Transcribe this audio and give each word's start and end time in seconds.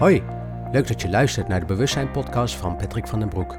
Hoi, 0.00 0.22
leuk 0.72 0.88
dat 0.88 1.02
je 1.02 1.08
luistert 1.08 1.48
naar 1.48 1.60
de 1.60 1.66
Bewustzijn 1.66 2.10
podcast 2.10 2.54
van 2.54 2.76
Patrick 2.76 3.06
van 3.06 3.18
den 3.18 3.28
Broek. 3.28 3.58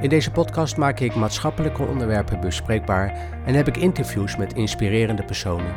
In 0.00 0.08
deze 0.08 0.30
podcast 0.30 0.76
maak 0.76 1.00
ik 1.00 1.14
maatschappelijke 1.14 1.82
onderwerpen 1.82 2.40
bespreekbaar 2.40 3.14
en 3.46 3.54
heb 3.54 3.68
ik 3.68 3.76
interviews 3.76 4.36
met 4.36 4.52
inspirerende 4.52 5.24
personen. 5.24 5.74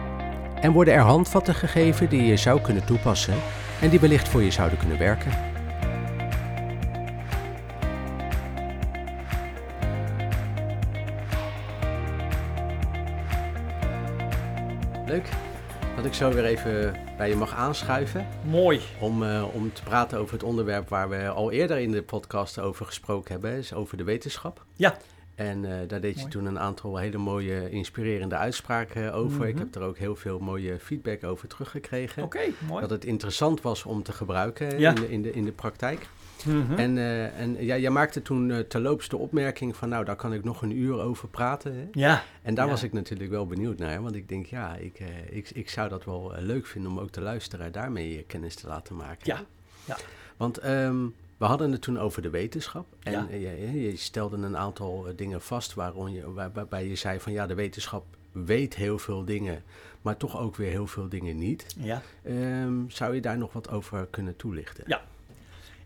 En 0.61 0.71
worden 0.71 0.93
er 0.93 0.99
handvatten 0.99 1.55
gegeven 1.55 2.09
die 2.09 2.23
je 2.23 2.37
zou 2.37 2.61
kunnen 2.61 2.85
toepassen 2.85 3.33
en 3.81 3.89
die 3.89 3.99
wellicht 3.99 4.27
voor 4.27 4.41
je 4.41 4.51
zouden 4.51 4.77
kunnen 4.77 4.97
werken. 4.97 5.50
Ik 16.11 16.17
zo 16.17 16.31
weer 16.31 16.45
even 16.45 16.95
bij 17.17 17.29
je 17.29 17.35
mag 17.35 17.55
aanschuiven. 17.55 18.27
Mooi. 18.49 18.81
Om, 18.99 19.23
uh, 19.23 19.45
om 19.53 19.73
te 19.73 19.83
praten 19.83 20.17
over 20.17 20.33
het 20.33 20.43
onderwerp 20.43 20.89
waar 20.89 21.09
we 21.09 21.29
al 21.29 21.51
eerder 21.51 21.77
in 21.77 21.91
de 21.91 22.03
podcast 22.03 22.59
over 22.59 22.85
gesproken 22.85 23.31
hebben, 23.31 23.51
is 23.51 23.73
over 23.73 23.97
de 23.97 24.03
wetenschap. 24.03 24.65
Ja. 24.75 24.97
En 25.35 25.63
uh, 25.63 25.73
daar 25.87 26.01
deed 26.01 26.19
je 26.19 26.27
toen 26.27 26.45
een 26.45 26.59
aantal 26.59 26.97
hele 26.97 27.17
mooie, 27.17 27.69
inspirerende 27.69 28.35
uitspraken 28.35 29.13
over. 29.13 29.31
Mm 29.31 29.41
-hmm. 29.41 29.49
Ik 29.49 29.57
heb 29.57 29.75
er 29.75 29.81
ook 29.81 29.97
heel 29.97 30.15
veel 30.15 30.39
mooie 30.39 30.79
feedback 30.79 31.23
over 31.23 31.47
teruggekregen. 31.47 32.23
Oké, 32.23 32.37
okay, 32.37 32.53
mooi. 32.67 32.81
Dat 32.81 32.89
het 32.89 33.05
interessant 33.05 33.61
was 33.61 33.83
om 33.83 34.03
te 34.03 34.11
gebruiken 34.11 34.79
ja. 34.79 34.89
in, 34.89 34.95
de, 34.95 35.11
in, 35.11 35.21
de, 35.21 35.31
in 35.31 35.45
de 35.45 35.51
praktijk. 35.51 36.07
Mm 36.45 36.65
-hmm. 36.67 36.77
En, 36.77 36.97
uh, 36.97 37.39
en 37.39 37.65
ja, 37.65 37.77
jij 37.77 37.89
maakte 37.89 38.21
toen 38.21 38.49
uh, 38.49 38.59
terloops 38.59 39.09
de 39.09 39.17
opmerking 39.17 39.75
van, 39.75 39.89
nou, 39.89 40.05
daar 40.05 40.15
kan 40.15 40.33
ik 40.33 40.43
nog 40.43 40.61
een 40.61 40.77
uur 40.77 40.99
over 40.99 41.27
praten. 41.27 41.75
Hè? 41.75 41.87
Ja. 41.91 42.23
En 42.41 42.55
daar 42.55 42.65
ja. 42.65 42.71
was 42.71 42.83
ik 42.83 42.93
natuurlijk 42.93 43.29
wel 43.29 43.47
benieuwd 43.47 43.77
naar, 43.77 44.01
want 44.01 44.15
ik 44.15 44.29
denk, 44.29 44.45
ja, 44.45 44.75
ik, 44.75 44.99
uh, 44.99 45.07
ik, 45.29 45.49
ik 45.49 45.69
zou 45.69 45.89
dat 45.89 46.05
wel 46.05 46.33
leuk 46.39 46.65
vinden 46.65 46.91
om 46.91 46.99
ook 46.99 47.11
de 47.11 47.21
luisteraar 47.21 47.71
daarmee 47.71 48.23
kennis 48.27 48.55
te 48.55 48.67
laten 48.67 48.95
maken. 48.95 49.27
Ja. 49.35 49.41
ja. 49.85 49.97
Want 50.37 50.65
um, 50.65 51.13
we 51.37 51.45
hadden 51.45 51.71
het 51.71 51.81
toen 51.81 51.99
over 51.99 52.21
de 52.21 52.29
wetenschap. 52.29 52.85
En 52.99 53.11
ja. 53.11 53.27
je, 53.29 53.81
je, 53.81 53.95
stelde 53.95 54.37
een 54.37 54.57
aantal 54.57 55.07
dingen 55.15 55.41
vast 55.41 55.73
waarom 55.73 56.07
je, 56.07 56.31
waar, 56.31 56.51
waarbij 56.53 56.87
je 56.87 56.95
zei 56.95 57.19
van, 57.19 57.31
ja, 57.31 57.47
de 57.47 57.55
wetenschap 57.55 58.05
weet 58.31 58.75
heel 58.75 58.99
veel 58.99 59.25
dingen, 59.25 59.63
maar 60.01 60.17
toch 60.17 60.39
ook 60.39 60.55
weer 60.55 60.69
heel 60.69 60.87
veel 60.87 61.09
dingen 61.09 61.37
niet. 61.37 61.65
Ja. 61.79 62.01
Um, 62.27 62.89
zou 62.89 63.15
je 63.15 63.21
daar 63.21 63.37
nog 63.37 63.53
wat 63.53 63.69
over 63.69 64.07
kunnen 64.09 64.35
toelichten? 64.35 64.83
Ja. 64.87 65.01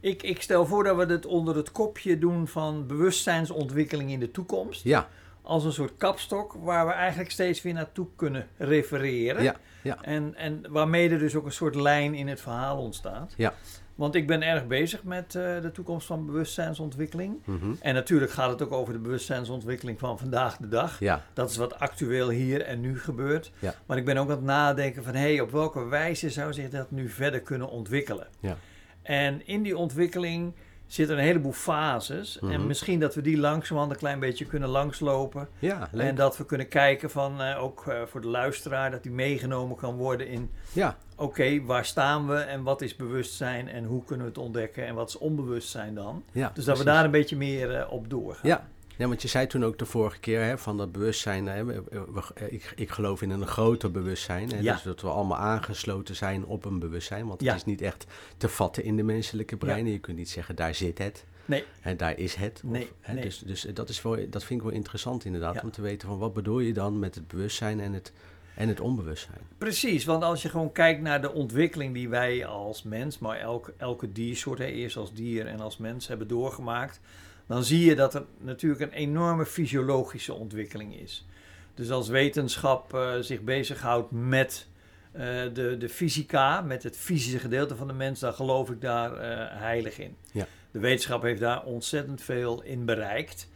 Ik, 0.05 0.23
ik, 0.23 0.41
stel 0.41 0.65
voor 0.65 0.83
dat 0.83 0.95
we 0.95 1.13
het 1.13 1.25
onder 1.25 1.55
het 1.55 1.71
kopje 1.71 2.17
doen 2.17 2.47
van 2.47 2.87
bewustzijnsontwikkeling 2.87 4.11
in 4.11 4.19
de 4.19 4.31
toekomst. 4.31 4.83
Ja. 4.83 5.07
Als 5.41 5.63
een 5.63 5.71
soort 5.71 5.97
kapstok 5.97 6.53
waar 6.53 6.85
we 6.85 6.91
eigenlijk 6.91 7.31
steeds 7.31 7.61
weer 7.61 7.73
naartoe 7.73 8.07
kunnen 8.15 8.47
refereren. 8.57 9.43
Ja. 9.43 9.55
ja. 9.83 9.97
En, 10.01 10.35
en 10.35 10.65
waarmee 10.69 11.09
er 11.09 11.19
dus 11.19 11.35
ook 11.35 11.45
een 11.45 11.51
soort 11.51 11.75
lijn 11.75 12.13
in 12.13 12.27
het 12.27 12.41
verhaal 12.41 12.77
ontstaat. 12.77 13.33
Ja. 13.37 13.53
Want 13.95 14.15
ik 14.15 14.27
ben 14.27 14.41
erg 14.41 14.67
bezig 14.67 15.03
met 15.03 15.33
uh, 15.33 15.61
de 15.61 15.71
toekomst 15.73 16.07
van 16.07 16.25
bewustzijnsontwikkeling. 16.25 17.41
Mm 17.45 17.59
-hmm. 17.59 17.77
En 17.81 17.93
natuurlijk 17.93 18.31
gaat 18.31 18.49
het 18.49 18.61
ook 18.61 18.71
over 18.71 18.93
de 18.93 18.99
bewustzijnsontwikkeling 18.99 19.99
van 19.99 20.19
vandaag 20.19 20.57
de 20.57 20.67
dag. 20.67 20.99
Ja. 20.99 21.23
Dat 21.33 21.49
is 21.49 21.57
wat 21.57 21.79
actueel 21.79 22.29
hier 22.29 22.61
en 22.61 22.81
nu 22.81 22.99
gebeurt. 22.99 23.51
Ja. 23.59 23.73
Maar 23.85 23.97
ik 23.97 24.05
ben 24.05 24.17
ook 24.17 24.29
aan 24.29 24.35
het 24.35 24.45
nadenken 24.45 25.03
van... 25.03 25.13
hé, 25.13 25.19
hey, 25.19 25.39
op 25.39 25.51
welke 25.51 25.85
wijze 25.85 26.29
zou 26.29 26.53
zich 26.53 26.69
dat 26.69 26.91
nu 26.91 27.09
verder 27.09 27.41
kunnen 27.41 27.69
ontwikkelen? 27.69 28.27
Ja. 28.39 28.57
En 29.05 29.47
in 29.47 29.63
die 29.63 29.77
ontwikkeling 29.77 30.53
zitten 30.87 31.17
een 31.17 31.23
heleboel 31.23 31.51
fases. 31.51 32.39
Mhm. 32.41 32.51
En 32.51 32.67
misschien 32.67 32.99
dat 32.99 33.15
we 33.15 33.21
die 33.21 33.37
langzamerhand 33.37 33.91
een 33.91 33.99
klein 33.99 34.19
beetje 34.19 34.45
kunnen 34.45 34.69
langslopen. 34.69 35.47
Ja, 35.59 35.89
leuk. 35.91 36.07
En 36.07 36.15
dat 36.15 36.37
we 36.37 36.45
kunnen 36.45 36.67
kijken 36.67 37.09
van, 37.09 37.41
uh, 37.41 37.63
ook 37.63 37.85
uh, 37.87 38.01
voor 38.05 38.21
de 38.21 38.27
luisteraar, 38.27 38.91
dat 38.91 39.03
die 39.03 39.11
meegenomen 39.11 39.77
kan 39.77 39.95
worden 39.95 40.27
in... 40.27 40.51
Ja. 40.73 40.97
Oké, 41.15 41.23
okay, 41.23 41.61
waar 41.61 41.85
staan 41.85 42.27
we 42.27 42.35
en 42.35 42.63
wat 42.63 42.81
is 42.81 42.95
bewustzijn 42.95 43.69
en 43.69 43.85
hoe 43.85 44.03
kunnen 44.03 44.25
we 44.25 44.31
het 44.31 44.41
ontdekken 44.41 44.85
en 44.85 44.95
wat 44.95 45.09
is 45.09 45.17
onbewustzijn 45.17 45.95
dan? 45.95 46.23
Ja, 46.31 46.41
dus 46.41 46.51
precies. 46.51 46.65
dat 46.65 46.77
we 46.77 46.83
daar 46.83 47.05
een 47.05 47.11
beetje 47.11 47.37
meer 47.37 47.79
uh, 47.79 47.91
op 47.91 48.09
doorgaan. 48.09 48.49
Ja. 48.49 48.67
Ja, 48.97 49.07
want 49.07 49.21
je 49.21 49.27
zei 49.27 49.47
toen 49.47 49.65
ook 49.65 49.77
de 49.77 49.85
vorige 49.85 50.19
keer 50.19 50.41
hè, 50.43 50.57
van 50.57 50.77
dat 50.77 50.91
bewustzijn. 50.91 51.47
Hè, 51.47 51.63
we, 51.63 51.83
we, 51.89 52.49
ik, 52.49 52.73
ik 52.75 52.89
geloof 52.89 53.21
in 53.21 53.29
een 53.29 53.47
groter 53.47 53.91
bewustzijn. 53.91 54.49
Hè, 54.49 54.59
ja. 54.59 54.73
Dus 54.73 54.83
dat 54.83 55.01
we 55.01 55.07
allemaal 55.07 55.37
aangesloten 55.37 56.15
zijn 56.15 56.45
op 56.45 56.65
een 56.65 56.79
bewustzijn. 56.79 57.27
Want 57.27 57.39
het 57.39 57.49
ja. 57.49 57.55
is 57.55 57.65
niet 57.65 57.81
echt 57.81 58.05
te 58.37 58.49
vatten 58.49 58.83
in 58.83 58.95
de 58.95 59.03
menselijke 59.03 59.57
brein. 59.57 59.85
Ja. 59.85 59.91
Je 59.91 59.99
kunt 59.99 60.17
niet 60.17 60.29
zeggen, 60.29 60.55
daar 60.55 60.75
zit 60.75 60.97
het. 60.97 61.25
Nee. 61.45 61.63
En 61.81 61.97
daar 61.97 62.17
is 62.17 62.35
het. 62.35 62.61
Of, 62.65 62.71
nee. 62.71 62.89
Hè, 63.01 63.13
nee. 63.13 63.23
Dus, 63.23 63.39
dus 63.39 63.61
dat, 63.73 63.89
is 63.89 64.01
wel, 64.01 64.29
dat 64.29 64.43
vind 64.43 64.59
ik 64.59 64.65
wel 64.65 64.75
interessant 64.75 65.25
inderdaad. 65.25 65.63
Om 65.63 65.71
te 65.71 65.81
weten 65.81 66.07
van 66.07 66.17
wat 66.17 66.33
bedoel 66.33 66.59
je 66.59 66.73
dan 66.73 66.99
met 66.99 67.15
het 67.15 67.27
bewustzijn 67.27 67.79
en 67.79 67.93
het, 67.93 68.11
en 68.55 68.67
het 68.67 68.79
onbewustzijn. 68.79 69.41
Precies, 69.57 70.05
want 70.05 70.23
als 70.23 70.41
je 70.41 70.49
gewoon 70.49 70.71
kijkt 70.71 71.01
naar 71.01 71.21
de 71.21 71.33
ontwikkeling 71.33 71.93
die 71.93 72.09
wij 72.09 72.45
als 72.45 72.83
mens, 72.83 73.19
maar 73.19 73.37
elke, 73.37 73.73
elke 73.77 74.11
diersoort, 74.11 74.59
hè, 74.59 74.65
eerst 74.65 74.97
als 74.97 75.13
dier 75.13 75.47
en 75.47 75.59
als 75.59 75.77
mens, 75.77 76.07
hebben 76.07 76.27
doorgemaakt 76.27 76.99
dan 77.47 77.63
zie 77.63 77.85
je 77.85 77.95
dat 77.95 78.13
er 78.13 78.25
natuurlijk 78.37 78.81
een 78.81 78.91
enorme 78.91 79.45
fysiologische 79.45 80.33
ontwikkeling 80.33 80.99
is. 80.99 81.25
Dus 81.73 81.91
als 81.91 82.07
wetenschap 82.07 82.93
uh, 82.93 83.13
zich 83.19 83.41
bezighoudt 83.41 84.11
met 84.11 84.67
uh, 85.13 85.21
de, 85.53 85.75
de 85.77 85.89
fysica, 85.89 86.61
met 86.61 86.83
het 86.83 86.97
fysische 86.97 87.39
gedeelte 87.39 87.75
van 87.75 87.87
de 87.87 87.93
mens, 87.93 88.19
dan 88.19 88.33
geloof 88.33 88.69
ik 88.69 88.81
daar 88.81 89.11
uh, 89.11 89.19
heilig 89.61 89.99
in. 89.99 90.15
Ja. 90.31 90.47
De 90.71 90.79
wetenschap 90.79 91.21
heeft 91.21 91.39
daar 91.39 91.63
ontzettend 91.63 92.21
veel 92.21 92.63
in 92.63 92.85
bereikt. 92.85 93.49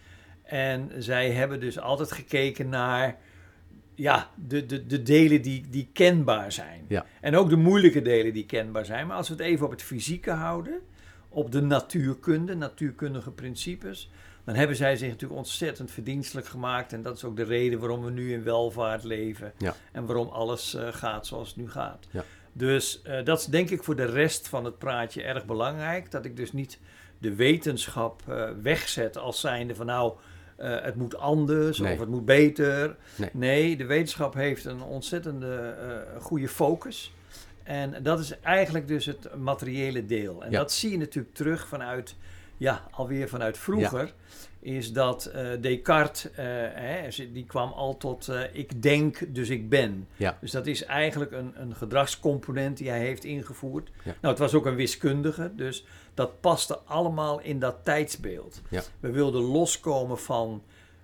En 0.44 0.92
zij 0.98 1.32
hebben 1.32 1.60
dus 1.60 1.80
altijd 1.80 2.12
gekeken 2.12 2.70
naar 2.70 3.18
ja, 3.96 4.30
de, 4.48 4.66
de, 4.66 4.86
de 4.86 5.02
delen 5.02 5.42
die, 5.42 5.66
die 5.70 5.90
kenbaar 5.94 6.52
zijn. 6.52 6.86
Ja. 6.88 7.06
En 7.22 7.36
ook 7.36 7.50
de 7.50 7.56
moeilijke 7.56 8.02
delen 8.02 8.34
die 8.34 8.46
kenbaar 8.46 8.86
zijn. 8.86 9.08
Maar 9.08 9.18
als 9.18 9.28
we 9.28 9.34
het 9.34 9.44
even 9.44 9.66
op 9.66 9.72
het 9.72 9.82
fysieke 9.82 10.32
houden, 10.32 10.80
op 11.30 11.52
de 11.52 11.62
natuurkunde, 11.62 12.56
natuurkundige 12.56 13.32
principes, 13.32 14.10
dan 14.44 14.56
hebben 14.56 14.76
zij 14.76 14.96
zich 14.96 15.10
natuurlijk 15.10 15.40
ontzettend 15.40 15.92
verdienstelijk 15.92 16.48
gemaakt. 16.48 16.94
En 16.94 17.02
dat 17.02 17.16
is 17.16 17.24
ook 17.24 17.36
de 17.36 17.44
reden 17.44 17.80
waarom 17.80 18.04
we 18.04 18.12
nu 18.12 18.34
in 18.34 18.44
welvaart 18.44 19.04
leven. 19.04 19.54
Ja. 19.58 19.76
En 19.92 20.06
waarom 20.06 20.28
alles 20.28 20.76
uh, 20.76 20.88
gaat 20.92 21.28
zoals 21.28 21.48
het 21.48 21.58
nu 21.58 21.70
gaat. 21.70 22.08
Ja. 22.12 22.24
Dus 22.54 23.02
uh, 23.08 23.26
dat 23.26 23.40
is 23.40 23.46
denk 23.46 23.70
ik 23.70 23.84
voor 23.84 23.96
de 23.96 24.06
rest 24.06 24.48
van 24.48 24.66
het 24.66 24.78
praatje 24.78 25.24
erg 25.24 25.46
belangrijk. 25.46 26.12
Dat 26.12 26.26
ik 26.26 26.38
dus 26.38 26.52
niet 26.52 26.80
de 27.18 27.36
wetenschap 27.36 28.22
uh, 28.30 28.50
wegzet 28.62 29.18
als 29.18 29.40
zijnde 29.40 29.76
van 29.76 29.86
nou, 29.86 30.14
het 30.58 30.96
moet 30.96 31.18
anders 31.18 31.80
nee. 31.80 31.94
of 31.94 32.00
het 32.00 32.10
moet 32.10 32.26
beter. 32.26 32.96
Nee. 33.16 33.30
nee, 33.34 33.78
de 33.78 33.86
wetenschap 33.86 34.34
heeft 34.34 34.66
een 34.66 34.82
ontzettende 34.82 35.76
goede 36.20 36.48
focus. 36.48 37.14
En 37.70 38.04
dat 38.04 38.20
is 38.20 38.40
eigenlijk 38.40 38.88
dus 38.88 39.06
het 39.06 39.36
materiële 39.36 40.06
deel. 40.06 40.44
En 40.44 40.52
ja. 40.52 40.58
dat 40.58 40.72
zie 40.72 40.92
je 40.92 40.98
natuurlijk 40.98 41.36
terug 41.36 41.68
vanuit, 41.68 42.16
ja, 42.58 42.88
alweer 42.92 43.30
vanuit 43.30 43.58
vroeger. 43.58 44.06
Ja. 44.06 44.12
Is 44.60 44.94
dat 44.94 45.32
uh, 45.36 45.50
Descartes, 45.62 46.26
uh, 46.26 46.36
hè, 46.38 47.08
die 47.34 47.46
kwam 47.46 47.72
al 47.72 47.98
tot 47.98 48.28
uh, 48.28 48.42
ik 48.52 48.82
denk, 48.82 49.36
dus 49.36 49.50
ik 49.50 49.70
ben. 49.70 50.08
Ja. 50.16 50.38
Dus 50.42 50.52
dat 50.52 50.68
is 50.68 50.84
eigenlijk 50.84 51.32
een, 51.32 51.52
een 51.56 51.76
gedragscomponent 51.76 52.78
die 52.78 52.90
hij 52.90 53.00
heeft 53.00 53.24
ingevoerd. 53.24 53.90
Nou, 54.04 54.18
het 54.22 54.40
was 54.40 54.54
ook 54.54 54.66
een 54.66 54.76
wiskundige, 54.76 55.52
dus 55.56 55.86
dat 56.14 56.40
paste 56.40 56.80
allemaal 56.80 57.40
in 57.40 57.60
dat 57.60 57.76
tijdsbeeld. 57.84 58.62
We 59.00 59.12
wilden 59.12 59.42
loskomen 59.42 60.20
van 60.20 60.64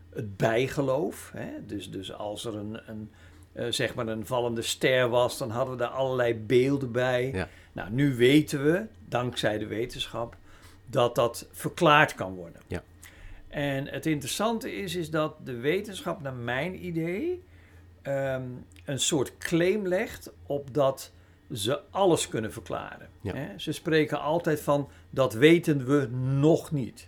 het 0.10 0.38
bijgeloof. 0.38 1.32
Hè? 1.34 1.66
Dus, 1.66 1.92
dus 1.92 2.14
als 2.14 2.46
er 2.46 2.56
een, 2.56 2.80
een 2.88 3.10
uh, 3.56 3.66
zeg 3.70 3.96
maar 3.96 4.08
een 4.08 4.26
vallende 4.26 4.62
ster 4.62 5.10
was, 5.10 5.38
dan 5.38 5.50
hadden 5.50 5.76
we 5.76 5.82
daar 5.82 5.90
allerlei 5.90 6.36
beelden 6.36 6.92
bij. 6.92 7.32
Ja. 7.34 7.50
Nou, 7.72 7.92
nu 7.92 8.16
weten 8.16 8.64
we, 8.64 8.86
dankzij 9.08 9.58
de 9.58 9.68
wetenschap, 9.68 10.36
dat 10.86 11.16
dat 11.16 11.48
verklaard 11.52 12.16
kan 12.16 12.36
worden. 12.36 12.62
Ja. 12.68 12.84
En 13.48 13.88
het 13.88 14.06
interessante 14.06 14.76
is, 14.76 14.96
is 14.96 15.10
dat 15.10 15.36
de 15.44 15.56
wetenschap, 15.56 16.22
naar 16.22 16.34
mijn 16.34 16.86
idee, 16.86 17.44
um, 18.04 18.66
een 18.86 19.00
soort 19.00 19.38
claim 19.38 19.88
legt 19.88 20.32
op 20.46 20.74
dat 20.74 21.12
ze 21.54 21.80
alles 21.90 22.28
kunnen 22.28 22.54
verklaren. 22.54 23.10
Ja. 23.22 23.34
Hè? 23.34 23.60
Ze 23.60 23.72
spreken 23.72 24.22
altijd 24.22 24.62
van 24.62 24.90
dat 25.10 25.34
weten 25.34 25.86
we 25.86 26.08
nog 26.40 26.72
niet. 26.72 27.08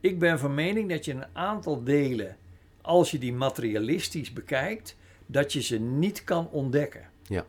Ik 0.00 0.18
ben 0.18 0.38
van 0.38 0.54
mening 0.54 0.90
dat 0.90 1.04
je 1.04 1.12
een 1.12 1.26
aantal 1.32 1.84
delen, 1.84 2.36
als 2.80 3.10
je 3.10 3.18
die 3.18 3.32
materialistisch 3.32 4.32
bekijkt, 4.32 4.96
dat 5.26 5.52
je 5.52 5.62
ze 5.62 5.78
niet 5.78 6.24
kan 6.24 6.48
ontdekken. 6.50 7.08
Ja. 7.28 7.44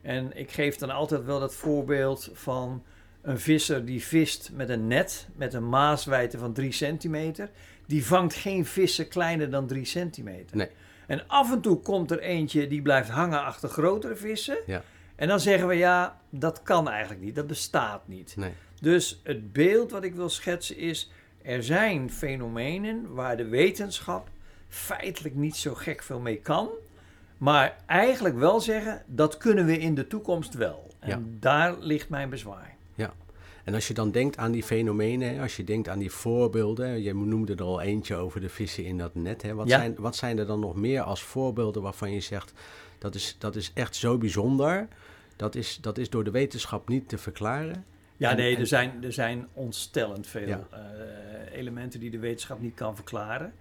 En 0.00 0.36
ik 0.36 0.50
geef 0.50 0.76
dan 0.76 0.90
altijd 0.90 1.24
wel 1.24 1.40
dat 1.40 1.54
voorbeeld 1.54 2.30
van 2.32 2.82
een 3.22 3.38
visser 3.38 3.84
die 3.84 4.02
vist 4.02 4.50
met 4.52 4.68
een 4.68 4.86
net, 4.86 5.28
met 5.36 5.54
een 5.54 5.68
maaswijte 5.68 6.38
van 6.38 6.52
3 6.52 6.72
centimeter. 6.72 7.50
Die 7.86 8.06
vangt 8.06 8.34
geen 8.34 8.66
vissen 8.66 9.08
kleiner 9.08 9.50
dan 9.50 9.66
3 9.66 9.84
centimeter. 9.84 10.56
Nee. 10.56 10.68
En 11.06 11.28
af 11.28 11.52
en 11.52 11.60
toe 11.60 11.80
komt 11.80 12.10
er 12.10 12.20
eentje 12.20 12.66
die 12.66 12.82
blijft 12.82 13.08
hangen 13.08 13.44
achter 13.44 13.68
grotere 13.68 14.16
vissen. 14.16 14.58
Ja. 14.66 14.82
En 15.16 15.28
dan 15.28 15.40
zeggen 15.40 15.68
we 15.68 15.74
ja, 15.74 16.20
dat 16.30 16.62
kan 16.62 16.88
eigenlijk 16.88 17.20
niet, 17.20 17.34
dat 17.34 17.46
bestaat 17.46 18.08
niet. 18.08 18.36
Nee. 18.36 18.52
Dus 18.80 19.20
het 19.22 19.52
beeld 19.52 19.90
wat 19.90 20.04
ik 20.04 20.14
wil 20.14 20.28
schetsen 20.28 20.76
is, 20.76 21.10
er 21.42 21.62
zijn 21.62 22.10
fenomenen 22.10 23.14
waar 23.14 23.36
de 23.36 23.48
wetenschap 23.48 24.28
feitelijk 24.68 25.34
niet 25.34 25.56
zo 25.56 25.74
gek 25.74 26.02
veel 26.02 26.20
mee 26.20 26.36
kan. 26.36 26.68
Maar 27.38 27.76
eigenlijk 27.86 28.34
wel 28.38 28.60
zeggen, 28.60 29.02
dat 29.06 29.36
kunnen 29.36 29.66
we 29.66 29.78
in 29.78 29.94
de 29.94 30.06
toekomst 30.06 30.54
wel. 30.54 30.86
En 30.98 31.08
Ja. 31.08 31.20
daar 31.40 31.78
ligt 31.78 32.08
mijn 32.08 32.28
bezwaar. 32.30 32.74
Ja. 32.94 33.12
En 33.64 33.74
als 33.74 33.88
je 33.88 33.94
dan 33.94 34.10
denkt 34.10 34.36
aan 34.36 34.50
die 34.52 34.62
fenomenen, 34.62 35.40
als 35.40 35.56
je 35.56 35.64
denkt 35.64 35.88
aan 35.88 35.98
die 35.98 36.10
voorbeelden, 36.10 37.02
je 37.02 37.14
noemde 37.14 37.54
er 37.54 37.62
al 37.62 37.80
eentje 37.80 38.14
over 38.16 38.40
de 38.40 38.48
vissen 38.48 38.84
in 38.84 38.98
dat 38.98 39.14
net. 39.14 39.42
Hè? 39.42 39.54
Wat, 39.54 39.68
Ja. 39.68 39.78
zijn, 39.78 39.94
wat 39.98 40.16
zijn 40.16 40.38
er 40.38 40.46
dan 40.46 40.60
nog 40.60 40.74
meer 40.74 41.00
als 41.02 41.22
voorbeelden 41.22 41.82
waarvan 41.82 42.12
je 42.12 42.20
zegt, 42.20 42.52
dat 42.98 43.14
is, 43.14 43.36
dat 43.38 43.56
is 43.56 43.70
echt 43.74 43.96
zo 43.96 44.18
bijzonder, 44.18 44.88
dat 45.36 45.54
is, 45.54 45.78
dat 45.80 45.98
is 45.98 46.10
door 46.10 46.24
de 46.24 46.30
wetenschap 46.30 46.88
niet 46.88 47.08
te 47.08 47.18
verklaren? 47.18 47.84
Ja, 48.16 48.30
En- 48.30 48.36
nee, 48.36 48.54
en- 48.54 48.60
er 48.60 48.66
zijn, 48.66 49.04
er 49.04 49.12
zijn 49.12 49.46
ontstellend 49.52 50.26
veel 50.26 50.46
Ja. 50.46 50.66
eh, 50.70 51.58
elementen 51.58 52.00
die 52.00 52.10
de 52.10 52.18
wetenschap 52.18 52.60
niet 52.60 52.74
kan 52.74 52.94
verklaren. 52.94 53.52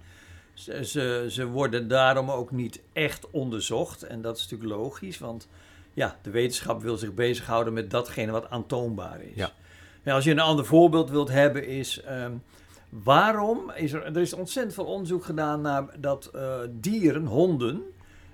Ze, 0.58 0.86
ze, 0.86 1.26
ze 1.30 1.48
worden 1.48 1.88
daarom 1.88 2.32
ook 2.32 2.52
niet 2.52 2.82
echt 2.94 3.30
onderzocht. 3.32 4.04
En 4.04 4.22
dat 4.22 4.38
is 4.38 4.42
natuurlijk 4.42 4.80
logisch, 4.80 5.20
want 5.20 5.48
ja, 5.94 6.16
de 6.22 6.30
wetenschap 6.30 6.82
wil 6.82 6.98
zich 6.98 7.14
bezighouden 7.14 7.74
met 7.74 7.92
datgene 7.92 8.32
wat 8.32 8.50
aantoonbaar 8.50 9.22
is. 9.22 9.36
Ja. 9.36 9.52
Als 10.14 10.24
je 10.24 10.32
een 10.32 10.40
ander 10.40 10.66
voorbeeld 10.66 11.10
wilt 11.10 11.30
hebben, 11.30 11.68
is 11.68 12.02
ehm, 12.02 12.32
waarom 12.90 13.72
is 13.76 13.94
er, 13.94 14.04
er 14.04 14.18
is 14.18 14.34
ontzettend 14.34 14.76
veel 14.76 14.86
onderzoek 14.86 15.26
gedaan 15.26 15.62
naar 15.62 15.86
dat 16.00 16.26
eh, 16.26 16.60
dieren, 16.72 17.26
honden, 17.26 17.82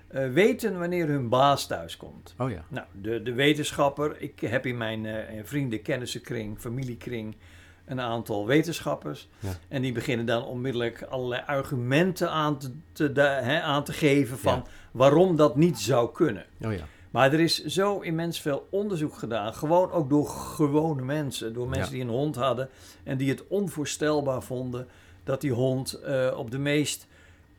eh, 0.08 0.32
weten 0.32 0.78
wanneer 0.78 1.06
hun 1.06 1.28
baas 1.28 1.66
thuiskomt. 1.66 2.34
Oh 2.38 2.50
ja, 2.50 2.64
Nou, 2.68 2.86
de, 3.00 3.22
de 3.22 3.32
wetenschapper, 3.32 4.20
ik 4.20 4.40
heb 4.40 4.66
in 4.66 4.76
mijn 4.76 5.06
eh, 5.06 5.40
vrienden, 5.44 5.82
kennissenkring, 5.82 6.58
familiekring 6.58 7.36
een 7.84 8.00
aantal 8.00 8.46
wetenschappers. 8.46 9.28
Ja. 9.38 9.50
En 9.68 9.82
die 9.82 9.92
beginnen 9.92 10.26
dan 10.26 10.44
onmiddellijk 10.44 11.02
allerlei 11.02 11.42
argumenten 11.46 12.30
aan 12.30 12.58
te, 12.92 13.12
hè, 13.20 13.60
aan 13.60 13.84
te 13.84 13.92
geven 13.92 14.38
van 14.38 14.54
Ja. 14.56 14.62
waarom 14.92 15.36
dat 15.36 15.56
niet 15.56 15.78
zou 15.78 16.12
kunnen. 16.12 16.44
oh 16.64 16.72
ja, 16.72 16.84
Maar 17.10 17.32
er 17.32 17.40
is 17.40 17.64
zo 17.64 18.00
immens 18.00 18.40
veel 18.40 18.66
onderzoek 18.70 19.14
gedaan, 19.14 19.54
gewoon 19.54 19.90
ook 19.90 20.08
door 20.08 20.26
gewone 20.28 21.02
mensen, 21.02 21.52
door 21.52 21.68
mensen 21.68 21.92
die 21.92 22.02
een 22.02 22.08
hond 22.08 22.34
hadden 22.36 22.68
en 23.04 23.16
die 23.16 23.30
het 23.30 23.46
onvoorstelbaar 23.48 24.42
vonden 24.42 24.88
dat 25.24 25.40
die 25.40 25.52
hond 25.52 25.92
eh, 25.92 26.34
op 26.36 26.50
de 26.50 26.58
meest 26.58 27.06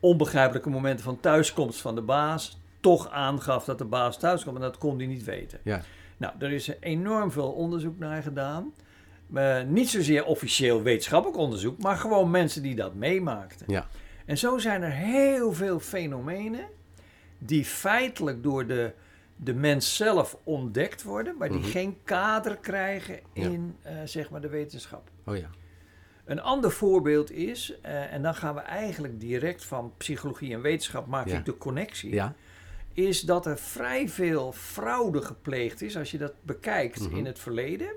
onbegrijpelijke 0.00 0.70
momenten 0.70 1.04
van 1.04 1.20
thuiskomst 1.20 1.80
van 1.80 1.94
de 1.94 2.00
baas 2.02 2.58
toch 2.80 3.10
aangaf 3.10 3.64
dat 3.64 3.78
de 3.78 3.84
baas 3.84 4.18
thuiskomt 4.18 4.56
en 4.56 4.62
dat 4.62 4.78
kon 4.78 4.96
hij 4.96 5.06
niet 5.06 5.24
weten. 5.24 5.58
ja, 5.62 5.82
Nou, 6.16 6.34
er 6.38 6.52
is 6.52 6.70
enorm 6.80 7.30
veel 7.30 7.50
onderzoek 7.50 7.98
naar 7.98 8.22
gedaan. 8.22 8.72
Eh, 9.34 9.62
niet 9.62 9.88
zozeer 9.90 10.24
officieel 10.24 10.82
wetenschappelijk 10.82 11.38
onderzoek, 11.38 11.78
maar 11.78 11.96
gewoon 11.96 12.30
mensen 12.30 12.62
die 12.62 12.74
dat 12.74 12.94
meemaakten. 12.94 13.66
ja, 13.70 13.86
En 14.24 14.38
zo 14.38 14.58
zijn 14.58 14.82
er 14.82 14.90
heel 14.92 15.52
veel 15.52 15.80
fenomenen 15.80 16.66
die 17.38 17.64
feitelijk 17.64 18.42
door 18.42 18.66
de, 18.66 18.92
de 19.36 19.54
mens 19.54 19.96
zelf 19.96 20.36
ontdekt 20.44 21.02
worden, 21.02 21.34
maar 21.38 21.48
die 21.48 21.58
Mhm. 21.58 21.68
geen 21.68 21.96
kader 22.04 22.56
krijgen 22.56 23.20
Ja. 23.32 23.42
in 23.48 23.76
eh, 23.82 23.94
zeg 24.04 24.30
maar 24.30 24.40
de 24.40 24.48
wetenschap. 24.48 25.10
oh 25.24 25.36
ja, 25.36 25.50
Een 26.24 26.40
ander 26.40 26.70
voorbeeld 26.70 27.30
is, 27.30 27.74
eh, 27.82 28.12
en 28.12 28.22
dan 28.22 28.34
gaan 28.34 28.54
we 28.54 28.60
eigenlijk 28.60 29.20
direct 29.20 29.64
van 29.64 29.92
psychologie 29.96 30.52
en 30.54 30.60
wetenschap 30.60 31.06
maak 31.06 31.28
Ja. 31.28 31.38
ik 31.38 31.44
de 31.44 31.58
connectie, 31.58 32.12
ja, 32.14 32.34
is 32.92 33.20
dat 33.20 33.46
er 33.46 33.58
vrij 33.58 34.08
veel 34.08 34.52
fraude 34.52 35.22
gepleegd 35.22 35.82
is, 35.82 35.96
als 35.96 36.10
je 36.10 36.18
dat 36.18 36.32
bekijkt 36.42 37.00
Mhm. 37.08 37.16
in 37.16 37.26
het 37.26 37.38
verleden, 37.38 37.88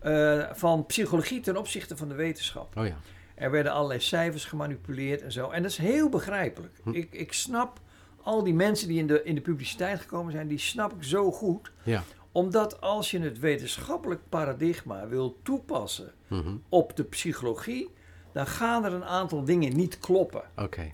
eh, 0.00 0.42
van 0.52 0.86
psychologie 0.86 1.40
ten 1.40 1.56
opzichte 1.56 1.96
van 1.96 2.08
de 2.08 2.14
wetenschap. 2.14 2.76
oh 2.76 2.86
ja, 2.86 2.96
Er 3.34 3.50
werden 3.50 3.72
allerlei 3.72 4.00
cijfers 4.00 4.44
gemanipuleerd 4.44 5.22
en 5.22 5.32
zo. 5.32 5.50
En 5.50 5.62
dat 5.62 5.70
is 5.70 5.76
heel 5.76 6.08
begrijpelijk. 6.08 6.76
Hm. 6.82 6.90
Ik, 6.92 7.12
ik 7.12 7.32
snap 7.32 7.80
al 8.22 8.42
die 8.44 8.54
mensen 8.54 8.88
die 8.88 8.98
in 8.98 9.06
de, 9.06 9.22
in 9.24 9.34
de 9.34 9.40
publiciteit 9.40 10.00
gekomen 10.00 10.32
zijn, 10.32 10.48
die 10.48 10.58
snap 10.58 10.92
ik 10.92 11.02
zo 11.04 11.32
goed. 11.32 11.70
ja, 11.82 12.02
Omdat 12.32 12.80
als 12.80 13.10
je 13.10 13.20
het 13.20 13.38
wetenschappelijk 13.38 14.20
paradigma 14.28 15.08
wil 15.08 15.38
toepassen 15.42 16.12
mhm, 16.28 16.56
op 16.68 16.96
de 16.96 17.04
psychologie, 17.04 17.90
dan 18.32 18.46
gaan 18.46 18.84
er 18.84 18.92
een 18.92 19.04
aantal 19.04 19.44
dingen 19.44 19.76
niet 19.76 19.98
kloppen. 19.98 20.42
oké, 20.56 20.92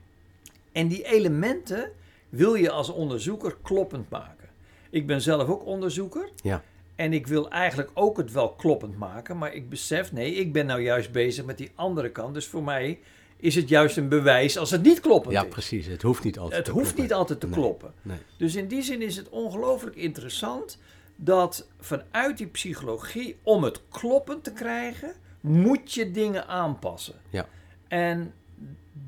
En 0.73 0.89
die 0.89 1.05
elementen 1.05 1.91
wil 2.29 2.55
je 2.55 2.71
als 2.71 2.89
onderzoeker 2.89 3.57
kloppend 3.63 4.11
maken. 4.11 4.49
Ik 4.91 5.07
ben 5.07 5.21
zelf 5.21 5.49
ook 5.49 5.65
onderzoeker. 5.67 6.29
ja, 6.43 6.63
En 6.97 7.13
ik 7.13 7.27
wil 7.27 7.51
eigenlijk 7.51 7.91
ook 7.95 8.17
het 8.17 8.33
wel 8.33 8.49
kloppend 8.49 8.99
maken. 8.99 9.39
Maar 9.39 9.55
ik 9.55 9.69
besef, 9.69 10.13
nee, 10.13 10.35
ik 10.35 10.53
ben 10.53 10.67
nou 10.67 10.81
juist 10.81 11.13
bezig 11.13 11.45
met 11.45 11.59
die 11.59 11.71
andere 11.75 12.11
kant. 12.11 12.35
Dus 12.35 12.47
voor 12.47 12.63
mij 12.63 12.99
is 13.37 13.55
het 13.55 13.69
juist 13.69 13.97
een 13.97 14.09
bewijs 14.09 14.59
als 14.59 14.71
het 14.71 14.83
niet 14.83 15.01
kloppend 15.01 15.35
ja, 15.35 15.43
is. 15.43 15.49
precies. 15.49 15.87
Het 15.87 16.03
hoeft 16.03 16.25
niet 16.25 16.39
altijd 16.39 16.57
Het 16.57 16.65
te 16.65 16.71
hoeft 16.73 16.85
kloppen. 16.85 17.03
niet 17.03 17.13
altijd 17.13 17.41
te 17.41 17.47
Nee. 17.47 17.55
kloppen. 17.55 17.93
Nee, 18.03 18.19
Dus 18.37 18.55
in 18.55 18.69
die 18.69 18.83
zin 18.83 19.03
is 19.03 19.17
het 19.17 19.29
ongelooflijk 19.29 19.97
interessant 19.97 20.79
dat 21.17 21.69
vanuit 21.81 22.39
die 22.39 22.47
psychologie, 22.47 23.37
om 23.43 23.63
het 23.65 23.81
kloppend 23.89 24.45
te 24.45 24.53
krijgen, 24.53 25.13
moet 25.41 25.93
je 25.93 26.11
dingen 26.11 26.47
aanpassen. 26.49 27.15
Ja. 27.31 27.47
En 27.89 28.33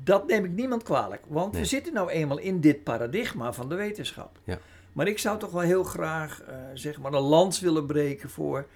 dat 0.03 0.27
neem 0.27 0.45
ik 0.45 0.51
niemand 0.51 0.83
kwalijk, 0.83 1.21
want 1.27 1.51
Nee. 1.51 1.61
we 1.61 1.67
zitten 1.67 1.93
nou 1.93 2.09
eenmaal 2.09 2.37
in 2.39 2.59
dit 2.61 2.83
paradigma 2.83 3.53
van 3.53 3.69
de 3.69 3.75
wetenschap. 3.75 4.39
Ja. 4.43 4.59
Maar 4.93 5.07
ik 5.07 5.19
zou 5.19 5.39
toch 5.39 5.51
wel 5.51 5.61
heel 5.61 5.83
graag 5.83 6.41
eh, 6.41 6.55
zeg 6.73 6.99
maar 6.99 7.13
een 7.13 7.21
lans 7.21 7.59
willen 7.59 7.85
breken 7.85 8.29
voor 8.29 8.67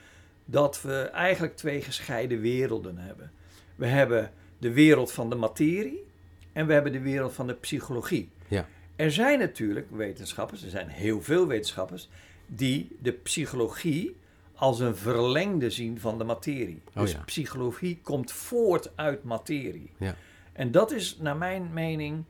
dat 0.46 0.82
we 0.82 1.02
eigenlijk 1.02 1.56
twee 1.56 1.82
gescheiden 1.82 2.40
werelden 2.40 2.98
hebben. 2.98 3.32
We 3.76 3.86
hebben 3.86 4.32
de 4.58 4.74
wereld 4.74 5.12
van 5.12 5.30
de 5.30 5.36
materie 5.36 6.06
en 6.54 6.68
we 6.68 6.74
hebben 6.74 6.92
de 6.92 7.02
wereld 7.02 7.34
van 7.34 7.48
de 7.48 7.54
psychologie. 7.54 8.30
Ja. 8.48 8.68
Er 8.96 9.12
zijn 9.12 9.40
natuurlijk 9.40 9.88
wetenschappers, 9.92 10.64
er 10.64 10.70
zijn 10.70 10.88
heel 10.88 11.22
veel 11.22 11.48
wetenschappers, 11.48 12.10
die 12.46 12.98
de 13.02 13.12
psychologie 13.12 14.16
als 14.56 14.80
een 14.80 14.96
verlengde 14.96 15.70
zien 15.70 16.00
van 16.00 16.18
de 16.18 16.24
materie. 16.24 16.82
Oh 16.94 17.02
dus 17.02 17.12
ja. 17.12 17.24
psychologie 17.26 18.00
komt 18.04 18.32
voort 18.32 18.92
uit 18.96 19.24
materie. 19.24 19.90
Ja. 19.98 20.16
En 20.54 20.72
dat 20.72 20.92
is 20.92 21.18
naar 21.18 21.38
mijn 21.38 21.70
mening, 21.74 22.24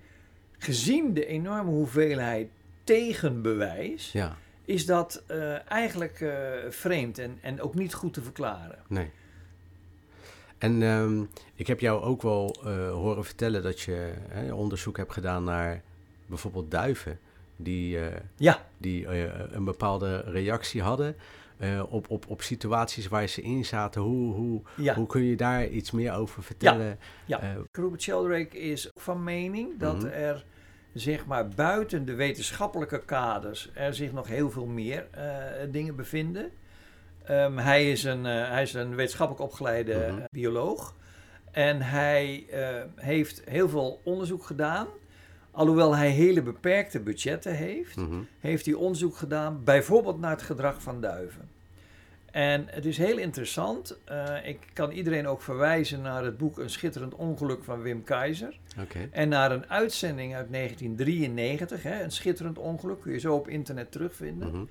gezien 0.57 1.13
de 1.13 1.25
enorme 1.25 1.71
hoeveelheid 1.71 2.49
tegenbewijs, 2.83 4.11
ja, 4.11 4.35
is 4.65 4.85
dat 4.85 5.23
eh, 5.27 5.71
eigenlijk 5.71 6.21
eh, 6.21 6.31
vreemd 6.69 7.17
en, 7.19 7.37
en 7.41 7.61
ook 7.61 7.75
niet 7.75 7.93
goed 7.93 8.13
te 8.13 8.21
verklaren. 8.21 8.79
nee. 8.87 9.09
En 10.57 10.81
ehm, 10.83 11.23
ik 11.55 11.67
heb 11.67 11.79
jou 11.79 12.01
ook 12.03 12.21
wel 12.21 12.55
eh, 12.65 12.91
horen 12.91 13.25
vertellen 13.25 13.63
dat 13.63 13.79
je 13.81 14.13
hè, 14.29 14.53
onderzoek 14.53 14.97
hebt 14.97 15.13
gedaan 15.13 15.43
naar 15.43 15.81
bijvoorbeeld 16.25 16.71
duiven 16.71 17.19
die, 17.55 17.99
Ja, 18.35 18.65
die 18.77 19.07
een 19.55 19.63
bepaalde 19.63 20.19
reactie 20.21 20.81
hadden 20.81 21.15
op, 21.89 22.09
op, 22.09 22.25
op 22.27 22.41
situaties 22.41 23.07
waar 23.07 23.27
ze 23.27 23.41
in 23.41 23.65
zaten. 23.65 24.01
Hoe, 24.01 24.33
hoe, 24.33 24.61
ja. 24.75 24.95
hoe 24.95 25.07
kun 25.07 25.23
je 25.23 25.35
daar 25.35 25.67
iets 25.67 25.91
meer 25.91 26.13
over 26.13 26.43
vertellen? 26.43 26.99
Ja. 27.25 27.39
Eh, 27.41 27.49
Rupert 27.71 28.01
Sheldrake 28.01 28.59
is 28.59 28.89
van 28.93 29.23
mening 29.23 29.79
dat 29.79 29.97
Mhm. 29.97 30.05
er 30.07 30.45
zeg 30.93 31.25
maar 31.25 31.47
buiten 31.47 32.05
de 32.05 32.13
wetenschappelijke 32.13 32.99
kaders 33.05 33.69
er 33.73 33.93
zich 33.93 34.11
nog 34.11 34.27
heel 34.27 34.51
veel 34.51 34.65
meer 34.65 35.07
eh, 35.11 35.23
dingen 35.71 35.95
bevinden. 35.95 36.51
Ehm, 37.23 37.57
hij, 37.57 37.91
is 37.91 38.03
een, 38.03 38.25
eh, 38.25 38.49
hij 38.49 38.61
is 38.61 38.73
een 38.73 38.95
wetenschappelijk 38.95 39.43
opgeleide 39.45 40.07
Mhm. 40.11 40.21
bioloog 40.31 40.95
en 41.51 41.81
hij 41.81 42.45
eh, 42.51 42.81
heeft 42.95 43.41
heel 43.45 43.69
veel 43.69 44.01
onderzoek 44.03 44.43
gedaan. 44.43 44.87
Alhoewel 45.51 45.95
hij 45.95 46.09
hele 46.09 46.41
beperkte 46.41 46.99
budgetten 46.99 47.55
heeft, 47.55 47.95
mhm, 47.95 48.21
heeft 48.39 48.65
hij 48.65 48.73
onderzoek 48.75 49.15
gedaan, 49.17 49.63
bijvoorbeeld 49.63 50.19
naar 50.19 50.31
het 50.31 50.41
gedrag 50.41 50.81
van 50.81 51.01
duiven. 51.01 51.49
En 52.33 52.65
het 52.69 52.85
is 52.85 52.97
heel 52.97 53.17
interessant. 53.17 53.97
eh, 54.05 54.35
ik 54.43 54.59
kan 54.73 54.91
iedereen 54.91 55.27
ook 55.27 55.41
verwijzen 55.41 56.01
naar 56.01 56.23
het 56.23 56.37
boek 56.37 56.57
Een 56.57 56.69
schitterend 56.69 57.15
ongeluk 57.15 57.63
van 57.63 57.81
Wim 57.81 58.03
Keizer. 58.03 58.59
En 59.11 59.29
naar 59.29 59.51
een 59.51 59.69
uitzending 59.69 60.35
uit 60.35 60.51
1993, 60.51 61.83
hè, 61.83 62.03
een 62.03 62.11
schitterend 62.11 62.57
ongeluk, 62.57 63.01
kun 63.01 63.11
je 63.11 63.19
zo 63.19 63.35
op 63.35 63.47
internet 63.47 63.91
terugvinden. 63.91 64.47
mhm, 64.49 64.63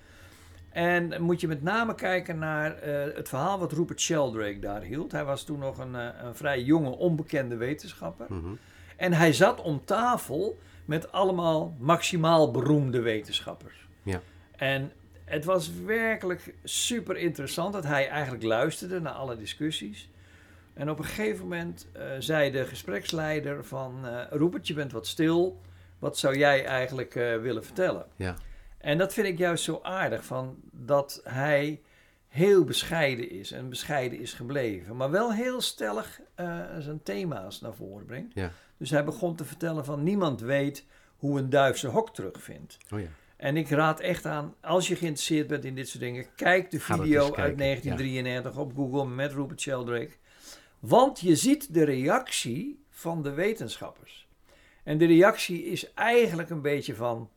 En 0.71 1.23
moet 1.23 1.40
je 1.40 1.49
met 1.49 1.62
name 1.62 1.95
kijken 1.95 2.38
naar 2.38 2.78
eh, 2.78 3.14
het 3.16 3.28
verhaal 3.28 3.59
wat 3.59 3.73
Rupert 3.73 4.00
Sheldrake 4.00 4.59
daar 4.59 4.83
hield. 4.83 5.12
Hij 5.12 5.25
was 5.25 5.45
toen 5.45 5.59
nog 5.59 5.78
een, 5.78 5.95
eh, 5.95 6.09
een 6.25 6.35
vrij 6.35 6.62
jonge, 6.62 6.90
onbekende 6.90 7.57
wetenschapper. 7.57 8.26
mhm. 8.28 8.52
En 8.97 9.12
hij 9.12 9.33
zat 9.33 9.61
om 9.62 9.85
tafel 9.85 10.59
met 10.85 11.12
allemaal 11.12 11.76
maximaal 11.78 12.50
beroemde 12.50 13.00
wetenschappers. 13.00 13.87
Ja. 14.02 14.21
En 14.57 14.92
het 15.32 15.44
was 15.44 15.72
werkelijk 15.72 16.54
super 16.64 17.16
interessant 17.16 17.72
dat 17.72 17.84
hij 17.84 18.08
eigenlijk 18.08 18.42
luisterde 18.42 19.00
naar 19.00 19.12
alle 19.12 19.36
discussies. 19.36 20.10
En 20.74 20.90
op 20.90 20.98
een 20.98 21.04
gegeven 21.04 21.42
moment 21.42 21.86
eh, 21.92 22.04
zei 22.18 22.50
de 22.50 22.64
gespreksleider 22.66 23.64
van... 23.64 24.06
eh 24.06 24.26
Rupert, 24.30 24.66
je 24.66 24.74
bent 24.74 24.92
wat 24.92 25.06
stil. 25.06 25.60
Wat 25.98 26.18
zou 26.18 26.38
jij 26.38 26.64
eigenlijk 26.64 27.14
eh, 27.14 27.36
willen 27.36 27.64
vertellen? 27.64 28.06
Ja. 28.16 28.36
En 28.78 28.98
dat 28.98 29.12
vind 29.12 29.26
ik 29.26 29.38
juist 29.38 29.64
zo 29.64 29.80
aardig, 29.82 30.24
van 30.24 30.56
dat 30.70 31.20
hij 31.24 31.80
heel 32.28 32.64
bescheiden 32.64 33.30
is 33.30 33.52
en 33.52 33.68
bescheiden 33.68 34.18
is 34.18 34.32
gebleven. 34.32 34.96
Maar 34.96 35.10
wel 35.10 35.32
heel 35.32 35.60
stellig 35.60 36.20
zijn 36.78 37.02
thema's 37.02 37.60
naar 37.60 37.74
voren 37.74 38.06
brengt. 38.06 38.34
Ja. 38.34 38.50
Dus 38.76 38.90
hij 38.90 39.04
begon 39.04 39.36
te 39.36 39.44
vertellen 39.44 39.84
van 39.84 40.02
niemand 40.02 40.40
weet 40.40 40.84
hoe 41.16 41.38
een 41.38 41.50
duif 41.50 41.76
zijn 41.76 41.92
hok 41.92 42.14
terugvindt. 42.14 42.78
Oh 42.90 43.00
ja. 43.00 43.08
En 43.42 43.56
ik 43.56 43.68
raad 43.68 44.00
echt 44.00 44.26
aan, 44.26 44.54
als 44.61 44.88
je 44.88 44.96
geïnteresseerd 44.96 45.46
bent 45.46 45.64
in 45.64 45.75
dit 45.75 45.88
soort 45.88 46.02
dingen, 46.02 46.26
kijk 46.37 46.70
de 46.70 46.80
video 46.80 47.22
uit 47.25 47.34
kijken, 47.34 47.56
1993 47.56 48.56
op 48.56 48.72
Google 48.76 49.06
met 49.06 49.32
Rupert 49.32 49.61
Sheldrake. 49.61 50.11
Want 50.78 51.20
je 51.20 51.37
ziet 51.37 51.75
de 51.75 51.84
reactie 51.84 52.84
van 52.90 53.22
de 53.22 53.30
wetenschappers. 53.30 54.26
En 54.84 54.99
de 54.99 55.06
reactie 55.06 55.64
is 55.64 55.92
eigenlijk 55.94 56.50
een 56.50 56.62
beetje 56.62 56.94
van, 56.94 57.30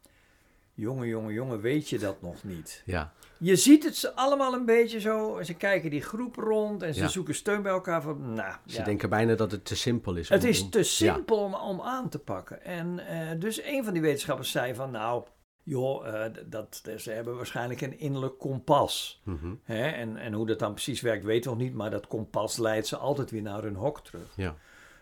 jongen, 0.74 1.07
jongen, 1.07 1.33
jongen, 1.33 1.62
weet 1.62 1.89
je 1.89 2.00
dat 2.00 2.21
nog 2.21 2.43
niet? 2.43 2.81
Ja, 2.85 3.13
Je 3.38 3.55
ziet 3.55 3.83
het 3.83 3.95
ze 3.95 4.13
allemaal 4.15 4.53
een 4.53 4.65
beetje 4.65 5.00
zo, 5.00 5.39
ze 5.43 5.53
kijken 5.53 5.89
die 5.89 6.01
groep 6.01 6.35
rond 6.35 6.83
en 6.83 6.93
ze 6.93 7.00
Ja. 7.01 7.07
zoeken 7.07 7.35
steun 7.35 7.62
bij 7.62 7.71
elkaar 7.71 8.01
van, 8.01 8.33
nou, 8.33 8.55
ze 8.65 8.77
ja. 8.77 8.83
denken 8.83 9.09
bijna 9.09 9.35
dat 9.35 9.51
het 9.51 9.65
te 9.65 9.75
simpel 9.75 10.15
is. 10.15 10.29
Het 10.29 10.43
om- 10.43 10.50
is 10.50 10.69
te 10.69 10.77
Ja, 10.77 10.83
simpel 10.83 11.38
om, 11.38 11.53
om 11.53 11.81
aan 11.81 12.09
te 12.09 12.19
pakken. 12.19 12.63
En 12.63 13.07
eh, 13.07 13.39
dus 13.39 13.63
een 13.63 13.83
van 13.83 13.93
die 13.93 14.01
wetenschappers 14.01 14.51
zei 14.51 14.75
van, 14.75 14.91
nou, 14.91 15.24
joh, 15.65 16.07
eh, 16.25 16.31
dat, 16.45 16.81
ze 16.98 17.12
hebben 17.12 17.36
waarschijnlijk 17.36 17.81
een 17.81 18.00
innerlijk 18.00 18.38
kompas. 18.39 19.22
mhm, 19.24 19.53
Hè? 19.63 19.88
En, 19.88 20.17
en 20.17 20.34
hoe 20.34 20.45
dat 20.48 20.60
dan 20.60 20.74
precies 20.74 21.01
werkt, 21.01 21.24
weten 21.25 21.51
we 21.51 21.57
nog 21.57 21.65
niet, 21.65 21.75
maar 21.75 21.89
dat 21.89 22.07
kompas 22.07 22.57
leidt 22.57 22.88
ze 22.88 22.98
altijd 22.98 23.31
weer 23.31 23.41
naar 23.41 23.62
hun 23.63 23.75
hok 23.75 24.03
terug. 24.03 24.34
ja. 24.36 24.55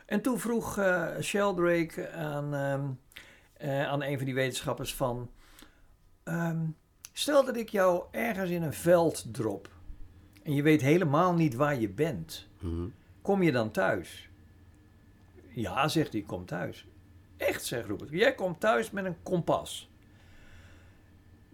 En 0.05 0.22
toen 0.22 0.39
vroeg 0.39 0.77
eh, 0.77 1.08
Sheldrake 1.22 2.10
aan, 2.12 2.53
ehm, 2.53 2.84
eh, 3.53 3.88
aan 3.88 4.03
een 4.03 4.15
van 4.17 4.25
die 4.25 4.36
wetenschappers 4.36 4.96
van... 4.96 5.29
ehm, 6.24 6.65
stel 7.13 7.46
dat 7.46 7.58
ik 7.58 7.70
jou 7.70 8.03
ergens 8.12 8.50
in 8.50 8.63
een 8.63 8.74
veld 8.74 9.34
drop 9.34 9.70
en 10.43 10.53
je 10.55 10.62
weet 10.62 10.82
helemaal 10.82 11.34
niet 11.34 11.55
waar 11.55 11.79
je 11.79 11.89
bent. 11.89 12.48
mhm. 12.60 12.88
Kom 13.22 13.43
je 13.43 13.51
dan 13.51 13.72
thuis? 13.72 14.29
Ja, 15.50 15.88
zegt 15.88 16.13
hij, 16.13 16.22
kom 16.22 16.46
thuis. 16.46 16.88
Echt, 17.38 17.65
zegt 17.65 17.88
Rupert. 17.88 18.10
Jij 18.10 18.36
komt 18.36 18.60
thuis 18.60 18.91
met 18.91 19.05
een 19.05 19.24
kompas. 19.24 19.91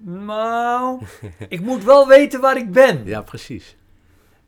Nou, 0.01 1.01
ik 1.49 1.61
moet 1.61 1.83
wel 1.83 2.07
weten 2.07 2.41
waar 2.41 2.57
ik 2.57 2.71
ben. 2.71 3.05
ja, 3.05 3.21
precies. 3.21 3.77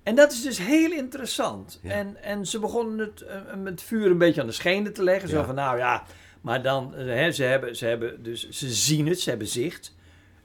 En 0.04 0.16
dat 0.16 0.32
is 0.32 0.42
dus 0.42 0.58
heel 0.58 0.92
interessant. 0.92 1.80
Ja. 1.84 1.90
En, 1.92 2.24
en 2.24 2.46
ze 2.46 2.60
begonnen 2.60 2.98
het 3.00 3.22
eh, 3.22 3.36
met 3.64 3.82
vuur 3.82 4.12
een 4.12 4.18
beetje 4.18 4.42
aan 4.42 4.48
de 4.48 4.54
schenen 4.54 4.94
te 4.94 5.04
leggen. 5.04 5.30
Zo 5.30 5.38
Ja. 5.38 5.46
van, 5.46 5.56
nou 5.56 5.78
ja, 5.78 6.04
maar 6.42 6.62
dan, 6.62 6.96
eh, 6.96 7.06
hè, 7.06 7.32
ze, 7.32 7.44
hebben, 7.44 7.76
ze 7.76 7.86
hebben, 7.86 8.24
dus 8.24 8.50
ze 8.50 8.70
zien 8.70 9.08
het, 9.08 9.20
ze 9.20 9.30
hebben 9.30 9.48
zicht. 9.48 9.96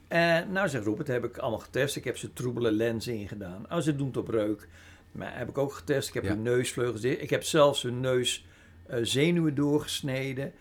En 0.07 0.51
nou, 0.51 0.69
zegt 0.69 0.85
Robert, 0.85 1.07
heb 1.07 1.23
ik 1.25 1.37
allemaal 1.37 1.59
getest. 1.59 1.95
Ik 1.95 2.03
heb 2.03 2.17
ze 2.17 2.33
troebele 2.33 2.71
lenzen 2.71 3.13
ingedaan. 3.13 3.65
Oh, 3.71 3.77
ze 3.77 3.95
doen 3.95 4.07
het 4.07 4.17
op 4.17 4.27
reuk. 4.27 4.67
Maar 5.11 5.37
heb 5.37 5.49
ik 5.49 5.57
ook 5.57 5.73
getest. 5.73 6.07
Ik 6.07 6.13
heb 6.13 6.23
Ja. 6.23 6.29
hun 6.29 6.41
neusvleugels. 6.41 7.03
Ik 7.03 7.29
heb 7.29 7.43
zelfs 7.43 7.81
hun 7.81 7.99
neus 7.99 8.45
eh, 8.87 8.99
zenuwen 9.01 9.55
doorgesneden. 9.55 10.53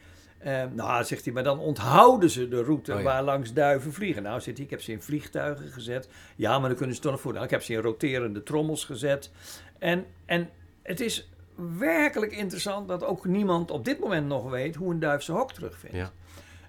Eh, 0.47 0.63
nou, 0.73 1.05
zegt 1.05 1.25
hij, 1.25 1.33
maar 1.33 1.43
dan 1.43 1.59
onthouden 1.59 2.31
ze 2.31 2.49
de 2.49 2.63
route 2.63 2.93
Oh 2.93 2.99
ja. 2.99 3.05
waar 3.05 3.23
langs 3.23 3.53
duiven 3.53 3.93
vliegen. 3.93 4.23
Nou, 4.23 4.41
zegt 4.41 4.57
hij, 4.57 4.67
ik 4.67 4.71
heb 4.71 4.83
ze 4.83 4.93
in 4.93 5.03
vliegtuigen 5.03 5.69
gezet. 5.69 6.09
Ja, 6.37 6.59
maar 6.59 6.69
dan 6.69 6.79
kunnen 6.79 6.97
ze 6.97 7.03
toch 7.03 7.13
nog 7.13 7.21
voor. 7.21 7.33
Nou, 7.33 7.45
ik 7.45 7.51
heb 7.51 7.63
ze 7.63 7.73
in 7.73 7.81
roterende 7.81 8.43
trommels 8.43 8.85
gezet. 8.85 9.31
En, 9.79 10.07
en 10.25 10.49
het 10.83 11.01
is 11.01 11.31
werkelijk 11.79 12.33
interessant 12.33 12.89
dat 12.89 13.05
ook 13.05 13.25
niemand 13.25 13.71
op 13.71 13.85
dit 13.85 14.01
moment 14.01 14.27
nog 14.27 14.51
weet 14.51 14.75
hoe 14.75 14.93
een 14.93 15.01
duif 15.01 15.23
zijn 15.23 15.37
hok 15.37 15.53
terugvindt. 15.53 15.97
Ja. 15.97 16.11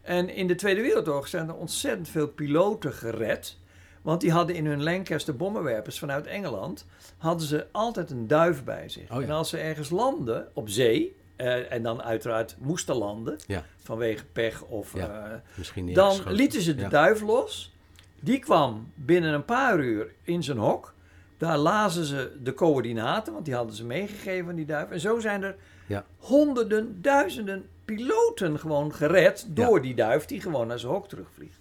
En 0.01 0.29
in 0.29 0.47
de 0.47 0.55
Tweede 0.55 0.81
Wereldoorlog 0.81 1.27
zijn 1.27 1.47
er 1.47 1.55
ontzettend 1.55 2.09
veel 2.09 2.27
piloten 2.27 2.93
gered. 2.93 3.57
Want 4.01 4.21
die 4.21 4.31
hadden 4.31 4.55
in 4.55 4.65
hun 4.65 4.83
Lancaster 4.83 5.35
bommenwerpers 5.35 5.99
vanuit 5.99 6.27
Engeland... 6.27 6.85
hadden 7.17 7.47
ze 7.47 7.67
altijd 7.71 8.11
een 8.11 8.27
duif 8.27 8.63
bij 8.63 8.89
zich. 8.89 9.11
Oh 9.11 9.21
ja. 9.21 9.27
En 9.27 9.33
als 9.33 9.49
ze 9.49 9.57
ergens 9.57 9.89
landen 9.89 10.47
op 10.53 10.69
zee... 10.69 11.15
eh, 11.37 11.71
en 11.71 11.83
dan 11.83 12.01
uiteraard 12.03 12.55
moesten 12.59 12.95
landen... 12.95 13.37
Ja. 13.47 13.63
vanwege 13.77 14.25
pech 14.25 14.61
of... 14.63 14.93
Ja. 14.95 15.29
eh, 15.31 15.35
Misschien 15.55 15.85
niet 15.85 15.95
dan 15.95 16.19
lieten 16.25 16.61
ze 16.61 16.75
de 16.75 16.81
Ja. 16.81 16.89
duif 16.89 17.21
los. 17.21 17.73
Die 18.19 18.39
kwam 18.39 18.91
binnen 18.95 19.33
een 19.33 19.45
paar 19.45 19.79
uur 19.79 20.11
in 20.23 20.43
zijn 20.43 20.57
hok. 20.57 20.93
Daar 21.37 21.57
lazen 21.57 22.05
ze 22.05 22.37
de 22.43 22.53
coördinaten, 22.53 23.33
want 23.33 23.45
die 23.45 23.53
hadden 23.55 23.75
ze 23.75 23.85
meegegeven 23.85 24.49
aan 24.49 24.55
die 24.55 24.65
duif. 24.65 24.89
En 24.89 24.99
zo 24.99 25.19
zijn 25.19 25.43
er 25.43 25.55
Ja. 25.87 26.05
honderden, 26.17 27.01
duizenden 27.01 27.65
piloten 27.85 28.59
gewoon 28.59 28.93
gered 28.93 29.45
door 29.49 29.81
die 29.81 29.95
duif 29.95 30.25
die 30.25 30.41
gewoon 30.41 30.67
naar 30.67 30.79
zijn 30.79 30.91
hok 30.91 31.07
terugvliegt. 31.09 31.59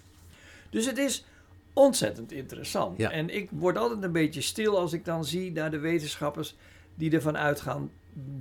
Dus 0.70 0.86
het 0.86 0.98
is 0.98 1.24
ontzettend 1.72 2.32
interessant. 2.32 3.00
En 3.00 3.34
ik 3.34 3.48
word 3.52 3.76
altijd 3.76 4.02
een 4.02 4.12
beetje 4.12 4.40
stil 4.40 4.78
als 4.78 4.92
ik 4.92 5.04
dan 5.04 5.24
zie 5.24 5.52
naar 5.52 5.70
de 5.70 5.78
wetenschappers 5.78 6.56
die 6.94 7.10
ervan 7.12 7.36
uitgaan. 7.38 7.90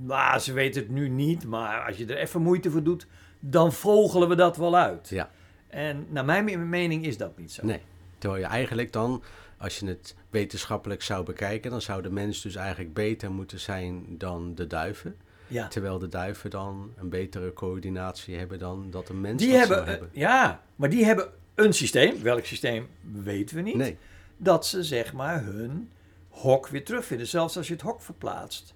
Nou, 0.02 0.38
ze 0.38 0.52
weten 0.52 0.82
het 0.82 0.90
nu 0.90 1.08
niet, 1.08 1.46
maar 1.46 1.86
als 1.86 1.96
je 1.96 2.06
er 2.06 2.16
even 2.16 2.42
moeite 2.42 2.70
voor 2.70 2.82
doet, 2.82 3.06
dan 3.40 3.72
vogelen 3.72 4.28
we 4.28 4.34
dat 4.34 4.56
wel 4.56 4.76
uit. 4.76 5.08
Ja. 5.08 5.30
En 5.68 6.06
naar 6.08 6.24
mijn 6.24 6.68
mening 6.68 7.04
is 7.04 7.16
dat 7.16 7.38
niet 7.38 7.52
zo. 7.52 7.66
Nee. 7.66 7.80
Terwijl 8.18 8.42
je 8.42 8.48
eigenlijk 8.48 8.92
dan, 8.92 9.22
als 9.58 9.78
je 9.78 9.86
het 9.86 10.14
wetenschappelijk 10.30 11.02
zou 11.02 11.24
bekijken, 11.24 11.70
dan 11.70 11.80
zou 11.82 12.02
de 12.02 12.10
mens 12.10 12.42
dus 12.42 12.54
eigenlijk 12.54 12.94
beter 12.94 13.30
moeten 13.30 13.60
zijn 13.60 14.04
dan 14.08 14.54
de 14.54 14.66
duiven. 14.66 15.16
Ja. 15.48 15.68
Terwijl 15.68 15.98
de 15.98 16.08
duiven 16.08 16.50
dan 16.50 16.92
een 16.96 17.08
betere 17.08 17.52
coördinatie 17.52 18.36
hebben 18.36 18.58
dan 18.58 18.90
dat 18.90 19.08
een 19.08 19.20
mens 19.20 19.42
Die 19.42 19.50
dat 19.50 19.58
hebben, 19.58 19.76
zou 19.76 19.88
eh, 19.88 19.92
hebben. 19.92 20.10
ja, 20.12 20.62
maar 20.76 20.88
die 20.90 21.04
hebben 21.04 21.28
een 21.54 21.72
systeem. 21.72 22.22
Welk 22.22 22.44
systeem 22.44 22.88
weten 23.22 23.56
we 23.56 23.62
niet. 23.62 23.74
Nee, 23.76 23.96
Dat 24.36 24.66
ze 24.66 24.82
zeg 24.84 25.12
maar 25.12 25.44
hun 25.44 25.90
hok 26.28 26.68
weer 26.68 26.84
terugvinden. 26.84 27.26
Zelfs 27.26 27.56
als 27.56 27.66
je 27.66 27.72
het 27.72 27.82
hok 27.82 28.00
verplaatst, 28.02 28.74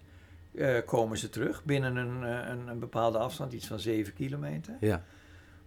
eh, 0.54 0.76
komen 0.87 1.19
ze 1.19 1.28
terug 1.28 1.64
binnen 1.64 1.97
een, 1.97 2.25
eh, 2.25 2.49
een, 2.50 2.69
een 2.69 2.78
bepaalde 2.78 3.19
afstand, 3.19 3.52
iets 3.52 3.66
van 3.66 3.80
7 3.80 4.12
kilometer. 4.14 4.76
ja, 4.80 5.02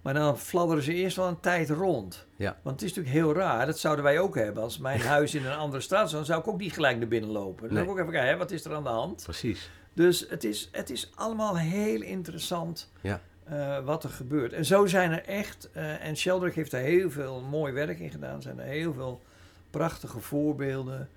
Maar 0.01 0.13
dan 0.13 0.37
fladderen 0.39 0.83
ze 0.83 0.93
eerst 0.93 1.15
wel 1.15 1.27
een 1.27 1.39
tijd 1.39 1.69
rond. 1.69 2.25
Ja. 2.35 2.57
Want 2.61 2.81
het 2.81 2.89
is 2.89 2.95
natuurlijk 2.95 3.25
heel 3.25 3.33
raar. 3.35 3.65
Dat 3.65 3.79
zouden 3.79 4.03
wij 4.03 4.19
ook 4.19 4.35
hebben. 4.35 4.63
Als 4.63 4.77
mijn 4.77 4.99
huis 5.15 5.35
in 5.35 5.45
een 5.45 5.57
andere 5.57 5.81
straat 5.81 6.05
zou, 6.09 6.15
dan 6.15 6.25
zou 6.25 6.39
ik 6.41 6.47
ook 6.47 6.59
niet 6.59 6.73
gelijk 6.73 6.97
naar 6.97 7.07
binnen 7.07 7.29
lopen. 7.29 7.63
Dan 7.67 7.73
Nee. 7.73 7.83
zou 7.83 7.85
ik 7.85 7.91
ook 7.91 7.99
even 7.99 8.11
kijken, 8.11 8.31
hè, 8.31 8.37
wat 8.37 8.51
is 8.51 8.65
er 8.65 8.73
aan 8.73 8.83
de 8.83 8.89
hand? 8.89 9.21
precies. 9.23 9.69
Dus 9.93 10.25
het 10.29 10.43
is, 10.43 10.69
het 10.71 10.89
is 10.89 11.11
allemaal 11.15 11.57
heel 11.57 12.01
interessant 12.01 12.91
Ja. 13.01 13.21
eh, 13.43 13.79
wat 13.85 14.03
er 14.03 14.09
gebeurt. 14.09 14.53
En 14.53 14.65
zo 14.65 14.85
zijn 14.85 15.11
er 15.11 15.23
echt, 15.25 15.69
en 15.73 16.17
Sheldrake 16.17 16.53
heeft 16.59 16.73
er 16.73 16.79
heel 16.79 17.11
veel 17.11 17.41
mooi 17.41 17.73
werk 17.73 17.99
in 17.99 18.09
gedaan. 18.11 18.41
zijn 18.41 18.59
er 18.59 18.65
heel 18.65 18.93
veel 18.93 19.21
prachtige 19.69 20.19
voorbeelden. 20.19 21.09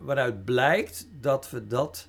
waaruit 0.00 0.44
blijkt 0.44 1.08
dat 1.20 1.50
we 1.50 1.66
dat, 1.66 2.08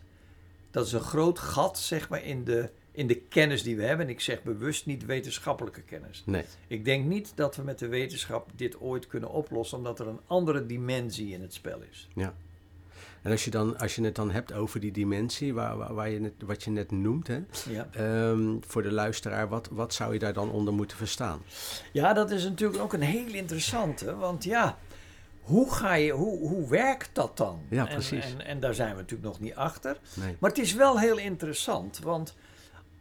dat 0.76 0.86
is 0.86 0.92
een 0.94 1.00
groot 1.00 1.40
gat 1.40 1.80
zeg 1.80 2.10
maar 2.10 2.24
in 2.24 2.44
de, 2.44 2.70
in 2.92 3.08
de 3.08 3.16
kennis 3.16 3.64
die 3.64 3.76
we 3.76 3.84
hebben. 3.84 4.06
En 4.06 4.12
ik 4.12 4.20
zeg 4.22 4.44
bewust 4.44 4.86
niet 4.86 5.06
wetenschappelijke 5.06 5.82
kennis. 5.82 6.24
Nee, 6.26 6.44
Ik 6.68 6.86
denk 6.86 7.06
niet 7.06 7.32
dat 7.36 7.56
we 7.56 7.64
met 7.64 7.80
de 7.80 7.88
wetenschap 7.88 8.50
dit 8.56 8.80
ooit 8.80 9.08
kunnen 9.08 9.30
oplossen, 9.30 9.78
omdat 9.78 10.00
er 10.00 10.08
een 10.08 10.20
andere 10.28 10.66
dimensie 10.66 11.34
in 11.34 11.42
het 11.42 11.54
spel 11.54 11.80
is. 11.92 12.08
en 13.22 13.32
als 13.32 13.44
je, 13.46 13.52
dan, 13.52 13.78
als 13.78 13.96
je 13.96 14.04
het 14.04 14.16
dan 14.16 14.32
hebt 14.32 14.54
over 14.54 14.80
die 14.80 14.92
dimensie, 14.92 15.54
waar, 15.54 15.78
waar, 15.78 15.94
waar 15.94 16.10
je 16.10 16.20
net, 16.20 16.34
wat 16.46 16.64
je 16.64 16.70
net 16.72 16.92
noemt, 16.92 17.28
hè, 17.28 17.40
Ja. 17.70 17.88
ehm, 17.92 18.56
voor 18.68 18.82
de 18.84 18.92
luisteraar, 18.92 19.48
wat, 19.48 19.70
wat 19.72 19.94
zou 19.94 20.14
je 20.14 20.20
daar 20.20 20.34
dan 20.34 20.52
onder 20.52 20.74
moeten 20.74 20.98
verstaan? 20.98 21.42
Ja, 21.94 22.14
dat 22.14 22.32
is 22.32 22.44
natuurlijk 22.44 22.82
ook 22.82 22.94
een 22.94 23.02
heel 23.02 23.34
interessante. 23.34 24.16
Want 24.16 24.44
ja, 24.44 24.78
hoe, 25.46 25.74
ga 25.74 25.94
je, 25.94 26.12
hoe, 26.12 26.38
hoe 26.50 26.70
werkt 26.70 27.10
dat 27.14 27.38
dan? 27.38 27.62
Ja, 27.70 27.88
En- 27.88 27.94
precies. 27.94 28.34
En, 28.34 28.46
en, 28.46 28.60
daar 28.60 28.74
zijn 28.74 28.90
we 28.92 28.96
natuurlijk 29.02 29.30
nog 29.30 29.40
niet 29.40 29.56
achter. 29.56 29.98
Nee. 30.14 30.36
Maar 30.40 30.50
het 30.50 30.60
is 30.60 30.74
wel 30.74 31.00
heel 31.00 31.18
interessant. 31.18 32.00
Want 32.00 32.36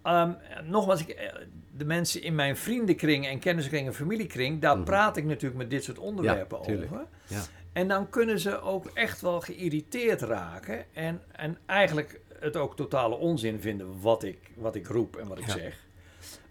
ehm, 0.03 0.33
nogmaals, 0.65 1.01
ik, 1.01 1.09
eh, 1.09 1.33
de 1.77 1.85
mensen 1.85 2.23
in 2.23 2.35
mijn 2.35 2.57
vriendenkring 2.57 3.27
en 3.27 3.39
kenniskring 3.39 3.87
en 3.87 3.95
familiekring, 3.95 4.61
daar 4.61 4.77
Mhm. 4.77 4.85
praat 4.85 5.17
ik 5.17 5.25
natuurlijk 5.25 5.57
met 5.61 5.71
dit 5.71 5.85
soort 5.85 5.99
onderwerpen 5.99 6.63
tuurlijk. 6.63 6.93
over. 6.93 7.07
Ja. 7.27 7.43
En 7.73 7.89
dan 7.89 8.11
kunnen 8.11 8.39
ze 8.39 8.61
ook 8.61 8.91
echt 8.95 9.21
wel 9.21 9.41
geïrriteerd 9.41 10.21
raken. 10.23 10.85
En, 10.93 11.23
en 11.33 11.59
eigenlijk 11.67 12.21
het 12.39 12.57
ook 12.57 12.77
totale 12.77 13.15
onzin 13.17 13.61
vinden 13.61 14.01
wat 14.01 14.23
ik, 14.23 14.39
wat 14.57 14.75
ik 14.75 14.87
roep 14.87 15.17
en 15.17 15.29
wat 15.29 15.39
ik 15.39 15.47
Ja. 15.47 15.53
zeg. 15.53 15.83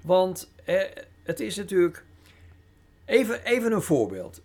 Want 0.02 0.52
eh, 0.66 0.82
het 1.24 1.40
is 1.40 1.56
natuurlijk. 1.56 2.04
Even, 3.06 3.44
even 3.44 3.72
een 3.72 3.82
voorbeeld. 3.82 4.42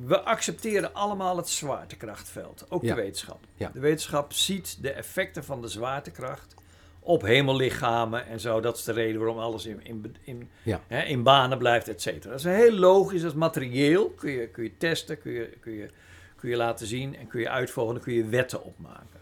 We 0.00 0.20
accepteren 0.20 0.94
allemaal 0.94 1.36
het 1.36 1.48
zwaartekrachtveld. 1.48 2.66
Ook 2.68 2.82
Ja. 2.82 2.94
de 2.94 3.00
wetenschap. 3.00 3.38
Ja. 3.54 3.70
De 3.74 3.80
wetenschap 3.80 4.32
ziet 4.32 4.78
de 4.82 4.90
effecten 4.90 5.44
van 5.44 5.60
de 5.60 5.68
zwaartekracht 5.68 6.54
op 7.00 7.22
hemellichamen 7.22 8.26
en 8.26 8.40
zo. 8.40 8.60
Dat 8.60 8.76
is 8.76 8.84
de 8.84 8.92
reden 8.92 9.18
waarom 9.20 9.38
alles 9.38 9.66
in, 9.66 9.84
in, 9.84 10.16
in, 10.24 10.48
Ja. 10.62 10.80
hè, 10.86 11.02
in 11.02 11.22
banen 11.22 11.58
blijft, 11.58 11.88
et 11.88 12.02
cetera. 12.02 12.30
Dat 12.30 12.38
is 12.38 12.44
heel 12.44 12.72
logisch, 12.72 13.20
dat 13.22 13.30
is 13.30 13.36
materieel. 13.36 14.10
Kun 14.10 14.30
je, 14.30 14.48
kun 14.48 14.62
je 14.64 14.76
testen, 14.76 15.18
kun 15.20 15.32
je, 15.32 15.56
kun, 15.60 15.72
je, 15.72 15.90
kun 16.36 16.48
je 16.50 16.56
laten 16.56 16.86
zien 16.86 17.16
en 17.16 17.26
kun 17.26 17.40
je 17.40 17.48
uitvolgen. 17.48 17.94
Dan 17.94 18.02
kun 18.02 18.12
je 18.12 18.24
wetten 18.24 18.64
opmaken. 18.64 19.20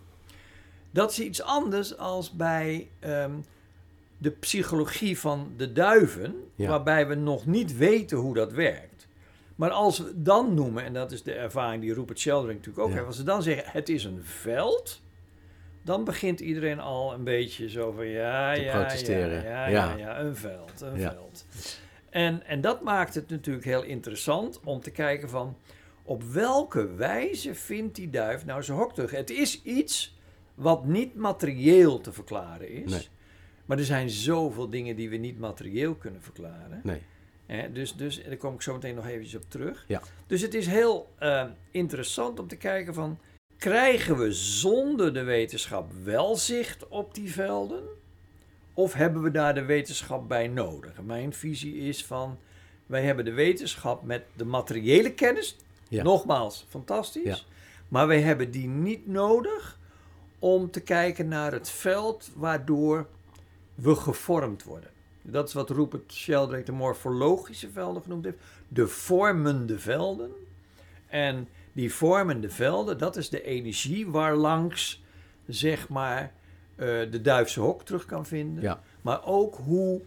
Dat 0.90 1.10
is 1.10 1.20
iets 1.20 1.42
anders 1.42 1.96
als 1.98 2.30
bij 2.30 2.88
ehm, 2.98 3.32
de 4.18 4.30
psychologie 4.30 5.18
van 5.18 5.52
de 5.56 5.72
duiven, 5.72 6.34
waarbij 6.56 7.06
we 7.08 7.14
nog 7.14 7.46
niet 7.46 7.76
weten 7.76 8.18
hoe 8.18 8.34
dat 8.34 8.52
werkt. 8.52 8.88
Maar 9.60 9.70
als 9.70 9.98
we 9.98 10.22
dan 10.22 10.54
noemen, 10.54 10.84
en 10.84 10.92
dat 10.92 11.12
is 11.12 11.22
de 11.22 11.32
ervaring 11.32 11.82
die 11.82 11.94
Rupert 11.94 12.18
Sheldrake 12.18 12.54
natuurlijk 12.54 12.78
ook 12.78 12.88
Ja. 12.88 12.94
heeft, 12.94 13.06
als 13.06 13.16
we 13.18 13.22
dan 13.22 13.42
zeggen 13.42 13.64
het 13.72 13.88
is 13.88 14.04
een 14.04 14.20
veld, 14.22 15.02
dan 15.82 16.04
begint 16.04 16.40
iedereen 16.40 16.80
al 16.80 17.12
een 17.14 17.24
beetje 17.24 17.68
zo 17.70 17.92
van 17.92 18.06
ja, 18.06 18.54
Te 18.54 18.60
ja, 18.60 18.78
protesteren. 18.78 19.42
ja, 19.42 19.66
ja, 19.66 19.96
ja, 19.96 20.20
een 20.20 20.36
veld, 20.36 20.80
een 20.80 21.00
veld. 21.00 21.46
En, 22.10 22.46
en 22.46 22.60
dat 22.60 22.82
maakt 22.82 23.14
het 23.14 23.28
natuurlijk 23.28 23.64
heel 23.64 23.82
interessant 23.82 24.60
om 24.64 24.80
te 24.80 24.90
kijken 24.90 25.28
van 25.28 25.56
op 26.02 26.22
welke 26.22 26.94
wijze 26.94 27.54
vindt 27.54 27.94
die 27.96 28.10
duif 28.10 28.44
nou 28.44 28.62
zijn 28.62 28.78
hok 28.78 28.94
terug? 28.94 29.10
Het 29.10 29.30
is 29.30 29.62
iets 29.62 30.18
wat 30.54 30.84
niet 30.84 31.14
materieel 31.14 32.00
te 32.00 32.12
verklaren 32.12 32.68
is. 32.68 32.90
Nee. 32.90 33.08
Maar 33.64 33.78
er 33.78 33.84
zijn 33.84 34.10
zoveel 34.10 34.70
dingen 34.70 34.96
die 34.96 35.10
we 35.10 35.16
niet 35.16 35.38
materieel 35.38 35.94
kunnen 35.94 36.22
verklaren. 36.22 36.80
Nee. 36.82 37.02
Hè, 37.50 37.72
dus, 37.72 37.94
dus 37.96 38.22
daar 38.24 38.36
kom 38.36 38.54
ik 38.54 38.62
zo 38.62 38.72
meteen 38.72 38.94
nog 38.94 39.06
eventjes 39.06 39.42
op 39.42 39.50
terug. 39.50 39.84
Ja. 39.88 40.02
Dus 40.26 40.42
het 40.42 40.54
is 40.54 40.66
heel 40.66 41.08
eh, 41.18 41.44
interessant 41.70 42.38
om 42.38 42.48
te 42.48 42.56
kijken 42.56 42.94
van... 42.94 43.18
krijgen 43.58 44.18
we 44.18 44.32
zonder 44.32 45.14
de 45.14 45.22
wetenschap 45.22 45.92
wel 46.04 46.36
zicht 46.36 46.88
op 46.88 47.14
die 47.14 47.32
velden? 47.32 47.82
Of 48.74 48.92
hebben 48.92 49.22
we 49.22 49.30
daar 49.30 49.54
de 49.54 49.64
wetenschap 49.64 50.28
bij 50.28 50.48
nodig? 50.48 51.02
Mijn 51.02 51.32
visie 51.32 51.76
is 51.76 52.04
van... 52.04 52.38
wij 52.86 53.02
hebben 53.02 53.24
de 53.24 53.32
wetenschap 53.32 54.02
met 54.02 54.22
de 54.36 54.44
materiële 54.44 55.12
kennis... 55.12 55.56
Ja. 55.88 56.02
nogmaals, 56.02 56.66
fantastisch... 56.68 57.24
Ja. 57.24 57.38
maar 57.88 58.06
wij 58.06 58.20
hebben 58.20 58.50
die 58.50 58.68
niet 58.68 59.06
nodig 59.06 59.78
om 60.38 60.70
te 60.70 60.80
kijken 60.80 61.28
naar 61.28 61.52
het 61.52 61.70
veld 61.70 62.30
waardoor 62.34 63.06
we 63.74 63.94
gevormd 63.94 64.62
worden. 64.62 64.90
Dat 65.22 65.48
is 65.48 65.54
wat 65.54 65.70
Rupert 65.70 66.12
Sheldrake 66.12 66.62
de 66.62 66.72
morfologische 66.72 67.70
velden 67.70 68.02
genoemd 68.02 68.24
heeft. 68.24 68.38
De 68.68 68.86
vormende 68.86 69.78
velden. 69.78 70.30
En 71.06 71.48
die 71.72 71.94
vormende 71.94 72.50
velden, 72.50 72.98
dat 72.98 73.16
is 73.16 73.28
de 73.28 73.42
energie 73.42 74.08
waarlangs, 74.08 75.02
zeg 75.46 75.88
maar, 75.88 76.32
eh, 76.76 76.86
de 76.86 77.20
duifse 77.22 77.60
hok 77.60 77.82
terug 77.84 78.06
kan 78.06 78.26
vinden. 78.26 78.62
Ja. 78.62 78.82
Maar 79.02 79.24
ook 79.24 79.56
hoe 79.64 80.00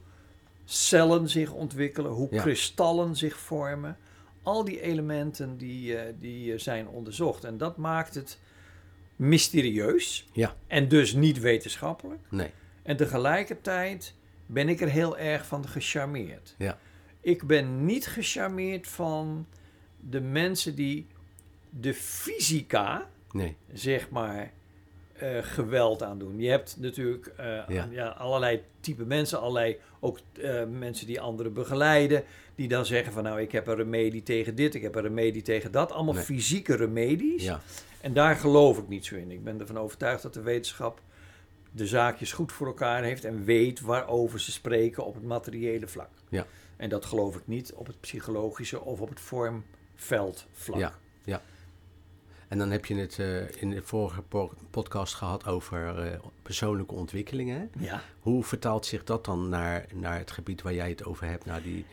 cellen 0.65 1.29
zich 1.29 1.51
ontwikkelen, 1.51 2.11
hoe 2.11 2.27
Ja. 2.31 2.41
kristallen 2.41 3.15
zich 3.15 3.37
vormen. 3.37 3.97
Al 4.43 4.63
die 4.63 4.81
elementen 4.81 5.57
die, 5.57 5.97
eh, 5.97 6.13
die 6.19 6.53
eh, 6.53 6.59
zijn 6.59 6.87
onderzocht. 6.87 7.43
En 7.43 7.57
dat 7.57 7.77
maakt 7.77 8.15
het 8.15 8.39
mysterieus. 9.15 10.27
Ja. 10.33 10.55
En 10.67 10.87
dus 10.87 11.13
niet 11.13 11.39
wetenschappelijk. 11.39 12.21
Nee. 12.29 12.51
En 12.83 12.97
tegelijkertijd 12.97 14.13
ben 14.53 14.69
ik 14.69 14.81
er 14.81 14.89
heel 14.89 15.17
erg 15.17 15.45
van 15.45 15.67
gecharmeerd. 15.67 16.55
Ja. 16.57 16.77
Ik 17.21 17.43
ben 17.47 17.85
niet 17.85 18.07
gecharmeerd 18.07 18.87
van 18.87 19.47
de 19.99 20.21
mensen 20.21 20.75
die 20.75 21.07
de 21.69 21.93
fysica, 21.93 23.09
Nee. 23.31 23.55
zeg 23.73 24.09
maar, 24.09 24.51
eh, 25.13 25.37
geweld 25.41 26.03
aandoen. 26.03 26.39
Je 26.39 26.49
hebt 26.49 26.75
natuurlijk 26.79 27.27
eh, 27.37 27.45
Ja. 27.67 27.87
ja. 27.91 28.07
allerlei 28.07 28.61
type 28.79 29.05
mensen, 29.05 29.39
allerlei 29.39 29.77
ook 29.99 30.19
eh, 30.41 30.63
mensen 30.65 31.07
die 31.07 31.21
anderen 31.21 31.53
begeleiden, 31.53 32.23
die 32.55 32.67
dan 32.67 32.85
zeggen 32.85 33.13
van 33.13 33.23
nou 33.23 33.41
ik 33.41 33.51
heb 33.51 33.67
een 33.67 33.75
remedie 33.75 34.23
tegen 34.23 34.55
dit, 34.55 34.75
ik 34.75 34.81
heb 34.81 34.95
een 34.95 35.01
remedie 35.01 35.41
tegen 35.41 35.71
dat. 35.71 35.91
Allemaal 35.91 36.13
Nee. 36.13 36.23
fysieke 36.23 36.75
remedies. 36.75 37.43
Ja. 37.43 37.61
En 38.01 38.13
daar 38.13 38.35
geloof 38.35 38.77
ik 38.77 38.87
niet 38.87 39.05
zo 39.05 39.15
in. 39.15 39.31
Ik 39.31 39.43
ben 39.43 39.59
ervan 39.59 39.77
overtuigd 39.79 40.21
dat 40.23 40.33
de 40.33 40.41
wetenschap 40.41 41.01
de 41.75 41.87
zaakjes 41.87 42.31
goed 42.31 42.51
voor 42.51 42.67
elkaar 42.67 43.03
heeft 43.03 43.25
en 43.25 43.43
weet 43.43 43.81
waarover 43.81 44.39
ze 44.39 44.51
spreken 44.51 45.05
op 45.05 45.13
het 45.13 45.23
materiële 45.23 45.87
vlak. 45.87 46.09
Ja. 46.29 46.45
En 46.77 46.89
dat 46.89 47.05
geloof 47.05 47.35
ik 47.35 47.47
niet 47.47 47.73
op 47.73 47.87
het 47.87 47.99
psychologische 47.99 48.81
of 48.81 49.01
op 49.01 49.09
het 49.09 49.19
vormveldvlak. 49.19 50.79
Ja. 51.23 51.41
En 52.47 52.59
dan 52.59 52.71
heb 52.71 52.85
je 52.85 52.95
het 52.95 53.19
eh, 53.19 53.61
in 53.61 53.69
de 53.69 53.81
vorige 53.81 54.21
po- 54.21 54.53
podcast 54.69 55.13
gehad 55.13 55.47
over 55.47 55.99
eh, 55.99 56.19
persoonlijke 56.41 56.93
ontwikkelingen. 56.93 57.71
Ja. 57.79 58.01
Hoe 58.19 58.43
vertaalt 58.43 58.85
zich 58.85 59.03
dat 59.03 59.25
dan 59.25 59.49
naar, 59.49 59.85
naar 59.93 60.17
het 60.17 60.31
gebied 60.31 60.61
waar 60.61 60.73
jij 60.73 60.89
het 60.89 61.05
over 61.05 61.27
hebt? 61.27 61.45
Naar 61.45 61.61
die, 61.61 61.85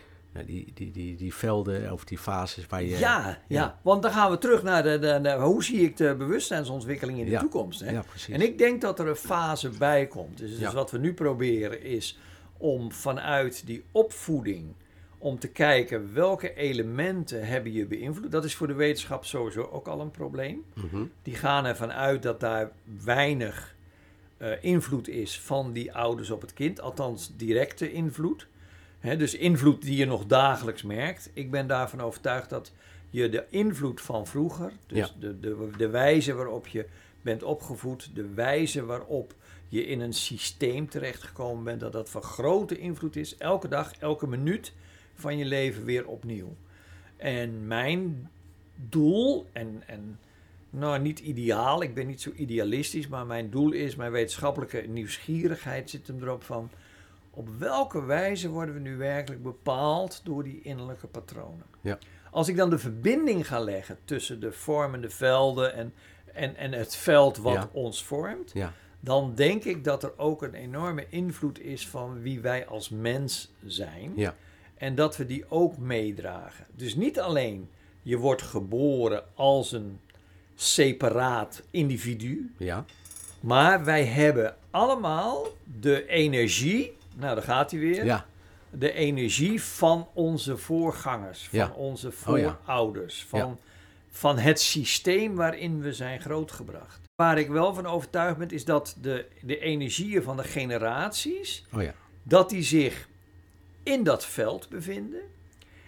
die, 0.46 0.70
die, 0.74 0.90
die, 0.90 1.16
die 1.16 1.34
velden 1.34 1.92
of 1.92 2.04
die 2.04 2.18
fases 2.18 2.66
waar 2.66 2.82
je... 2.82 2.88
Ja, 2.88 2.98
ja, 2.98 3.38
ja. 3.48 3.78
want 3.82 4.02
dan 4.02 4.12
gaan 4.12 4.30
we 4.30 4.38
terug 4.38 4.62
naar 4.62 4.82
de, 4.82 4.98
de, 4.98 5.18
de- 5.22 5.32
hoe 5.32 5.64
zie 5.64 5.80
ik 5.80 5.96
de 5.96 6.14
bewustzijnsontwikkeling 6.18 7.18
in 7.18 7.24
de 7.24 7.30
Ja. 7.30 7.40
toekomst. 7.40 7.80
Hè? 7.80 7.90
Ja, 7.90 8.02
precies. 8.02 8.34
En 8.34 8.40
ik 8.40 8.58
denk 8.58 8.80
dat 8.80 8.98
er 8.98 9.08
een 9.08 9.16
fase 9.16 9.68
bij 9.68 10.06
komt. 10.06 10.38
Dus, 10.38 10.58
dus 10.58 10.72
wat 10.72 10.90
we 10.90 10.98
nu 10.98 11.14
proberen 11.14 11.82
is 11.82 12.18
om 12.56 12.92
vanuit 12.92 13.66
die 13.66 13.82
opvoeding 13.92 14.72
om 15.18 15.38
te 15.38 15.48
kijken 15.48 16.14
welke 16.14 16.54
elementen 16.54 17.46
hebben 17.46 17.72
je 17.72 17.86
beïnvloed. 17.86 18.30
Dat 18.32 18.44
is 18.44 18.54
voor 18.54 18.66
de 18.66 18.74
wetenschap 18.74 19.24
sowieso 19.24 19.62
ook 19.72 19.86
al 19.88 20.00
een 20.00 20.10
probleem. 20.10 20.64
Mhm. 20.74 21.02
Die 21.22 21.34
gaan 21.34 21.64
ervan 21.64 21.92
uit 21.92 22.22
dat 22.22 22.40
daar 22.40 22.70
weinig 23.04 23.74
eh, 24.36 24.50
invloed 24.60 25.08
is 25.08 25.40
van 25.40 25.72
die 25.72 25.92
ouders 25.92 26.30
op 26.30 26.40
het 26.40 26.52
kind, 26.52 26.80
althans 26.80 27.32
directe 27.36 27.92
invloed. 27.92 28.46
Dus 29.00 29.34
invloed 29.34 29.82
die 29.82 29.96
je 29.96 30.06
nog 30.06 30.26
dagelijks 30.26 30.82
merkt. 30.82 31.30
Ik 31.32 31.50
ben 31.50 31.66
daarvan 31.66 32.00
overtuigd 32.00 32.50
dat 32.50 32.72
je 33.10 33.28
de 33.28 33.44
invloed 33.50 34.00
van 34.00 34.26
vroeger, 34.26 34.72
dus 34.86 34.98
Ja. 34.98 35.08
de, 35.18 35.40
de, 35.40 35.70
de 35.76 35.88
wijze 35.88 36.34
waarop 36.34 36.66
je 36.66 36.86
bent 37.22 37.42
opgevoed, 37.42 38.10
de 38.14 38.28
wijze 38.34 38.84
waarop 38.84 39.34
je 39.68 39.86
in 39.86 40.00
een 40.00 40.12
systeem 40.12 40.88
terechtgekomen 40.88 41.64
bent, 41.64 41.80
dat 41.80 41.92
dat 41.92 42.10
van 42.10 42.22
grote 42.22 42.78
invloed 42.78 43.16
is, 43.16 43.36
elke 43.36 43.68
dag, 43.68 43.92
elke 43.98 44.26
minuut 44.26 44.72
van 45.14 45.38
je 45.38 45.44
leven 45.44 45.84
weer 45.84 46.06
opnieuw. 46.06 46.56
En 47.16 47.66
mijn 47.66 48.30
doel, 48.88 49.46
en, 49.52 49.82
en 49.86 50.18
nou 50.70 50.98
niet 51.00 51.18
ideaal, 51.18 51.82
ik 51.82 51.94
ben 51.94 52.06
niet 52.06 52.20
zo 52.20 52.30
idealistisch, 52.34 53.08
maar 53.08 53.26
mijn 53.26 53.50
doel 53.50 53.72
is, 53.72 53.96
mijn 53.96 54.12
wetenschappelijke 54.12 54.84
nieuwsgierigheid 54.88 55.90
zit 55.90 56.06
hem 56.06 56.22
erop 56.22 56.42
van, 56.42 56.70
op 57.30 57.48
welke 57.58 58.04
wijze 58.04 58.48
worden 58.48 58.74
we 58.74 58.80
nu 58.80 58.96
werkelijk 58.96 59.42
bepaald 59.42 60.20
door 60.24 60.44
die 60.44 60.60
innerlijke 60.62 61.06
patronen? 61.06 61.66
Ja. 61.80 61.98
Als 62.30 62.48
ik 62.48 62.56
dan 62.56 62.70
de 62.70 62.78
verbinding 62.78 63.46
ga 63.46 63.58
leggen 63.60 63.98
tussen 64.04 64.40
de 64.40 64.52
vormende 64.52 65.10
velden 65.10 65.74
en, 65.74 65.92
en, 66.34 66.56
en 66.56 66.72
het 66.72 66.96
veld 66.96 67.36
wat 67.36 67.52
Ja. 67.54 67.68
ons 67.72 68.04
vormt, 68.04 68.50
Ja. 68.54 68.72
dan 69.00 69.34
denk 69.34 69.64
ik 69.64 69.84
dat 69.84 70.02
er 70.02 70.12
ook 70.18 70.42
een 70.42 70.54
enorme 70.54 71.06
invloed 71.08 71.60
is 71.60 71.88
van 71.88 72.20
wie 72.22 72.40
wij 72.40 72.66
als 72.66 72.88
mens 72.88 73.52
zijn. 73.66 74.12
Ja. 74.16 74.34
En 74.74 74.94
dat 74.94 75.16
we 75.16 75.26
die 75.26 75.44
ook 75.48 75.78
meedragen. 75.78 76.66
Dus 76.74 76.94
niet 76.94 77.20
alleen 77.20 77.68
je 78.02 78.16
wordt 78.16 78.42
geboren 78.42 79.22
als 79.34 79.72
een 79.72 80.00
separaat 80.54 81.62
individu, 81.70 82.52
Ja. 82.56 82.84
maar 83.40 83.84
wij 83.84 84.04
hebben 84.04 84.56
allemaal 84.70 85.46
de 85.80 86.06
energie, 86.06 86.96
nou 87.20 87.34
daar 87.34 87.44
gaat 87.44 87.70
hij 87.70 87.80
weer, 87.80 88.04
Ja. 88.04 88.26
de 88.70 88.92
energie 88.92 89.62
van 89.62 90.08
onze 90.14 90.56
voorgangers, 90.56 91.48
van 91.48 91.58
Ja. 91.58 91.70
onze 91.76 92.06
Oh 92.26 92.38
ja. 92.38 92.58
voorouders, 92.66 93.24
van, 93.28 93.58
van 94.10 94.38
het 94.38 94.60
systeem 94.60 95.34
waarin 95.34 95.80
we 95.80 95.92
zijn 95.92 96.20
grootgebracht. 96.20 97.00
Waar 97.14 97.38
ik 97.38 97.48
wel 97.48 97.74
van 97.74 97.86
overtuigd 97.86 98.38
ben, 98.38 98.48
is 98.50 98.64
dat 98.64 98.96
de, 99.00 99.26
de 99.42 99.58
energieën 99.58 100.22
van 100.22 100.36
de 100.36 100.44
generaties, 100.44 101.64
Oh 101.74 101.82
ja. 101.82 101.94
dat 102.22 102.50
die 102.50 102.62
zich 102.62 103.08
in 103.82 104.02
dat 104.04 104.26
veld 104.26 104.68
bevinden. 104.68 105.20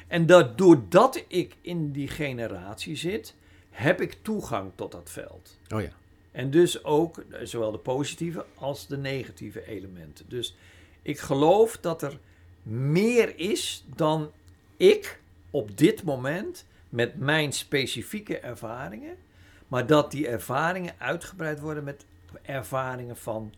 En 0.06 0.26
dat 0.26 0.58
doordat 0.58 1.24
ik 1.28 1.56
in 1.60 1.92
die 1.92 2.08
generatie 2.08 2.96
zit, 2.96 3.34
heb 3.70 4.00
ik 4.00 4.16
toegang 4.22 4.70
tot 4.74 4.92
dat 4.92 5.10
veld. 5.10 5.58
Oh 5.74 5.80
ja. 5.80 5.88
En 6.32 6.50
dus 6.50 6.84
ook 6.84 7.18
eh, 7.18 7.40
zowel 7.46 7.72
de 7.72 7.78
positieve 7.78 8.44
als 8.54 8.86
de 8.86 8.96
negatieve 8.96 9.66
elementen. 9.68 10.24
Dus 10.28 10.56
ik 11.02 11.18
geloof 11.18 11.76
dat 11.76 12.02
er 12.02 12.18
meer 12.62 13.38
is 13.38 13.84
dan 13.96 14.30
ik 14.76 15.20
op 15.50 15.76
dit 15.76 16.02
moment 16.02 16.66
met 16.88 17.16
mijn 17.18 17.52
specifieke 17.52 18.38
ervaringen, 18.38 19.16
maar 19.68 19.86
dat 19.86 20.10
die 20.10 20.28
ervaringen 20.28 20.94
uitgebreid 20.98 21.60
worden 21.60 21.84
met 21.84 22.04
ervaringen 22.42 23.16
van 23.16 23.52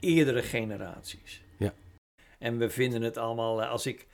eerdere 0.00 0.42
generaties. 0.42 1.42
Ja. 1.56 1.74
En 2.38 2.58
we 2.58 2.70
vinden 2.70 3.02
het 3.02 3.16
allemaal, 3.16 3.62
eh, 3.62 3.70
als 3.70 3.86
ik, 3.86 4.06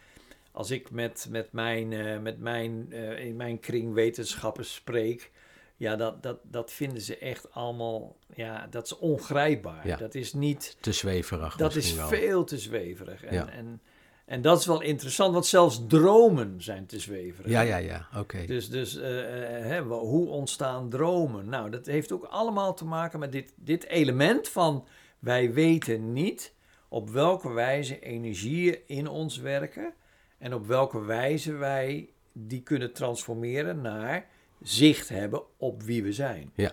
als 0.53 0.71
ik 0.71 0.91
met, 0.91 1.27
met, 1.31 1.53
mijn, 1.53 1.93
eh, 1.93 2.19
met 2.19 2.39
mijn, 2.39 2.93
eh, 2.93 3.25
in 3.25 3.37
mijn 3.37 3.61
kring 3.61 3.95
wetenschappers 3.95 4.75
spreek, 4.75 5.31
ja, 5.79 5.97
dat, 5.97 6.23
dat, 6.23 6.39
dat 6.43 6.73
vinden 6.73 7.03
ze 7.03 7.19
echt 7.19 7.53
allemaal, 7.53 8.17
ja, 8.35 8.67
dat 8.71 8.85
is 8.85 8.99
ongrijpbaar. 8.99 9.87
Ja. 9.87 9.97
Dat 9.97 10.15
is 10.15 10.33
niet, 10.33 10.77
Te 10.81 10.93
zweverig 10.93 11.57
dat 11.57 11.75
is 11.75 11.95
wel. 11.95 12.09
veel 12.09 12.45
te 12.45 12.59
zweverig. 12.59 13.25
En, 13.25 13.35
Ja. 13.35 13.49
en, 13.51 13.81
en 14.25 14.43
dat 14.43 14.59
is 14.59 14.67
wel 14.67 14.81
interessant, 14.81 15.33
want 15.33 15.47
zelfs 15.47 15.87
dromen 15.89 16.63
zijn 16.63 16.87
te 16.87 16.99
zweverig. 16.99 17.51
Ja, 17.51 17.61
ja, 17.61 17.77
ja. 17.77 18.09
Oké. 18.17 18.45
Dus, 18.47 18.71
dus 18.71 18.97
eh, 18.97 19.57
eh, 19.59 19.65
hè, 19.65 19.81
hoe 19.83 20.29
ontstaan 20.29 20.89
dromen? 20.91 21.49
Nou, 21.49 21.71
dat 21.71 21.87
heeft 21.87 22.13
ook 22.13 22.25
allemaal 22.25 22.75
te 22.75 22.85
maken 22.85 23.19
met 23.19 23.33
dit, 23.33 23.53
dit 23.57 23.85
element 23.87 24.49
van 24.49 24.87
wij 25.19 25.53
weten 25.53 26.13
niet 26.13 26.55
op 26.89 27.11
welke 27.11 27.53
wijze 27.53 28.01
energieën 28.01 28.79
in 28.87 29.09
ons 29.09 29.37
werken 29.39 29.95
en 30.39 30.55
op 30.55 30.67
welke 30.67 31.05
wijze 31.05 31.53
wij 31.53 32.09
die 32.33 32.63
kunnen 32.63 32.93
transformeren 32.93 33.81
naar 33.81 34.27
zicht 34.63 35.09
hebben 35.09 35.43
op 35.57 35.83
wie 35.83 36.03
we 36.03 36.13
zijn. 36.13 36.51
Ja. 36.55 36.73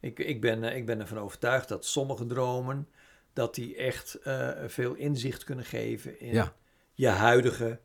Ik, 0.00 0.18
ik, 0.18 0.40
ben, 0.40 0.64
eh, 0.64 0.76
ik 0.76 0.86
ben 0.86 1.00
ervan 1.00 1.18
overtuigd 1.18 1.68
dat 1.68 1.84
sommige 1.84 2.26
dromen 2.26 2.88
dat 3.32 3.54
die 3.54 3.76
echt 3.76 4.14
eh, 4.14 4.50
veel 4.66 4.94
inzicht 4.94 5.44
kunnen 5.44 5.64
geven 5.64 6.20
in 6.20 6.32
Ja. 6.32 6.52
je 6.92 7.08
huidige 7.08 7.80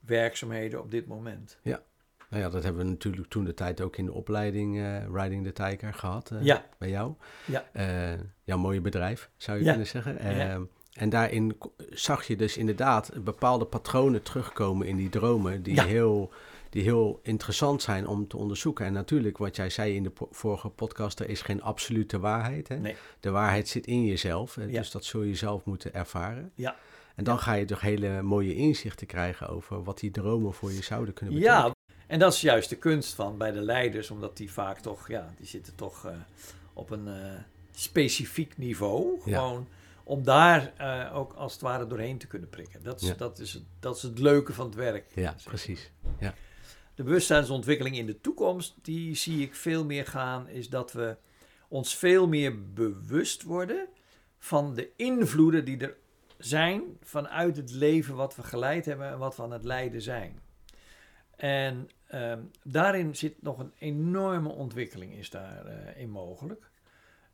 werkzaamheden 0.00 0.80
op 0.80 0.90
dit 0.90 1.06
moment. 1.06 1.58
Nou 2.30 2.42
ja, 2.42 2.48
dat 2.48 2.62
hebben 2.62 2.84
we 2.84 2.90
natuurlijk 2.90 3.28
toen 3.28 3.44
de 3.44 3.54
tijd 3.54 3.80
ook 3.80 3.96
in 3.96 4.04
de 4.04 4.12
opleiding 4.12 4.78
eh, 4.78 5.04
Riding 5.12 5.44
the 5.44 5.52
Tiger 5.52 5.94
gehad 5.94 6.30
eh, 6.30 6.42
Ja. 6.42 6.64
bij 6.78 6.88
jou. 6.88 7.14
Ja. 7.46 7.64
Eh, 7.72 8.18
jouw 8.42 8.58
mooie 8.58 8.80
bedrijf, 8.80 9.30
zou 9.36 9.58
je 9.58 9.64
Ja. 9.64 9.70
kunnen 9.70 9.88
zeggen. 9.88 10.12
Ja. 10.14 10.48
Ehm, 10.50 10.62
En 10.92 11.08
daarin 11.08 11.56
zag 11.90 12.26
je 12.26 12.36
dus 12.36 12.56
inderdaad 12.56 13.24
bepaalde 13.24 13.64
patronen 13.64 14.22
terugkomen 14.22 14.86
in 14.86 14.96
die 14.96 15.08
dromen 15.08 15.62
die, 15.62 15.74
Ja. 15.74 15.84
heel, 15.84 16.32
die 16.70 16.82
heel 16.82 17.20
interessant 17.22 17.82
zijn 17.82 18.06
om 18.06 18.28
te 18.28 18.36
onderzoeken. 18.36 18.86
En 18.86 18.92
natuurlijk, 18.92 19.38
wat 19.38 19.56
jij 19.56 19.70
zei 19.70 19.94
in 19.94 20.02
de 20.02 20.10
po- 20.10 20.28
vorige 20.30 20.68
podcast, 20.68 21.20
er 21.20 21.28
is 21.28 21.42
geen 21.42 21.62
absolute 21.62 22.18
waarheid. 22.18 22.68
Hè? 22.68 22.76
Nee. 22.76 22.96
De 23.20 23.30
waarheid 23.30 23.68
zit 23.68 23.86
in 23.86 24.04
jezelf, 24.04 24.54
hè, 24.54 24.64
Ja. 24.64 24.78
dus 24.78 24.90
dat 24.90 25.04
zul 25.04 25.22
je 25.22 25.34
zelf 25.34 25.64
moeten 25.64 25.94
ervaren. 25.94 26.52
Ja. 26.54 26.76
En 27.14 27.24
dan 27.24 27.38
ga 27.38 27.52
je 27.52 27.64
toch 27.64 27.80
hele 27.80 28.22
mooie 28.22 28.54
inzichten 28.54 29.06
krijgen 29.06 29.48
over 29.48 29.82
wat 29.82 29.98
die 29.98 30.10
dromen 30.10 30.52
voor 30.52 30.72
je 30.72 30.82
zouden 30.82 31.14
kunnen 31.14 31.34
betekenen. 31.34 31.64
Ja, 31.66 31.74
en 32.06 32.18
dat 32.18 32.32
is 32.32 32.40
juist 32.40 32.68
de 32.68 32.76
kunst 32.76 33.14
van 33.14 33.38
bij 33.38 33.50
de 33.52 33.60
leiders, 33.60 34.10
omdat 34.10 34.36
die 34.36 34.52
vaak 34.52 34.78
toch, 34.78 35.08
ja, 35.08 35.34
die 35.36 35.46
zitten 35.46 35.74
toch 35.74 36.04
eh, 36.06 36.12
op 36.72 36.90
een 36.90 37.08
eh, 37.08 37.14
specifiek 37.72 38.56
niveau. 38.58 39.20
Ja. 39.24 39.38
Gewoon 39.38 39.68
om 40.04 40.22
daar 40.24 40.72
eh, 40.76 41.16
ook 41.16 41.32
als 41.32 41.52
het 41.52 41.60
ware 41.60 41.86
doorheen 41.86 42.18
te 42.18 42.26
kunnen 42.26 42.48
prikken. 42.48 42.82
Dat 42.82 43.00
is, 43.00 43.08
Ja. 43.08 43.14
dat 43.14 43.38
is, 43.38 43.62
dat 43.80 43.96
is 43.96 44.02
het 44.02 44.18
leuke 44.18 44.52
van 44.52 44.66
het 44.66 44.74
werk. 44.74 45.04
Ja, 45.14 45.34
precies. 45.44 45.90
De 46.98 47.04
bewustzijnsontwikkeling 47.04 47.96
in 47.96 48.06
de 48.06 48.20
toekomst, 48.20 48.74
die 48.82 49.14
zie 49.14 49.42
ik 49.42 49.54
veel 49.54 49.84
meer 49.84 50.06
gaan, 50.06 50.48
is 50.48 50.68
dat 50.68 50.92
we 50.92 51.16
ons 51.68 51.96
veel 51.96 52.28
meer 52.28 52.72
bewust 52.72 53.42
worden 53.42 53.86
van 54.38 54.74
de 54.74 54.90
invloeden 54.96 55.64
die 55.64 55.78
er 55.78 55.96
zijn 56.38 56.82
vanuit 57.02 57.56
het 57.56 57.70
leven 57.72 58.14
wat 58.14 58.36
we 58.36 58.42
geleid 58.42 58.84
hebben 58.84 59.08
en 59.08 59.18
wat 59.18 59.36
we 59.36 59.42
aan 59.42 59.52
het 59.52 59.64
leiden 59.64 60.02
zijn. 60.02 60.38
En 61.36 61.88
ehm, 62.06 62.40
daarin 62.62 63.16
zit 63.16 63.42
nog 63.42 63.58
een 63.58 63.72
enorme 63.78 64.48
ontwikkeling 64.48 65.14
is 65.14 65.30
daarin 65.30 65.96
in 65.96 66.10
mogelijk. 66.10 66.70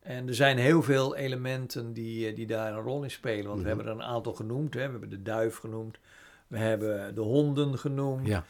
En 0.00 0.28
er 0.28 0.34
zijn 0.34 0.58
heel 0.58 0.82
veel 0.82 1.16
elementen 1.16 1.92
die, 1.92 2.28
eh, 2.28 2.36
die 2.36 2.46
daar 2.46 2.72
een 2.72 2.82
rol 2.82 3.02
in 3.02 3.10
spelen. 3.10 3.46
Want 3.46 3.54
Mhm. 3.54 3.62
we 3.62 3.68
hebben 3.68 3.86
er 3.86 3.92
een 3.92 4.02
aantal 4.02 4.32
genoemd. 4.34 4.74
Hè. 4.74 4.84
We 4.84 4.90
hebben 4.90 5.10
de 5.10 5.22
duif 5.22 5.56
genoemd. 5.56 5.98
We 6.46 6.58
hebben 6.58 7.14
de 7.14 7.20
honden 7.20 7.78
genoemd. 7.78 8.26
Ja, 8.26 8.44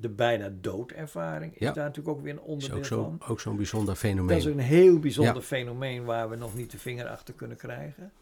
De 0.00 0.08
bijna 0.08 0.52
doodervaring 0.60 1.52
is 1.54 1.60
Ja. 1.60 1.72
daar 1.72 1.84
natuurlijk 1.84 2.16
ook 2.16 2.22
weer 2.22 2.32
een 2.32 2.38
is 2.40 2.44
onderdeel 2.46 2.76
ook 2.78 2.84
zo- 2.84 3.02
van. 3.02 3.28
ook 3.28 3.40
zo'n 3.40 3.56
bijzonder 3.56 3.88
Dat 3.88 3.98
fenomeen. 3.98 4.36
is 4.36 4.44
een 4.44 4.58
heel 4.58 4.98
bijzonder 4.98 5.34
Ja. 5.34 5.40
fenomeen 5.42 6.04
waar 6.04 6.30
we 6.30 6.36
nog 6.36 6.54
niet 6.54 6.70
de 6.70 6.78
vinger 6.78 7.08
achter 7.08 7.34
kunnen 7.34 7.56
krijgen. 7.56 8.12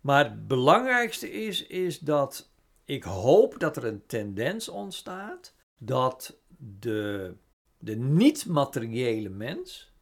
Maar 0.00 0.24
het 0.24 0.46
belangrijkste 0.48 1.30
is, 1.32 1.66
is 1.66 1.98
dat 1.98 2.50
ik 2.84 3.02
hoop 3.04 3.58
dat 3.58 3.76
er 3.76 3.84
een 3.84 4.02
tendens 4.06 4.68
ontstaat 4.68 5.54
dat 5.78 6.36
de, 6.56 7.34
de 7.78 7.96
niet-materiële 7.96 9.28
mens, 9.28 9.92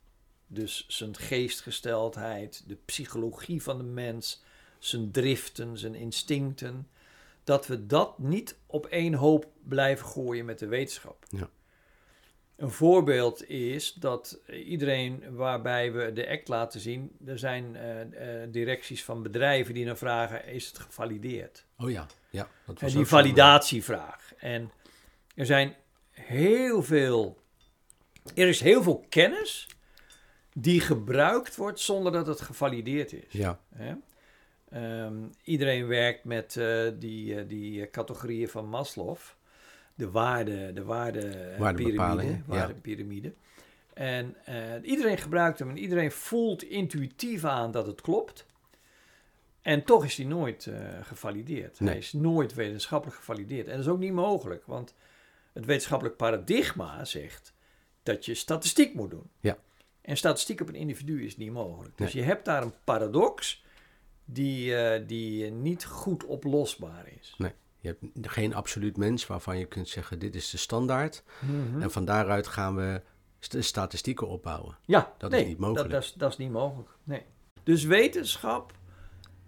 dus 0.47 0.85
zijn 0.89 1.17
geestgesteldheid, 1.17 2.65
de 2.67 2.77
psychologie 2.85 3.63
van 3.63 3.79
de 3.79 3.85
mens, 3.85 4.43
zijn 4.79 5.11
driften, 5.11 5.79
zijn 5.79 5.95
instincten, 5.95 6.89
dat 7.49 7.67
we 7.67 7.87
dat 7.87 8.19
niet 8.19 8.57
op 8.67 8.87
één 8.87 9.15
hoop 9.15 9.47
blijven 9.63 10.07
gooien 10.07 10.45
met 10.45 10.59
de 10.59 10.67
wetenschap. 10.67 11.25
Ja. 11.29 11.49
Een 12.57 12.71
voorbeeld 12.71 13.49
is 13.49 13.93
dat 13.93 14.39
iedereen 14.65 15.35
waarbij 15.37 15.93
we 15.93 16.13
de 16.13 16.29
act 16.29 16.49
laten 16.49 16.81
zien, 16.81 17.17
er 17.27 17.39
zijn 17.39 17.77
eh, 17.77 18.43
eh, 18.43 18.49
directies 18.53 19.05
van 19.05 19.23
bedrijven 19.23 19.75
die 19.75 19.85
dan 19.85 19.97
vragen: 19.97 20.47
is 20.47 20.67
het 20.67 20.79
gevalideerd? 20.79 21.65
Oh 21.79 21.91
ja, 21.91 22.07
ja. 22.31 22.43
Dat 22.43 22.77
En 22.77 22.83
was 22.83 22.93
die 22.93 23.01
ook 23.01 23.07
zo'n- 23.07 23.19
validatievraag. 23.19 24.33
En 24.39 24.71
er 25.35 25.47
zijn 25.47 25.75
heel 26.11 26.83
veel, 26.83 27.39
er 28.35 28.49
is 28.49 28.61
heel 28.61 28.83
veel 28.83 29.07
kennis 29.09 29.67
die 30.53 30.81
gebruikt 30.81 31.57
wordt 31.57 31.81
zonder 31.81 32.13
dat 32.13 32.27
het 32.27 32.41
gevalideerd 32.41 33.13
is. 33.13 33.25
Ja, 33.33 33.61
Hè? 33.75 33.95
Ehm, 34.71 35.15
iedereen 35.45 35.87
werkt 35.87 36.25
met 36.25 36.57
eh, 36.57 36.89
die, 36.99 37.37
eh, 37.41 37.49
die 37.49 37.83
eh, 37.83 37.91
categorieën 37.91 38.49
van 38.49 38.69
Maslow. 38.69 39.17
De 39.95 40.11
waarde, 40.11 40.73
de 40.73 40.85
waarde, 40.85 41.21
eh, 41.21 41.59
Waardebepaling, 41.59 42.21
piramide, 42.21 42.53
ja. 42.53 42.59
waardepiramide. 42.59 43.33
En 43.95 44.37
iedereen 44.83 45.19
gebruikt 45.19 45.59
hem 45.59 45.71
en 45.71 45.79
iedereen 45.79 46.13
voelt 46.13 46.63
intuïtief 46.63 47.45
aan 47.45 47.71
dat 47.71 47.87
het 47.87 48.01
klopt. 48.01 48.47
En 49.63 49.85
toch 49.85 50.05
is 50.05 50.17
hij 50.17 50.27
nooit 50.27 50.71
gevalideerd. 51.03 51.81
Nee. 51.81 51.89
Hij 51.89 51.99
is 51.99 52.13
nooit 52.13 52.55
wetenschappelijk 52.55 53.19
gevalideerd. 53.19 53.67
En 53.67 53.73
dat 53.77 53.85
is 53.85 53.91
ook 53.91 53.99
niet 53.99 54.13
mogelijk, 54.13 54.67
want 54.67 54.95
het 55.53 55.65
wetenschappelijk 55.65 56.17
paradigma 56.17 57.05
zegt 57.05 57.53
dat 58.03 58.25
je 58.25 58.35
statistiek 58.35 58.95
moet 58.95 59.11
doen. 59.11 59.31
Ja. 59.41 59.59
En 60.01 60.17
statistiek 60.17 60.61
op 60.61 60.69
een 60.69 60.75
individu 60.75 61.25
is 61.25 61.37
niet 61.37 61.53
mogelijk. 61.53 61.97
Dus 61.97 62.15
Nee. 62.15 62.23
je 62.23 62.29
hebt 62.29 62.45
daar 62.45 62.63
een 62.63 62.75
paradox 62.85 63.65
die, 64.31 64.77
eh, 64.77 65.07
die 65.07 65.51
niet 65.51 65.85
goed 65.85 66.25
oplosbaar 66.25 67.05
is. 67.21 67.37
je 67.81 67.89
hebt 67.89 68.29
geen 68.33 68.55
absoluut 68.55 68.97
mens 68.97 69.27
waarvan 69.27 69.59
je 69.59 69.65
kunt 69.65 69.89
zeggen 69.89 70.19
dit 70.19 70.35
is 70.35 70.51
de 70.51 70.57
standaard. 70.57 71.23
Mhm. 71.41 71.83
En 71.83 71.91
van 71.91 72.05
daaruit 72.05 72.47
gaan 72.47 72.77
we 72.77 73.01
st- 73.39 73.65
statistieken 73.65 74.29
opbouwen. 74.29 74.77
Ja, 74.85 75.13
Dat 75.19 75.33
is 75.33 75.39
nee, 75.39 75.49
niet 75.49 75.59
mogelijk. 75.59 75.91
Dat, 75.91 76.01
dat, 76.01 76.03
is, 76.03 76.13
dat 76.17 76.31
is 76.31 76.37
niet 76.37 76.51
mogelijk. 76.51 76.89
Nee. 77.05 77.23
Dus 77.63 77.85
wetenschap 77.85 78.73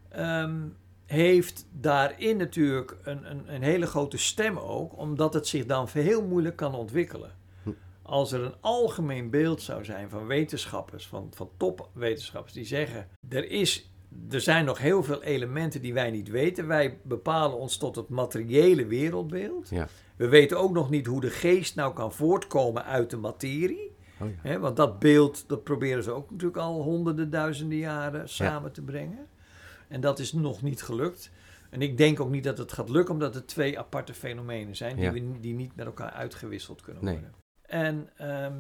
ehm, 0.09 0.69
heeft 1.07 1.67
daarin 1.73 2.37
natuurlijk 2.37 2.97
een, 3.03 3.31
een, 3.31 3.55
een 3.55 3.63
hele 3.63 3.87
grote 3.87 4.19
stem 4.19 4.59
ook, 4.59 4.99
omdat 4.99 5.35
het 5.35 5.47
zich 5.47 5.67
dan 5.67 5.89
heel 5.93 6.27
moeilijk 6.27 6.57
kan 6.57 6.75
ontwikkelen. 6.75 7.33
Hm. 7.63 7.71
Als 8.03 8.33
er 8.33 8.41
een 8.45 8.55
algemeen 8.61 9.31
beeld 9.31 9.63
zou 9.63 9.85
zijn 9.85 10.11
van 10.11 10.27
wetenschappers, 10.27 11.07
van, 11.07 11.31
van 11.35 11.51
topwetenschappers, 11.57 12.53
die 12.55 12.65
zeggen: 12.65 13.09
er, 13.29 13.51
is, 13.51 13.90
er 14.31 14.41
zijn 14.41 14.65
nog 14.65 14.79
heel 14.79 15.03
veel 15.03 15.23
elementen 15.23 15.83
die 15.83 15.95
wij 15.95 16.11
niet 16.11 16.29
weten. 16.29 16.67
Wij 16.67 16.99
bepalen 17.03 17.59
ons 17.59 17.77
tot 17.77 17.97
het 17.97 18.09
materiële 18.09 18.87
wereldbeeld. 18.87 19.69
Ja. 19.69 19.89
We 20.17 20.29
weten 20.29 20.59
ook 20.59 20.73
nog 20.73 20.91
niet 20.91 21.07
hoe 21.07 21.21
de 21.21 21.31
geest 21.31 21.75
nou 21.75 21.95
kan 21.95 22.13
voortkomen 22.13 22.85
uit 22.85 23.11
de 23.11 23.17
materie. 23.17 23.97
Oh 24.21 24.29
ja. 24.43 24.59
Want 24.59 24.77
dat 24.77 24.99
beeld, 24.99 25.49
dat 25.49 25.65
proberen 25.65 26.03
ze 26.03 26.11
ook 26.11 26.31
natuurlijk 26.31 26.59
al 26.59 26.83
honderden, 26.83 27.31
duizenden 27.31 27.79
jaren 27.79 28.29
samen 28.29 28.73
te 28.73 28.83
brengen. 28.83 29.27
En 29.89 30.01
dat 30.01 30.19
is 30.19 30.33
nog 30.33 30.63
niet 30.63 30.83
gelukt. 30.83 31.31
En 31.71 31.83
ik 31.83 31.97
denk 31.97 32.21
ook 32.21 32.31
niet 32.31 32.45
dat 32.45 32.59
het 32.59 32.73
gaat 32.73 32.89
lukken, 32.89 33.15
omdat 33.15 33.35
het 33.35 33.47
twee 33.47 33.79
aparte 33.79 34.15
fenomenen 34.15 34.77
zijn 34.77 34.97
die, 34.97 35.11
we, 35.11 35.41
die 35.41 35.55
niet 35.55 35.77
met 35.77 35.87
elkaar 35.87 36.11
uitgewisseld 36.11 36.81
kunnen 36.81 37.05
Nee. 37.05 37.15
worden. 37.15 37.35
En 37.63 38.11
ehm, 38.17 38.55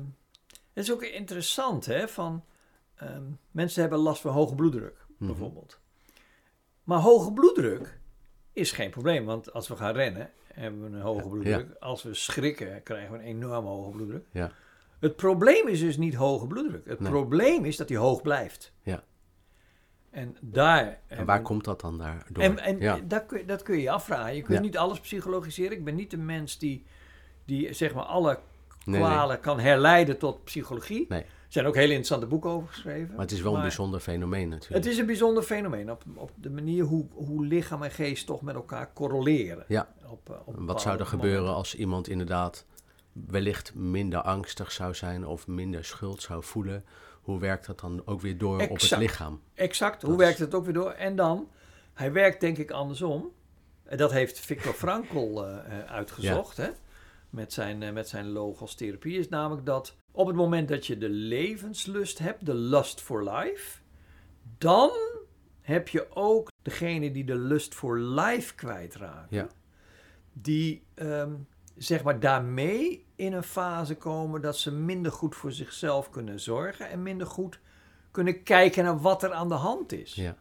het 0.49 0.85
is 0.85 0.93
ook 0.93 1.03
interessant, 1.03 1.87
hè, 1.87 2.09
van 2.09 2.45
ehm, 2.95 3.23
mensen 3.51 3.81
hebben 3.81 3.99
last 3.99 4.21
van 4.21 4.33
hoge 4.33 4.55
bloeddruk, 4.55 5.00
Mhm. 5.21 5.31
bijvoorbeeld. 5.31 5.81
Maar 6.85 6.99
hoge 6.99 7.33
bloeddruk 7.33 7.99
is 8.53 8.73
geen 8.73 8.91
probleem, 8.91 9.25
want 9.25 9.53
als 9.53 9.69
we 9.69 9.77
gaan 9.77 9.93
rennen, 9.95 10.31
hebben 10.55 10.81
we 10.91 10.97
een 10.97 11.03
hoge 11.03 11.23
Ja, 11.23 11.29
bloeddruk. 11.29 11.77
Als 11.81 12.03
we 12.03 12.15
schrikken, 12.15 12.83
krijgen 12.83 13.13
we 13.13 13.19
een 13.19 13.25
enorme 13.25 13.69
hoge 13.69 13.91
bloeddruk. 13.91 14.25
Ja. 14.33 14.53
Het 14.99 15.17
probleem 15.17 15.69
is 15.69 15.81
dus 15.81 15.97
niet 15.97 16.15
hoge 16.15 16.47
bloeddruk. 16.47 16.87
Het 16.87 17.01
Nee. 17.01 17.11
probleem 17.11 17.65
is 17.65 17.77
dat 17.77 17.89
die 17.89 17.97
hoog 17.97 18.23
blijft. 18.23 18.73
Ja. 18.83 19.03
En 20.11 20.37
daar... 20.41 21.01
En 21.07 21.25
waar 21.27 21.43
komt 21.43 21.65
dat 21.65 21.81
dan 21.81 21.99
daar 21.99 22.27
door? 22.31 22.43
En, 22.45 22.59
en 22.59 22.79
ja. 22.81 22.99
dat, 23.05 23.27
kun, 23.27 23.39
je- 23.39 23.45
dat 23.45 23.63
kun 23.63 23.75
je 23.77 23.83
je 23.83 23.91
afvragen. 23.91 24.35
Je 24.37 24.43
kunt 24.43 24.59
Ja. 24.59 24.65
niet 24.65 24.77
alles 24.79 25.01
psychologiseren. 25.01 25.77
Ik 25.77 25.85
ben 25.85 25.95
niet 25.95 26.11
de 26.11 26.17
mens 26.17 26.59
die, 26.59 26.85
die 27.45 27.73
zeg 27.73 27.95
maar 27.95 28.05
alle 28.05 28.39
Nee, 28.85 29.01
nee. 29.01 29.11
kwalen 29.11 29.41
kan 29.41 29.61
herleiden 29.61 30.19
tot 30.19 30.45
psychologie. 30.45 31.07
Nee. 31.09 31.25
Er 31.51 31.57
zijn 31.57 31.69
ook 31.69 31.75
hele 31.75 31.87
interessante 31.87 32.27
boeken 32.27 32.51
over 32.51 32.69
geschreven. 32.69 33.11
Maar 33.11 33.25
het 33.25 33.33
is 33.33 33.41
wel 33.41 33.55
een 33.55 33.61
bijzonder 33.61 34.01
fenomeen 34.01 34.49
natuurlijk. 34.49 34.85
Het 34.85 34.93
is 34.93 34.99
een 34.99 35.07
bijzonder 35.07 35.43
fenomeen 35.43 35.91
op, 35.91 36.03
op 36.15 36.31
de 36.35 36.51
manier 36.51 36.85
hoe, 36.85 37.07
hoe 37.13 37.47
lichaam 37.47 37.83
en 37.83 37.91
geest 37.91 38.27
toch 38.27 38.43
met 38.43 38.55
elkaar 38.55 38.93
correleren. 38.93 39.65
Ja. 39.69 39.89
Op, 40.07 40.31
eh, 40.31 40.37
op 40.45 40.55
Wat 40.59 40.81
zou 40.81 40.99
er 40.99 41.07
gebeuren 41.07 41.39
momenten. 41.39 41.59
als 41.59 41.75
iemand 41.75 42.09
inderdaad 42.09 42.67
wellicht 43.13 43.75
minder 43.75 44.21
angstig 44.21 44.73
zou 44.73 44.95
zijn 44.95 45.27
of 45.27 45.47
minder 45.47 45.85
schuld 45.85 46.23
zou 46.23 46.45
voelen? 46.45 46.85
Hoe 47.21 47.39
werkt 47.39 47.67
dat 47.67 47.81
dan 47.81 48.03
ook 48.05 48.21
weer 48.21 48.39
door 48.39 48.63
op 48.69 48.81
het 48.81 48.97
lichaam? 48.97 49.41
Exact, 49.55 50.03
hoe 50.03 50.17
werkt 50.17 50.39
het 50.39 50.55
ook 50.55 50.65
weer 50.65 50.75
door? 50.75 50.91
En 50.91 51.17
dan, 51.17 51.49
hij 51.93 52.13
werkt 52.13 52.41
denk 52.41 52.59
ik 52.59 52.71
andersom. 52.71 53.33
En 53.85 53.97
Dat 53.97 54.13
heeft 54.13 54.41
Viktor 54.41 54.73
Frankl 54.73 55.45
eh, 55.45 55.79
eh, 55.79 55.93
uitgezocht, 55.93 56.57
hè? 56.57 56.69
Met 57.31 57.53
zijn, 57.53 57.93
met 57.93 58.09
zijn 58.09 58.29
logos-therapie. 58.29 59.19
Is 59.19 59.29
namelijk 59.29 59.67
dat 59.67 59.97
op 60.11 60.27
het 60.27 60.37
moment 60.37 60.69
dat 60.69 60.87
je 60.87 60.99
de 60.99 61.09
levenslust 61.09 62.19
hebt, 62.19 62.47
de 62.47 62.55
lust 62.55 63.01
for 63.01 63.31
life, 63.31 63.81
dan 64.59 64.91
heb 65.61 65.89
je 65.89 66.17
ook 66.17 66.51
degene 66.63 67.11
die 67.11 67.25
de 67.25 67.35
lust 67.35 67.75
for 67.75 67.99
life 67.99 68.55
kwijtraakt. 68.55 69.31
Ja. 69.31 69.47
Die 70.33 70.83
ehm, 70.95 71.33
zeg 71.77 72.03
maar 72.03 72.21
daarmee 72.21 73.05
in 73.17 73.33
een 73.33 73.43
fase 73.43 73.97
komen 73.97 74.41
dat 74.41 74.57
ze 74.57 74.73
minder 74.73 75.13
goed 75.13 75.35
voor 75.35 75.53
zichzelf 75.53 76.11
kunnen 76.11 76.41
zorgen 76.41 76.89
en 76.89 77.03
minder 77.03 77.27
goed 77.27 77.61
kunnen 78.11 78.43
kijken 78.43 78.85
naar 78.85 79.01
wat 79.01 79.23
er 79.23 79.33
aan 79.33 79.49
de 79.49 79.55
hand 79.55 79.93
is. 79.93 80.15
Ja. 80.15 80.37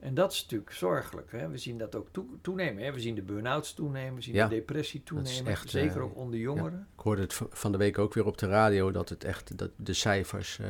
En 0.00 0.14
dat 0.14 0.32
is 0.32 0.42
natuurlijk 0.42 0.72
zorgelijk. 0.72 1.32
Hè? 1.32 1.48
We 1.48 1.58
zien 1.58 1.78
dat 1.78 1.94
ook 1.94 2.08
toenemen. 2.40 2.84
Hè? 2.84 2.92
We 2.92 3.00
zien 3.00 3.14
de 3.14 3.22
burn-outs 3.22 3.74
toenemen, 3.74 4.14
we 4.14 4.22
zien 4.22 4.34
de 4.34 4.48
depressie 4.48 5.02
toenemen. 5.02 5.46
Echt, 5.46 5.70
zeker 5.70 5.96
uh, 5.96 6.02
ook 6.02 6.16
onder 6.16 6.38
jongeren. 6.38 6.88
Ik 6.96 7.00
hoorde 7.00 7.22
het 7.22 7.40
van 7.50 7.72
de 7.72 7.78
week 7.78 7.98
ook 7.98 8.14
weer 8.14 8.26
op 8.26 8.38
de 8.38 8.46
radio 8.46 8.90
dat 8.90 9.08
het 9.08 9.24
echt 9.24 9.58
dat 9.58 9.70
de 9.76 9.92
cijfers 9.92 10.58
uh, 10.58 10.66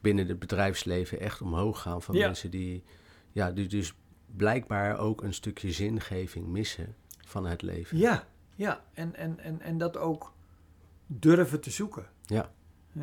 binnen 0.00 0.26
het 0.26 0.38
bedrijfsleven 0.38 1.20
echt 1.20 1.42
omhoog 1.42 1.80
gaan 1.80 2.02
van 2.02 2.18
mensen 2.18 2.50
die, 2.50 2.84
ja, 3.32 3.52
die 3.52 3.66
dus 3.66 3.94
blijkbaar 4.36 4.98
ook 4.98 5.22
een 5.22 5.34
stukje 5.34 5.72
zingeving 5.72 6.46
missen 6.46 6.94
van 7.26 7.46
het 7.46 7.62
leven. 7.62 7.98
Ja, 7.98 8.26
ja. 8.54 8.84
En, 8.92 9.14
en, 9.14 9.38
en, 9.38 9.60
en 9.60 9.78
dat 9.78 9.96
ook 9.96 10.32
durven 11.06 11.60
te 11.60 11.70
zoeken. 11.70 12.06
Ja. 12.26 12.52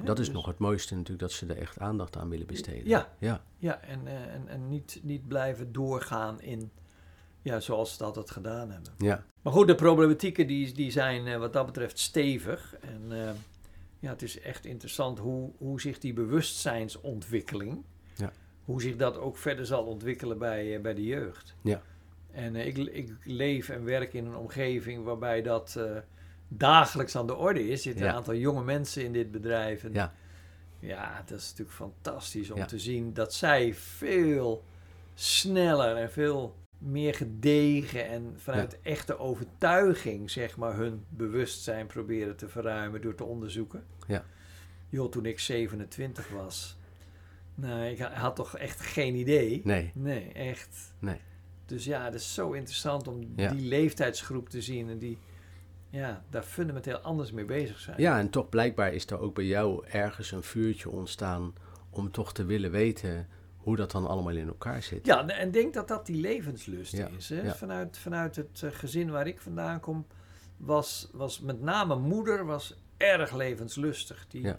Dat 0.02 0.20
is 0.20 0.26
dus 0.26 0.36
nog 0.36 0.46
het 0.46 0.58
mooiste 0.58 0.94
natuurlijk, 0.94 1.20
dat 1.20 1.32
ze 1.32 1.46
er 1.46 1.58
echt 1.58 1.80
aandacht 1.80 2.18
aan 2.18 2.30
willen 2.30 2.48
besteden. 2.48 2.88
Ja, 2.88 3.14
ja. 3.20 3.44
ja 3.58 3.82
en, 3.82 4.00
uh, 4.06 4.14
en, 4.14 4.48
en 4.48 4.68
niet, 4.70 5.00
niet 5.04 5.28
blijven 5.28 5.72
doorgaan 5.72 6.42
in, 6.42 6.72
ja, 7.42 7.60
zoals 7.60 7.92
ze 7.92 7.98
dat 7.98 8.08
altijd 8.08 8.32
gedaan 8.32 8.72
hebben. 8.72 8.94
Ja. 8.98 9.24
Maar 9.42 9.54
goed, 9.54 9.68
de 9.68 9.76
problematieken 9.76 10.48
die, 10.48 10.74
die 10.74 10.92
zijn 10.92 11.28
uh, 11.28 11.38
wat 11.38 11.54
dat 11.54 11.66
betreft 11.66 12.00
stevig. 12.00 12.76
En 12.82 13.02
uh, 13.12 13.30
ja, 14.00 14.10
het 14.10 14.22
is 14.22 14.40
echt 14.40 14.66
interessant 14.66 15.20
hoe, 15.20 15.52
hoe 15.58 15.82
zich 15.82 16.00
die 16.00 16.14
bewustzijnsontwikkeling, 16.14 17.84
ja. 18.16 18.32
hoe 18.66 18.82
zich 18.82 18.96
dat 18.96 19.18
ook 19.18 19.38
verder 19.38 19.66
zal 19.66 19.84
ontwikkelen 19.84 20.38
bij, 20.38 20.82
bij 20.82 20.94
de 20.94 21.06
jeugd. 21.06 21.56
Ja. 21.62 21.82
En 22.32 22.56
ik, 22.56 22.78
ik 22.78 23.12
leef 23.24 23.70
en 23.70 23.84
werk 23.84 24.14
in 24.14 24.26
een 24.26 24.36
omgeving 24.36 25.04
waarbij 25.04 25.42
dat 25.42 25.80
dagelijks 26.58 27.16
aan 27.16 27.28
de 27.28 27.36
orde 27.36 27.68
is. 27.68 27.72
Er 27.72 27.78
zitten 27.78 28.08
een 28.08 28.14
aantal 28.14 28.36
jonge 28.36 28.64
mensen 28.64 29.04
in 29.04 29.14
dit 29.14 29.32
bedrijf. 29.32 29.84
En 29.84 29.94
ja. 29.94 30.14
ja, 30.80 31.24
dat 31.26 31.40
is 31.40 31.50
natuurlijk 31.50 31.78
fantastisch 31.78 32.52
om 32.52 32.68
te 32.68 32.80
zien 32.80 33.14
dat 33.14 33.34
zij 33.34 33.74
veel 33.74 34.64
sneller 35.14 35.96
en 35.96 36.12
veel 36.12 36.56
meer 36.78 37.14
gedegen 37.14 38.08
en 38.08 38.34
vanuit 38.38 38.82
echte 38.82 39.20
overtuiging, 39.20 40.32
zeg 40.32 40.58
maar, 40.58 40.76
hun 40.76 41.06
bewustzijn 41.10 41.88
proberen 41.88 42.36
te 42.36 42.50
verruimen 42.50 43.02
door 43.02 43.16
te 43.16 43.24
onderzoeken. 43.24 43.84
Ja. 44.08 44.24
Joh, 44.90 45.12
toen 45.12 45.26
ik 45.26 45.40
27 45.40 46.30
was, 46.30 46.78
nou, 47.56 47.86
ik 47.86 48.00
had 48.00 48.36
toch 48.36 48.58
echt 48.58 48.82
geen 48.82 49.16
idee. 49.16 49.62
Nee. 49.64 49.92
Nee, 49.94 50.32
echt. 50.32 50.94
Nee. 51.00 51.20
Dus 51.66 51.86
ja, 51.86 52.06
het 52.06 52.14
is 52.14 52.34
zo 52.34 52.52
interessant 52.52 53.08
om 53.08 53.36
die 53.36 53.62
leeftijdsgroep 53.62 54.50
te 54.50 54.62
zien 54.62 54.90
en 54.90 54.98
die 54.98 55.18
ja, 55.94 56.24
daar 56.30 56.44
fundamenteel 56.44 56.98
anders 56.98 57.32
mee 57.32 57.46
bezig 57.46 57.80
zijn. 57.80 58.02
Ja, 58.02 58.20
en 58.20 58.30
toch 58.30 58.50
blijkbaar 58.50 58.94
is 58.94 59.06
er 59.06 59.20
ook 59.20 59.36
bij 59.36 59.46
jou 59.46 59.86
ergens 59.88 60.32
een 60.32 60.44
vuurtje 60.44 60.90
ontstaan 60.90 61.54
om 61.90 62.12
toch 62.12 62.34
te 62.34 62.46
willen 62.46 62.72
weten 62.72 63.28
hoe 63.58 63.76
dat 63.76 63.92
dan 63.92 64.08
allemaal 64.08 64.36
in 64.36 64.48
elkaar 64.48 64.84
zit. 64.84 65.06
Ja, 65.06 65.28
en 65.28 65.52
denk 65.52 65.74
dat 65.74 65.88
dat 65.88 66.06
die 66.06 66.16
levenslust 66.16 66.94
is. 66.94 67.30
Hè? 67.30 67.56
Vanuit, 67.56 67.98
vanuit 67.98 68.36
het 68.36 68.64
eh, 68.64 68.70
gezin 68.72 69.12
waar 69.12 69.28
ik 69.28 69.42
vandaan 69.42 69.80
kom, 69.80 70.06
was, 70.58 71.10
was 71.12 71.40
met 71.40 71.62
name 71.62 71.96
moeder 71.96 72.46
was 72.46 72.78
erg 72.98 73.36
levenslustig. 73.36 74.28
Die, 74.28 74.54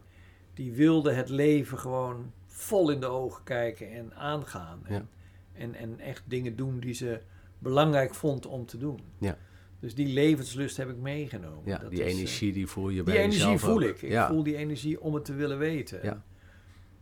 die 0.55 0.73
wilde 0.73 1.12
het 1.12 1.29
leven 1.29 1.79
gewoon 1.79 2.33
vol 2.47 2.90
in 2.90 3.01
de 3.01 3.07
ogen 3.07 3.44
kijken 3.44 3.92
en 3.92 4.14
aangaan. 4.14 4.87
En, 4.87 5.09
en, 5.53 5.75
en 5.75 6.01
echt 6.01 6.23
dingen 6.27 6.57
doen 6.57 6.81
die 6.81 6.94
ze 6.94 7.20
belangrijk 7.59 8.14
vond 8.14 8.47
om 8.47 8.66
te 8.66 8.79
doen. 8.79 9.01
Ja. 9.18 9.37
Dus 9.85 9.94
die 9.94 10.07
levenslust 10.07 10.77
heb 10.77 10.88
ik 10.88 10.97
meegenomen. 10.97 11.62
Ja, 11.64 11.79
die 11.79 12.03
eh, 12.03 12.12
energie 12.12 12.53
die 12.53 12.66
voel 12.66 12.88
je 12.88 13.03
bij 13.03 13.14
Die 13.14 13.23
energie 13.23 13.59
voel 13.59 13.81
ik. 13.81 14.03
Ik 14.03 14.20
voel 14.20 14.42
die 14.42 14.57
energie 14.57 15.01
om 15.01 15.14
het 15.14 15.25
te 15.25 15.35
willen 15.35 15.59
weten. 15.59 16.01
Ja, 16.03 16.23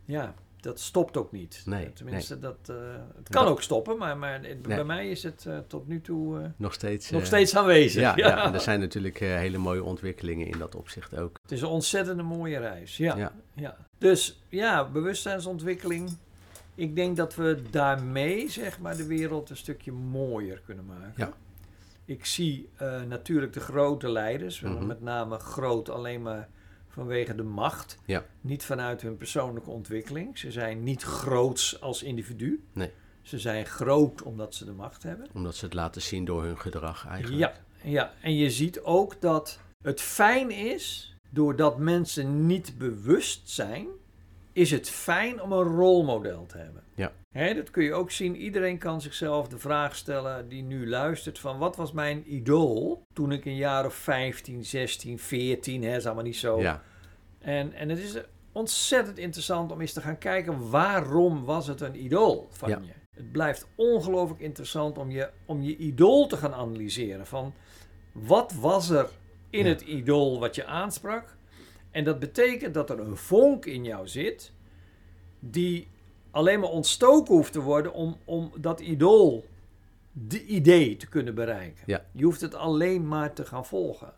ja 0.05 0.35
dat 0.59 0.79
stopt 0.79 1.17
ook 1.17 1.31
niet. 1.31 1.61
Nee, 1.65 1.93
Tenminste, 1.93 2.39
Dat, 2.39 2.57
uh, 2.69 2.77
het 3.15 3.29
kan 3.29 3.45
ook 3.45 3.61
stoppen, 3.61 3.97
maar, 3.97 4.17
maar 4.17 4.41
bij 4.61 4.83
mij 4.83 5.09
is 5.09 5.23
het 5.23 5.45
uh, 5.47 5.57
tot 5.67 5.87
nu 5.87 6.01
toe 6.01 6.39
uh, 6.39 6.45
nog, 6.55 6.73
steeds, 6.73 7.09
nog 7.09 7.25
steeds 7.25 7.55
aanwezig. 7.55 8.01
Ja, 8.01 8.13
ja. 8.15 8.43
en 8.45 8.53
er 8.53 8.59
zijn 8.59 8.79
natuurlijk 8.79 9.19
hele 9.19 9.57
mooie 9.57 9.83
ontwikkelingen 9.83 10.47
in 10.47 10.57
dat 10.57 10.75
opzicht 10.75 11.17
ook. 11.17 11.39
Het 11.41 11.51
is 11.51 11.61
een 11.61 11.67
ontzettende 11.67 12.23
mooie 12.23 12.59
reis, 12.59 12.97
ja. 12.97 13.31
ja. 13.53 13.77
Dus 13.97 14.43
ja, 14.49 14.89
bewustzijnsontwikkeling. 14.89 16.17
Ik 16.75 16.95
denk 16.95 17.17
dat 17.17 17.35
we 17.35 17.61
daarmee 17.69 18.49
zeg 18.49 18.79
maar, 18.79 18.97
de 18.97 19.05
wereld 19.05 19.49
een 19.49 19.57
stukje 19.57 19.91
mooier 19.91 20.61
kunnen 20.65 20.85
maken. 20.85 21.13
Ja. 21.15 21.33
Ik 22.13 22.25
zie 22.25 22.69
uh, 22.81 23.01
natuurlijk 23.01 23.53
de 23.53 23.59
grote 23.59 24.09
leiders, 24.09 24.61
mm 24.61 24.85
met 24.85 25.01
name 25.01 25.37
groot 25.39 25.89
alleen 25.89 26.21
maar 26.21 26.49
vanwege 26.87 27.35
de 27.35 27.43
macht. 27.43 27.97
Ja. 28.05 28.25
Niet 28.41 28.63
vanuit 28.63 29.01
hun 29.01 29.17
persoonlijke 29.17 29.69
ontwikkeling. 29.69 30.37
Ze 30.37 30.51
zijn 30.51 30.83
niet 30.83 31.03
groots 31.03 31.81
als 31.81 32.03
individu. 32.03 32.63
Nee. 32.73 32.91
Ze 33.21 33.39
zijn 33.39 33.65
groot 33.65 34.21
omdat 34.21 34.55
ze 34.55 34.65
de 34.65 34.71
macht 34.71 35.03
hebben. 35.03 35.27
Omdat 35.33 35.55
ze 35.55 35.65
het 35.65 35.73
laten 35.73 36.01
zien 36.01 36.25
door 36.25 36.43
hun 36.43 36.59
gedrag 36.59 37.07
eigenlijk. 37.07 37.39
Ja, 37.39 37.53
ja. 37.89 38.13
en 38.21 38.35
je 38.35 38.49
ziet 38.49 38.81
ook 38.81 39.21
dat 39.21 39.59
het 39.81 40.01
fijn 40.01 40.51
is, 40.51 41.15
doordat 41.29 41.77
mensen 41.77 42.45
niet 42.45 42.77
bewust 42.77 43.49
zijn, 43.49 43.87
is 44.51 44.71
het 44.71 44.89
fijn 44.89 45.41
om 45.41 45.51
een 45.51 45.63
rolmodel 45.75 46.45
te 46.45 46.57
hebben. 46.57 46.83
Ja. 46.95 47.11
Hè, 47.33 47.53
dat 47.53 47.71
kun 47.71 47.83
je 47.83 47.93
ook 47.93 48.11
zien. 48.11 48.35
Iedereen 48.35 48.77
kan 48.77 49.01
zichzelf 49.01 49.47
de 49.47 49.57
vraag 49.57 49.95
stellen 49.95 50.49
die 50.49 50.63
nu 50.63 50.89
luistert 50.89 51.39
van 51.39 51.57
wat 51.57 51.75
was 51.75 51.91
mijn 51.91 52.33
idool 52.33 53.03
toen 53.13 53.31
ik 53.31 53.45
een 53.45 53.55
jaar 53.55 53.85
of 53.85 53.93
15, 53.93 54.65
16, 54.65 55.19
14, 55.19 55.83
hè, 55.83 55.95
is 55.95 56.05
allemaal 56.05 56.23
niet 56.23 56.35
zo. 56.35 56.61
Ja. 56.61 56.81
En, 57.39 57.73
en 57.73 57.89
het 57.89 57.99
is 57.99 58.17
ontzettend 58.51 59.17
interessant 59.17 59.71
om 59.71 59.81
eens 59.81 59.93
te 59.93 60.01
gaan 60.01 60.17
kijken 60.17 60.69
waarom 60.69 61.45
was 61.45 61.67
het 61.67 61.81
een 61.81 62.03
idool 62.03 62.47
van 62.51 62.69
je. 62.69 62.93
Het 63.15 63.31
blijft 63.31 63.67
ongelooflijk 63.75 64.41
interessant 64.41 64.97
om 64.97 65.11
je, 65.11 65.29
om 65.45 65.61
je 65.61 65.77
idool 65.77 66.27
te 66.27 66.37
gaan 66.37 66.53
analyseren. 66.53 67.27
Van 67.27 67.53
wat 68.11 68.53
was 68.53 68.89
er 68.89 69.09
in 69.49 69.65
het 69.65 69.81
idool 69.81 70.39
wat 70.39 70.55
je 70.55 70.65
aansprak? 70.65 71.37
En 71.91 72.03
dat 72.03 72.19
betekent 72.19 72.73
dat 72.73 72.89
er 72.89 72.99
een 72.99 73.17
vonk 73.17 73.65
in 73.65 73.83
jou 73.83 74.07
zit 74.07 74.51
die 75.39 75.87
alleen 76.33 76.59
maar 76.59 76.69
ontstoken 76.69 77.35
hoeft 77.35 77.51
te 77.51 77.61
worden 77.61 77.93
om, 77.93 78.17
om 78.25 78.51
dat 78.57 78.79
idool, 78.79 79.45
de 80.11 80.45
idee 80.45 80.97
te 80.97 81.07
kunnen 81.07 81.35
bereiken. 81.35 81.83
Ja. 81.85 82.05
Je 82.11 82.23
hoeft 82.23 82.41
het 82.41 82.55
alleen 82.55 83.07
maar 83.07 83.33
te 83.33 83.45
gaan 83.45 83.65
volgen. 83.65 84.13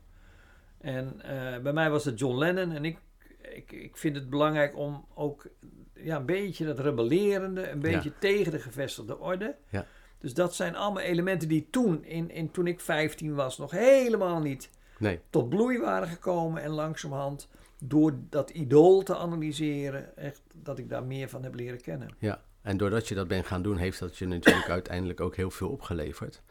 En 0.77 1.21
uh, 1.25 1.57
bij 1.57 1.73
mij 1.73 1.89
was 1.89 2.05
het 2.05 2.19
John 2.19 2.37
Lennon 2.37 2.71
en 2.71 2.85
ik, 2.85 2.97
ik, 3.41 3.71
ik 3.71 3.97
vind 3.97 4.15
het 4.15 4.29
belangrijk 4.29 4.77
om 4.77 5.05
ook 5.13 5.47
ja, 5.93 6.15
een 6.15 6.25
beetje 6.25 6.65
dat 6.65 6.79
rebellerende, 6.79 7.69
een 7.69 7.79
beetje 7.79 8.09
ja. 8.09 8.15
tegen 8.19 8.51
de 8.51 8.59
gevestigde 8.59 9.19
orde. 9.19 9.55
Ja. 9.69 9.85
Dus 10.17 10.33
dat 10.33 10.55
zijn 10.55 10.75
allemaal 10.75 11.03
elementen 11.03 11.47
die 11.47 11.67
toen, 11.69 12.03
in, 12.03 12.31
in, 12.31 12.51
toen 12.51 12.67
ik 12.67 12.79
15 12.79 13.35
was, 13.35 13.57
nog 13.57 13.71
helemaal 13.71 14.39
niet 14.39 14.69
nee. 14.97 15.19
tot 15.29 15.49
bloei 15.49 15.79
waren 15.79 16.07
gekomen. 16.07 16.61
En 16.61 16.69
langzamerhand 16.69 17.49
door 17.87 18.19
dat 18.29 18.49
idool 18.49 19.03
te 19.03 19.17
analyseren, 19.17 20.17
echt 20.17 20.41
dat 20.53 20.77
ik 20.77 20.89
daar 20.89 21.03
meer 21.03 21.29
van 21.29 21.43
heb 21.43 21.55
leren 21.55 21.81
kennen. 21.81 22.09
Ja, 22.19 22.41
en 22.61 22.77
doordat 22.77 23.07
je 23.07 23.15
dat 23.15 23.27
bent 23.27 23.45
gaan 23.45 23.61
doen, 23.61 23.77
heeft 23.77 23.99
dat 23.99 24.17
je 24.17 24.27
natuurlijk 24.27 24.69
uiteindelijk 24.79 25.19
ook 25.21 25.35
heel 25.35 25.51
veel 25.51 25.69
opgeleverd. 25.69 26.41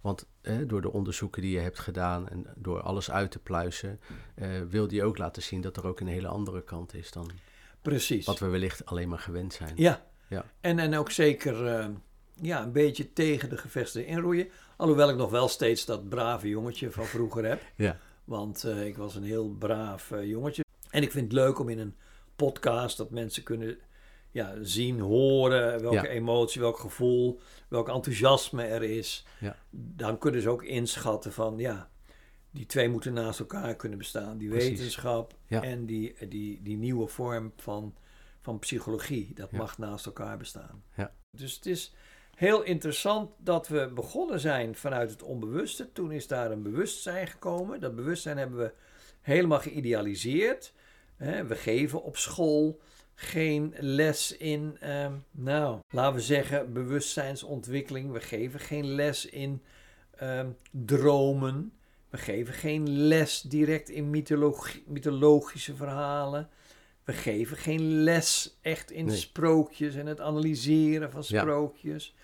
Want 0.00 0.26
door 0.66 0.80
de 0.80 0.92
onderzoeken 0.92 1.42
die 1.42 1.50
je 1.50 1.58
hebt 1.58 1.78
gedaan 1.78 2.28
en 2.28 2.46
door 2.56 2.80
alles 2.82 3.10
uit 3.10 3.30
te 3.30 3.38
pluizen, 3.38 4.00
eh, 4.34 4.48
wilde 4.68 4.94
je 4.94 5.04
ook 5.04 5.18
laten 5.18 5.42
zien 5.42 5.60
dat 5.60 5.76
er 5.76 5.86
ook 5.86 6.00
een 6.00 6.06
hele 6.06 6.28
andere 6.28 6.62
kant 6.62 6.94
is 6.94 7.10
dan 7.10 7.30
Precies. 7.82 8.26
wat 8.26 8.38
we 8.38 8.46
wellicht 8.46 8.84
alleen 8.84 9.08
maar 9.08 9.18
gewend 9.18 9.52
zijn. 9.52 9.72
Ja, 9.76 10.06
ja. 10.28 10.44
En, 10.60 10.78
en 10.78 10.96
ook 10.96 11.10
zeker 11.10 11.64
uh, 11.64 11.86
ja, 12.40 12.62
een 12.62 12.72
beetje 12.72 13.12
tegen 13.12 13.48
de 13.48 13.56
gevesten 13.56 14.06
inroeien. 14.06 14.48
Alhoewel 14.76 15.10
ik 15.10 15.16
nog 15.16 15.30
wel 15.30 15.48
steeds 15.48 15.84
dat 15.84 16.08
brave 16.08 16.48
jongetje 16.48 16.90
van 16.90 17.04
vroeger 17.04 17.44
heb. 17.44 17.62
ja. 17.76 17.98
Want 18.24 18.64
uh, 18.64 18.86
ik 18.86 18.96
was 18.96 19.14
een 19.14 19.22
heel 19.22 19.48
braaf 19.48 20.10
uh, 20.10 20.24
jongetje. 20.24 20.64
En 20.90 21.02
ik 21.02 21.10
vind 21.10 21.24
het 21.24 21.32
leuk 21.32 21.58
om 21.58 21.68
in 21.68 21.78
een 21.78 21.96
podcast 22.36 22.96
dat 22.96 23.10
mensen 23.10 23.42
kunnen 23.42 23.78
ja, 24.30 24.54
zien, 24.62 25.00
horen 25.00 25.82
welke 25.82 25.96
ja. 25.96 26.04
emotie, 26.06 26.60
welk 26.60 26.78
gevoel, 26.78 27.40
welk 27.68 27.88
enthousiasme 27.88 28.62
er 28.64 28.82
is. 28.82 29.26
Ja. 29.40 29.56
Dan 29.70 30.18
kunnen 30.18 30.42
ze 30.42 30.48
ook 30.48 30.62
inschatten 30.62 31.32
van 31.32 31.58
ja, 31.58 31.90
die 32.50 32.66
twee 32.66 32.88
moeten 32.88 33.12
naast 33.12 33.40
elkaar 33.40 33.76
kunnen 33.76 33.98
bestaan. 33.98 34.38
Die 34.38 34.48
Precies. 34.48 34.68
wetenschap 34.68 35.34
Ja. 35.46 35.62
en 35.62 35.86
die, 35.86 36.28
die, 36.28 36.62
die 36.62 36.76
nieuwe 36.76 37.06
vorm 37.06 37.52
van, 37.56 37.94
van 38.40 38.58
psychologie. 38.58 39.34
Dat 39.34 39.52
mag 39.52 39.78
naast 39.78 40.06
elkaar 40.06 40.36
bestaan. 40.36 40.82
Ja. 40.96 41.12
Dus 41.30 41.54
het 41.54 41.66
is 41.66 41.94
heel 42.34 42.62
interessant 42.62 43.30
dat 43.38 43.68
we 43.68 43.90
begonnen 43.94 44.40
zijn 44.40 44.74
vanuit 44.74 45.10
het 45.10 45.22
onbewuste. 45.22 45.92
Toen 45.92 46.12
is 46.12 46.26
daar 46.26 46.50
een 46.50 46.62
bewustzijn 46.62 47.26
gekomen. 47.26 47.80
Dat 47.80 47.96
bewustzijn 47.96 48.38
hebben 48.38 48.58
we 48.58 48.72
helemaal 49.20 49.60
geïdealiseerd. 49.60 50.72
We 51.18 51.54
geven 51.54 52.02
op 52.02 52.16
school 52.16 52.80
geen 53.14 53.74
les 53.78 54.36
in, 54.36 54.76
ehm, 54.80 55.12
nou, 55.30 55.78
laten 55.90 56.14
we 56.14 56.20
zeggen, 56.20 56.72
bewustzijnsontwikkeling. 56.72 58.12
We 58.12 58.20
geven 58.20 58.60
geen 58.60 58.84
les 58.94 59.26
in 59.26 59.62
ehm, 60.16 60.48
dromen. 60.70 61.72
We 62.10 62.16
geven 62.18 62.54
geen 62.54 62.88
les 62.90 63.40
direct 63.42 63.88
in 63.88 64.10
mythologie, 64.10 64.84
mythologische 64.86 65.74
verhalen. 65.76 66.48
We 67.04 67.12
geven 67.12 67.56
geen 67.56 68.02
les 68.02 68.58
echt 68.62 68.90
in 68.90 69.04
Nee. 69.06 69.16
sprookjes 69.16 69.94
en 69.94 70.06
het 70.06 70.20
analyseren 70.20 71.10
van 71.10 71.22
Ja. 71.26 71.40
sprookjes. 71.40 72.14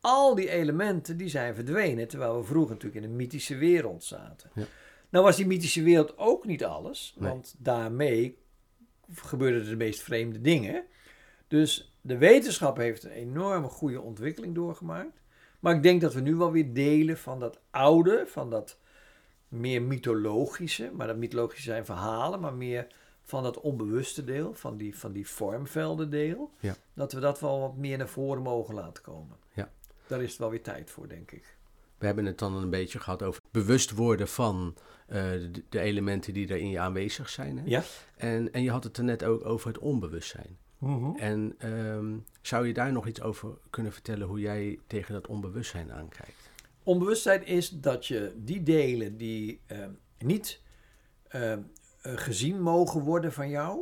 al 0.00 0.34
die 0.34 0.50
elementen 0.50 1.16
die 1.16 1.28
zijn 1.28 1.54
verdwenen, 1.54 2.08
terwijl 2.08 2.36
we 2.38 2.44
vroeger 2.44 2.72
natuurlijk 2.74 3.04
in 3.04 3.10
een 3.10 3.16
mythische 3.16 3.56
wereld 3.56 4.04
zaten. 4.04 4.50
Ja. 4.54 4.64
Nou 5.16 5.28
was 5.28 5.36
die 5.36 5.46
mythische 5.46 5.82
wereld 5.82 6.18
ook 6.18 6.44
niet 6.44 6.64
alles, 6.64 7.14
Nee. 7.18 7.28
want 7.30 7.54
daarmee 7.58 8.38
gebeurden 9.14 9.64
de 9.68 9.76
meest 9.76 10.00
vreemde 10.02 10.40
dingen. 10.40 10.84
Dus 11.48 11.96
de 12.00 12.16
wetenschap 12.16 12.76
heeft 12.76 13.04
een 13.04 13.10
enorme 13.10 13.68
goede 13.68 14.00
ontwikkeling 14.00 14.54
doorgemaakt. 14.54 15.20
Maar 15.60 15.74
ik 15.74 15.82
denk 15.82 16.00
dat 16.00 16.14
we 16.14 16.20
nu 16.20 16.34
wel 16.34 16.52
weer 16.52 16.72
delen 16.74 17.18
van 17.18 17.40
dat 17.40 17.60
oude, 17.70 18.24
van 18.26 18.50
dat 18.50 18.78
meer 19.48 19.82
mythologische, 19.82 20.90
maar 20.94 21.06
dat 21.06 21.16
mythologische 21.16 21.62
zijn 21.70 21.84
verhalen, 21.84 22.40
maar 22.40 22.54
meer 22.54 22.86
van 23.22 23.42
dat 23.42 23.60
onbewuste 23.60 24.24
deel, 24.24 24.54
van 24.54 24.76
die, 24.76 24.96
van 24.98 25.12
die 25.12 25.28
vormvelden 25.28 26.10
deel, 26.10 26.50
Ja. 26.60 26.76
dat 26.94 27.12
we 27.12 27.20
dat 27.20 27.40
wel 27.40 27.60
wat 27.60 27.76
meer 27.76 27.98
naar 27.98 28.08
voren 28.08 28.42
mogen 28.42 28.74
laten 28.74 29.02
komen. 29.02 29.36
Ja. 29.54 29.70
Daar 30.06 30.22
is 30.22 30.30
het 30.30 30.38
wel 30.38 30.50
weer 30.50 30.62
tijd 30.62 30.90
voor, 30.90 31.08
denk 31.08 31.30
ik. 31.30 31.56
We 31.98 32.06
hebben 32.06 32.24
het 32.24 32.38
dan 32.38 32.54
een 32.56 32.70
beetje 32.70 33.00
gehad 33.00 33.22
over 33.22 33.42
bewust 33.56 33.90
worden 33.90 34.28
van 34.28 34.76
eh, 35.06 35.22
de, 35.22 35.62
de 35.68 35.80
elementen 35.80 36.34
die 36.34 36.48
er 36.48 36.56
in 36.56 36.70
je 36.70 36.78
aanwezig 36.78 37.28
zijn. 37.28 37.58
Hè? 37.58 37.64
Ja? 37.66 37.82
En, 38.16 38.52
en 38.52 38.62
je 38.62 38.70
had 38.70 38.84
het 38.84 38.96
er 38.96 39.04
net 39.04 39.24
ook 39.24 39.44
over 39.44 39.68
het 39.68 39.78
onbewustzijn. 39.78 40.58
En 41.16 41.54
ehm, 41.58 42.16
zou 42.42 42.66
je 42.66 42.72
daar 42.72 42.92
nog 42.92 43.06
iets 43.06 43.22
over 43.22 43.58
kunnen 43.70 43.92
vertellen 43.92 44.26
hoe 44.26 44.40
jij 44.40 44.78
tegen 44.86 45.12
dat 45.14 45.26
onbewustzijn 45.26 45.92
aankijkt? 45.92 46.50
Onbewustzijn 46.82 47.46
is 47.46 47.70
dat 47.70 48.06
je 48.06 48.32
die 48.36 48.62
delen 48.62 49.16
die 49.16 49.60
eh, 49.66 49.78
niet 50.18 50.60
eh, 51.28 51.52
eh, 51.52 51.58
gezien 52.02 52.60
mogen 52.62 53.00
worden 53.00 53.32
van 53.32 53.48
jou, 53.48 53.80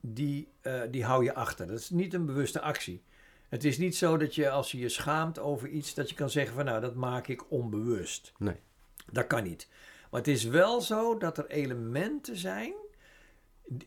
die, 0.00 0.48
eh, 0.60 0.80
die 0.90 1.04
hou 1.04 1.24
je 1.24 1.34
achter. 1.34 1.66
Dat 1.66 1.78
is 1.78 1.90
niet 1.90 2.14
een 2.14 2.26
bewuste 2.26 2.60
actie. 2.60 3.02
Het 3.48 3.64
is 3.64 3.78
niet 3.78 3.96
zo 3.96 4.16
dat 4.16 4.34
je 4.34 4.50
als 4.50 4.72
je 4.72 4.78
je 4.78 4.88
schaamt 4.88 5.38
over 5.38 5.68
iets, 5.68 5.94
dat 5.94 6.08
je 6.08 6.14
kan 6.14 6.30
zeggen 6.30 6.54
van 6.54 6.64
nou, 6.64 6.80
dat 6.80 6.94
maak 6.94 7.28
ik 7.28 7.50
onbewust. 7.50 8.32
Nee. 8.38 8.56
Dat 9.12 9.26
kan 9.26 9.42
niet. 9.42 9.68
Maar 10.10 10.20
het 10.20 10.28
is 10.28 10.44
wel 10.44 10.80
zo 10.80 11.18
dat 11.18 11.38
er 11.38 11.46
elementen 11.46 12.36
zijn 12.36 12.74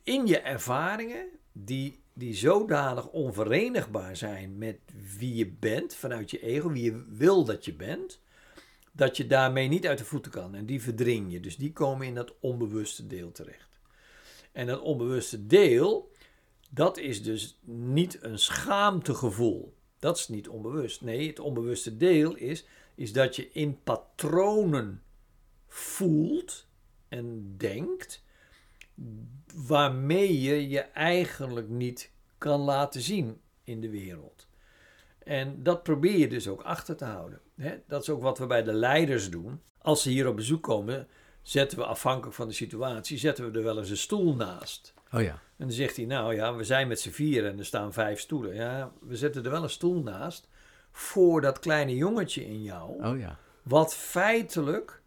in 0.03 0.27
je 0.27 0.39
ervaringen 0.39 1.27
die, 1.51 1.99
die 2.13 2.35
zodanig 2.35 3.07
onverenigbaar 3.09 4.15
zijn 4.15 4.57
met 4.57 4.77
wie 5.17 5.35
je 5.35 5.47
bent, 5.47 5.95
vanuit 5.95 6.31
je 6.31 6.41
ego, 6.41 6.71
wie 6.71 6.83
je 6.83 7.05
wil 7.09 7.45
dat 7.45 7.65
je 7.65 7.73
bent, 7.73 8.19
dat 8.91 9.17
je 9.17 9.27
daarmee 9.27 9.67
niet 9.67 9.87
uit 9.87 9.97
de 9.97 10.05
voeten 10.05 10.31
kan. 10.31 10.55
En 10.55 10.65
die 10.65 10.81
verdring 10.81 11.31
je. 11.31 11.39
Dus 11.39 11.57
die 11.57 11.73
komen 11.73 12.07
in 12.07 12.15
dat 12.15 12.33
onbewuste 12.39 13.07
deel 13.07 13.31
terecht. 13.31 13.79
En 14.51 14.67
dat 14.67 14.81
onbewuste 14.81 15.47
deel, 15.47 16.11
dat 16.69 16.97
is 16.97 17.23
dus 17.23 17.59
niet 17.65 18.17
een 18.21 18.39
schaamtegevoel. 18.39 19.73
Dat 19.99 20.17
is 20.17 20.27
niet 20.27 20.49
onbewust. 20.49 21.01
Nee, 21.01 21.27
het 21.27 21.39
onbewuste 21.39 21.97
deel 21.97 22.35
is, 22.35 22.65
is 22.95 23.13
dat 23.13 23.35
je 23.35 23.49
in 23.51 23.79
patronen 23.83 25.03
voelt 25.69 26.67
en 27.07 27.53
denkt, 27.57 28.23
waarmee 29.55 30.41
je 30.41 30.69
je 30.69 30.79
eigenlijk 30.79 31.69
niet 31.69 32.11
kan 32.37 32.59
laten 32.59 33.01
zien 33.01 33.41
in 33.63 33.81
de 33.81 33.89
wereld. 33.89 34.47
En 35.23 35.63
dat 35.63 35.83
probeer 35.83 36.17
je 36.17 36.27
dus 36.27 36.47
ook 36.47 36.61
achter 36.61 36.95
te 36.95 37.05
houden. 37.05 37.41
Dat 37.87 38.01
is 38.01 38.09
ook 38.09 38.21
wat 38.21 38.37
we 38.37 38.45
bij 38.45 38.63
de 38.63 38.73
leiders 38.73 39.29
doen. 39.29 39.61
Als 39.77 40.01
ze 40.01 40.09
hier 40.09 40.27
op 40.27 40.35
bezoek 40.35 40.63
komen, 40.63 41.07
zetten 41.41 41.77
we 41.77 41.85
afhankelijk 41.85 42.35
van 42.35 42.47
de 42.47 42.53
situatie, 42.53 43.17
zetten 43.17 43.51
we 43.51 43.57
er 43.57 43.63
wel 43.63 43.77
eens 43.77 43.89
een 43.89 43.97
stoel 43.97 44.35
naast. 44.35 44.93
Oh 45.11 45.21
ja, 45.21 45.31
En 45.31 45.39
dan 45.65 45.71
zegt 45.71 45.95
hij, 45.95 46.05
nou 46.05 46.35
ja, 46.35 46.55
we 46.55 46.63
zijn 46.63 46.87
met 46.87 46.99
z'n 46.99 47.09
vieren 47.09 47.51
en 47.51 47.59
er 47.59 47.65
staan 47.65 47.93
vijf 47.93 48.19
stoelen. 48.19 48.55
Ja, 48.55 48.91
we 49.01 49.15
zetten 49.15 49.43
er 49.43 49.51
wel 49.51 49.63
een 49.63 49.69
stoel 49.69 50.03
naast 50.03 50.47
voor 50.91 51.41
dat 51.41 51.59
kleine 51.59 51.95
jongetje 51.95 52.45
in 52.45 52.63
jou, 52.63 53.03
oh 53.05 53.19
ja, 53.19 53.37
wat 53.63 53.95
feitelijk 53.95 54.98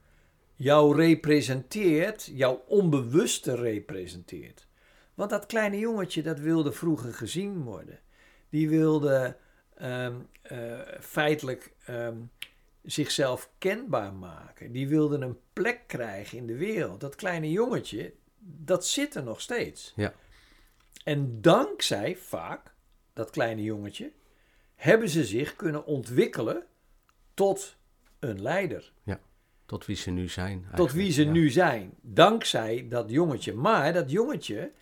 jou 0.63 0.97
representeert, 0.97 2.31
jouw 2.33 2.65
onbewuste 2.67 3.55
representeert. 3.55 4.67
Want 5.15 5.31
dat 5.31 5.47
kleine 5.47 5.79
jongetje, 5.79 6.23
dat 6.23 6.39
wilde 6.39 6.73
vroeger 6.73 7.15
gezien 7.15 7.63
worden. 7.63 8.01
Die 8.49 8.69
wilde 8.69 9.37
ehm, 9.75 10.15
eh, 10.43 10.81
feitelijk 11.01 11.73
ehm, 11.85 12.17
zichzelf 12.83 13.51
kenbaar 13.59 14.13
maken. 14.13 14.73
Die 14.73 14.89
wilde 14.89 15.19
een 15.19 15.39
plek 15.53 15.81
krijgen 15.87 16.39
in 16.39 16.47
de 16.47 16.57
wereld. 16.57 17.01
Dat 17.01 17.15
kleine 17.15 17.51
jongetje, 17.51 18.15
dat 18.39 18.87
zit 18.87 19.15
er 19.15 19.23
nog 19.23 19.41
steeds. 19.41 19.93
Ja. 19.97 20.15
En 21.05 21.41
dankzij 21.41 22.17
vaak 22.17 22.75
dat 23.13 23.31
kleine 23.31 23.63
jongetje 23.63 24.13
hebben 24.75 25.09
ze 25.09 25.25
zich 25.25 25.57
kunnen 25.57 25.85
ontwikkelen 25.87 26.67
tot 27.35 27.77
een 28.19 28.43
leider. 28.43 28.93
Tot 29.73 29.87
wie 29.87 29.97
ze 29.97 30.11
nu 30.11 30.29
zijn. 30.29 30.67
Tot 30.75 30.93
wie 30.93 31.13
ze 31.13 31.25
ja. 31.25 31.31
nu 31.31 31.51
zijn. 31.51 31.95
Dankzij 32.01 32.87
dat 32.89 33.11
jongetje. 33.11 33.55
Maar 33.55 33.93
dat 33.93 34.11
jongetje, 34.11 34.73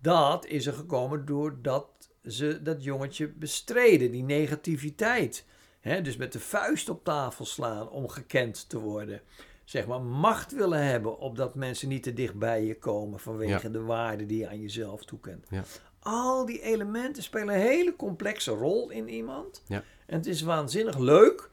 dat 0.00 0.46
is 0.46 0.66
er 0.66 0.72
gekomen 0.72 1.26
doordat 1.26 1.86
ze 2.24 2.62
dat 2.62 2.84
jongetje 2.84 3.28
bestreden. 3.28 4.10
Die 4.10 4.22
negativiteit. 4.22 5.46
Hè, 5.80 6.02
dus 6.02 6.16
met 6.16 6.32
de 6.32 6.40
vuist 6.40 6.88
op 6.88 7.04
tafel 7.04 7.44
slaan 7.44 7.90
om 7.90 8.08
gekend 8.08 8.68
te 8.68 8.78
worden. 8.78 9.20
Zeg 9.64 9.86
maar 9.86 10.00
macht 10.02 10.52
willen 10.52 10.84
hebben 10.84 11.18
opdat 11.18 11.54
mensen 11.54 11.88
niet 11.88 12.02
te 12.02 12.12
dicht 12.12 12.34
bij 12.38 12.64
je 12.64 12.78
komen 12.78 13.20
vanwege 13.20 13.66
Ja. 13.66 13.72
de 13.72 13.82
waarde 13.82 14.26
die 14.26 14.38
je 14.38 14.48
aan 14.48 14.60
jezelf 14.60 15.04
toekent. 15.04 15.46
Ja. 15.50 15.64
Al 15.98 16.46
die 16.46 16.60
elementen 16.62 17.22
spelen 17.22 17.54
een 17.54 17.60
hele 17.60 17.96
complexe 17.96 18.50
rol 18.50 18.90
in 18.90 19.08
iemand. 19.08 19.62
Ja. 19.66 19.84
En 20.06 20.16
het 20.16 20.26
is 20.26 20.42
waanzinnig 20.42 20.98
leuk 20.98 21.49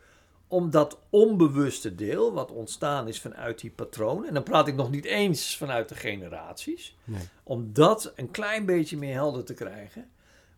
om 0.48 0.70
dat 0.70 1.00
onbewuste 1.10 1.96
deel, 1.96 2.34
wat 2.34 2.52
ontstaan 2.52 3.08
is 3.08 3.22
vanuit 3.22 3.60
die 3.60 3.72
patronen, 3.72 4.28
en 4.28 4.34
dan 4.34 4.44
praat 4.44 4.68
ik 4.68 4.76
nog 4.76 4.90
niet 4.92 5.06
eens 5.06 5.58
vanuit 5.58 5.90
de 5.90 5.96
generaties, 5.96 6.98
Nee. 7.04 7.22
om 7.44 7.74
dat 7.74 8.14
een 8.16 8.32
klein 8.32 8.66
beetje 8.66 8.98
meer 8.98 9.14
helder 9.14 9.44
te 9.44 9.54
krijgen, 9.54 10.10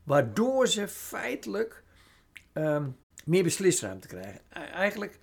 waardoor 0.04 0.68
ze 0.68 0.88
feitelijk 0.88 1.84
ehm, 2.54 2.90
meer 3.26 3.44
beslisruimte 3.44 4.08
krijgen. 4.08 4.42
E- 4.50 4.60
Eigenlijk, 4.60 5.20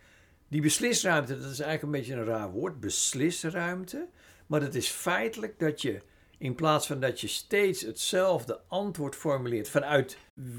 die 0.48 0.60
beslisruimte, 0.62 1.32
dat 1.38 1.50
is 1.50 1.60
eigenlijk 1.60 1.82
een 1.82 1.90
beetje 2.00 2.14
een 2.14 2.24
raar 2.38 2.50
woord, 2.50 2.80
beslisruimte, 2.80 4.08
maar 4.46 4.60
het 4.60 4.74
is 4.74 4.88
feitelijk 4.88 5.58
dat 5.58 5.82
je 5.82 6.02
in 6.38 6.54
plaats 6.54 6.86
van 6.86 7.00
dat 7.00 7.20
je 7.20 7.26
steeds 7.26 7.82
hetzelfde 7.82 8.60
antwoord 8.68 9.14
formuleert 9.14 9.68
vanuit 9.68 10.18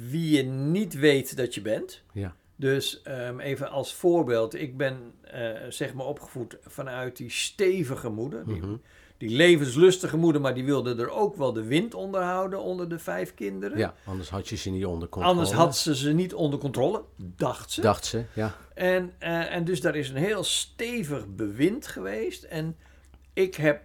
wie 0.10 0.36
je 0.38 0.44
niet 0.44 0.94
weet 0.94 1.38
dat 1.38 1.54
je 1.56 1.62
bent, 1.62 2.04
Ja, 2.14 2.36
dus 2.60 3.02
ehm, 3.02 3.40
even 3.40 3.70
als 3.70 3.94
voorbeeld, 3.94 4.56
ik 4.56 4.78
ben 4.78 5.14
eh, 5.22 5.52
zeg 5.70 5.94
maar 5.94 6.06
opgevoed 6.06 6.58
vanuit 6.62 7.18
die 7.18 7.30
stevige 7.32 8.10
moeder, 8.10 8.46
die, 8.46 8.56
Mhm. 8.62 8.76
die 9.18 9.30
levenslustige 9.30 10.18
moeder, 10.18 10.42
maar 10.42 10.54
die 10.54 10.66
wilde 10.66 10.96
er 10.96 11.10
ook 11.10 11.36
wel 11.36 11.54
de 11.54 11.64
wind 11.64 11.94
onderhouden 11.94 12.62
onder 12.62 12.90
de 12.90 13.00
vijf 13.00 13.34
kinderen. 13.34 13.78
ja, 13.78 13.94
anders 14.06 14.30
had 14.30 14.48
je 14.50 14.56
ze 14.56 14.70
niet 14.70 14.86
onder 14.86 15.08
controle. 15.10 15.36
Anders 15.38 15.56
had 15.56 15.78
ze 15.78 15.96
ze 15.96 16.12
niet 16.14 16.34
onder 16.34 16.60
controle, 16.60 17.04
dacht 17.16 17.72
ze. 17.72 17.82
Dacht 17.82 18.06
ze, 18.06 18.26
ja. 18.34 18.56
En, 18.74 19.14
eh, 19.20 19.56
en 19.56 19.64
dus 19.64 19.82
daar 19.82 19.96
is 19.96 20.10
een 20.10 20.16
heel 20.16 20.44
stevig 20.44 21.28
bewind 21.36 21.88
geweest. 21.88 22.44
En 22.44 22.76
ik 23.34 23.56
heb 23.56 23.82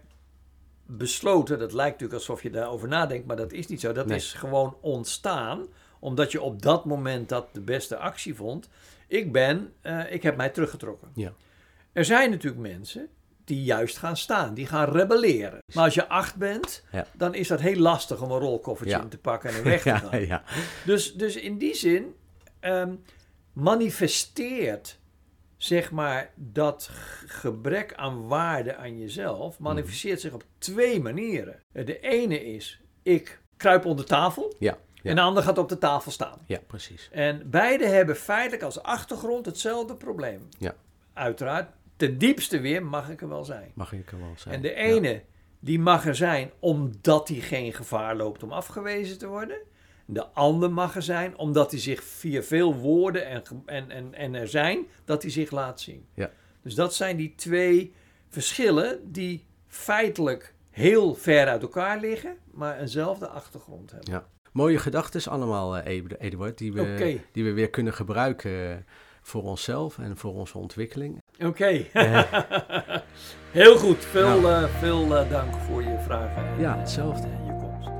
besloten, 0.86 1.58
dat 1.58 1.72
lijkt 1.72 1.92
natuurlijk 1.92 2.18
alsof 2.20 2.42
je 2.42 2.50
daarover 2.50 2.88
nadenkt, 2.88 3.26
maar 3.26 3.36
dat 3.36 3.52
is 3.52 3.66
niet 3.66 3.80
zo. 3.80 3.92
Dat 3.92 4.06
Nee. 4.06 4.16
is 4.16 4.32
gewoon 4.32 4.76
ontstaan, 4.80 5.66
omdat 6.02 6.32
je 6.32 6.40
op 6.42 6.62
dat 6.62 6.84
moment 6.84 7.28
dat 7.28 7.48
de 7.52 7.60
beste 7.60 7.96
actie 7.96 8.34
vond. 8.34 8.68
Ik 9.06 9.32
ben, 9.32 9.72
eh, 9.80 10.12
ik 10.12 10.22
heb 10.22 10.36
mij 10.36 10.48
teruggetrokken. 10.48 11.08
Ja. 11.14 11.32
Er 11.92 12.04
zijn 12.04 12.30
natuurlijk 12.30 12.62
mensen 12.62 13.08
die 13.44 13.62
juist 13.64 13.96
gaan 13.98 14.16
staan, 14.16 14.54
die 14.54 14.66
gaan 14.66 14.88
rebelleren. 14.90 15.58
Maar 15.74 15.84
als 15.84 15.94
je 15.94 16.08
acht 16.08 16.36
bent, 16.36 16.84
Ja. 16.92 17.06
dan 17.16 17.34
is 17.34 17.48
dat 17.48 17.60
heel 17.60 17.76
lastig 17.78 18.22
om 18.22 18.30
een 18.30 18.38
rolkoffertje 18.38 18.96
Ja. 18.96 19.02
in 19.02 19.08
te 19.08 19.18
pakken 19.18 19.50
en 19.50 19.56
er 19.56 19.62
weg 19.64 19.82
te 19.82 19.88
gaan. 20.08 20.26
ja. 20.26 20.42
Dus, 20.84 21.14
dus 21.14 21.36
in 21.36 21.58
die 21.58 21.74
zin 21.74 22.14
ehm, 22.60 22.94
manifesteert 23.52 24.98
zeg 25.56 25.90
maar 25.90 26.30
dat 26.34 26.90
gebrek 27.26 27.94
aan 27.94 28.26
waarde 28.28 28.76
aan 28.76 28.98
jezelf 28.98 29.58
manifesteert 29.58 30.20
zich 30.20 30.32
op 30.32 30.44
twee 30.58 31.00
manieren. 31.00 31.60
De 31.72 32.00
ene 32.00 32.44
is 32.44 32.80
ik 33.02 33.40
kruip 33.56 33.84
onder 33.84 34.04
tafel 34.04 34.54
Ja, 34.58 34.78
ja. 35.02 35.10
en 35.10 35.16
de 35.16 35.22
ander 35.22 35.42
gaat 35.42 35.58
op 35.58 35.68
de 35.68 35.78
tafel 35.78 36.10
staan. 36.10 36.38
ja, 36.46 36.58
precies. 36.66 37.08
En 37.12 37.50
beide 37.50 37.86
hebben 37.86 38.16
feitelijk 38.16 38.62
als 38.62 38.82
achtergrond 38.82 39.46
hetzelfde 39.46 39.94
probleem. 39.94 40.48
Ja. 40.58 40.74
Uiteraard, 41.12 41.70
ten 41.96 42.18
diepste 42.18 42.60
weer 42.60 42.84
mag 42.84 43.10
ik 43.10 43.20
er 43.20 43.28
wel 43.28 43.44
zijn. 43.44 43.70
Mag 43.74 43.92
ik 43.92 44.12
er 44.12 44.18
wel 44.18 44.34
zijn. 44.36 44.54
En 44.54 44.62
de 44.62 44.74
ene, 44.74 45.22
die 45.60 45.78
mag 45.78 46.06
er 46.06 46.14
zijn 46.14 46.50
omdat 46.58 47.28
hij 47.28 47.38
geen 47.38 47.72
gevaar 47.72 48.16
loopt 48.16 48.42
om 48.42 48.52
afgewezen 48.52 49.18
te 49.18 49.26
worden. 49.26 49.58
De 50.06 50.26
ander 50.26 50.72
mag 50.72 50.96
er 50.96 51.02
zijn 51.02 51.36
omdat 51.36 51.70
hij 51.70 51.80
zich 51.80 52.02
via 52.02 52.42
veel 52.42 52.74
woorden 52.74 53.26
en, 53.26 53.42
en, 53.66 53.90
en, 53.90 54.14
en 54.14 54.34
er 54.34 54.48
zijn, 54.48 54.86
dat 55.04 55.22
hij 55.22 55.30
zich 55.30 55.50
laat 55.50 55.80
zien. 55.80 56.06
Ja. 56.14 56.30
Dus 56.62 56.74
dat 56.74 56.94
zijn 56.94 57.16
die 57.16 57.34
twee 57.34 57.94
verschillen 58.28 59.12
die 59.12 59.46
feitelijk 59.66 60.54
heel 60.70 61.14
ver 61.14 61.48
uit 61.48 61.62
elkaar 61.62 62.00
liggen, 62.00 62.36
maar 62.50 62.80
eenzelfde 62.80 63.28
achtergrond 63.28 63.90
hebben. 63.90 64.12
Ja. 64.12 64.26
Mooie 64.52 64.78
gedachten 64.78 65.30
allemaal, 65.30 65.76
eh, 65.76 65.96
Ed- 65.96 66.20
Eduard, 66.20 66.58
die 66.58 66.72
we, 66.72 67.20
die 67.32 67.44
we 67.44 67.52
weer 67.52 67.70
kunnen 67.70 67.92
gebruiken 67.92 68.86
voor 69.22 69.42
onszelf 69.42 69.98
en 69.98 70.16
voor 70.16 70.34
onze 70.34 70.58
ontwikkeling. 70.58 71.22
Oké, 71.44 71.66
heel 73.50 73.76
goed. 73.76 74.04
Veel, 74.04 74.40
nou. 74.40 74.68
veel 74.78 75.08
dank 75.08 75.54
voor 75.54 75.82
je 75.82 75.98
vragen. 76.04 76.44
En, 76.46 76.60
ja, 76.60 76.78
hetzelfde. 76.78 77.26
En 77.26 77.44
je 77.44 77.56
komst. 77.56 77.90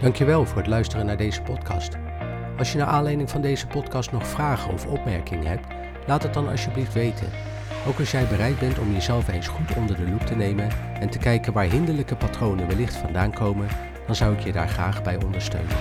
Dankjewel 0.00 0.46
voor 0.46 0.58
het 0.58 0.66
luisteren 0.66 1.06
naar 1.06 1.16
deze 1.16 1.42
podcast. 1.42 1.96
Als 2.58 2.72
je 2.72 2.78
naar 2.78 2.86
aanleiding 2.86 3.30
van 3.30 3.40
deze 3.40 3.66
podcast 3.66 4.12
nog 4.12 4.26
vragen 4.26 4.72
of 4.72 4.86
opmerkingen 4.86 5.46
hebt, 5.46 5.66
laat 6.06 6.22
het 6.22 6.34
dan 6.34 6.48
alsjeblieft 6.48 6.92
weten. 6.92 7.28
Ook 7.86 7.98
als 7.98 8.10
jij 8.10 8.26
bereid 8.26 8.58
bent 8.58 8.78
om 8.78 8.92
jezelf 8.92 9.28
eens 9.28 9.48
goed 9.48 9.76
onder 9.76 9.96
de 9.96 10.08
loep 10.08 10.26
te 10.26 10.36
nemen 10.36 10.68
en 11.00 11.10
te 11.10 11.18
kijken 11.18 11.52
waar 11.52 11.64
hinderlijke 11.64 12.16
patronen 12.16 12.66
wellicht 12.66 12.96
vandaan 12.96 13.32
komen, 13.32 13.68
dan 14.06 14.16
zou 14.16 14.34
ik 14.34 14.40
je 14.40 14.52
daar 14.52 14.68
graag 14.68 15.02
bij 15.02 15.22
ondersteunen. 15.24 15.76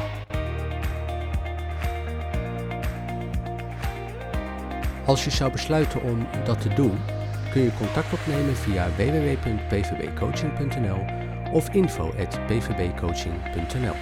Als 5.05 5.23
je 5.23 5.29
zou 5.29 5.51
besluiten 5.51 6.03
om 6.03 6.27
dat 6.43 6.61
te 6.61 6.73
doen, 6.73 6.97
kun 7.51 7.61
je 7.61 7.73
contact 7.77 8.13
opnemen 8.13 8.55
via 8.55 8.87
www.pvbcoaching.nl 8.95 11.05
of 11.51 11.69
info.pvbcoaching.nl. 11.69 13.95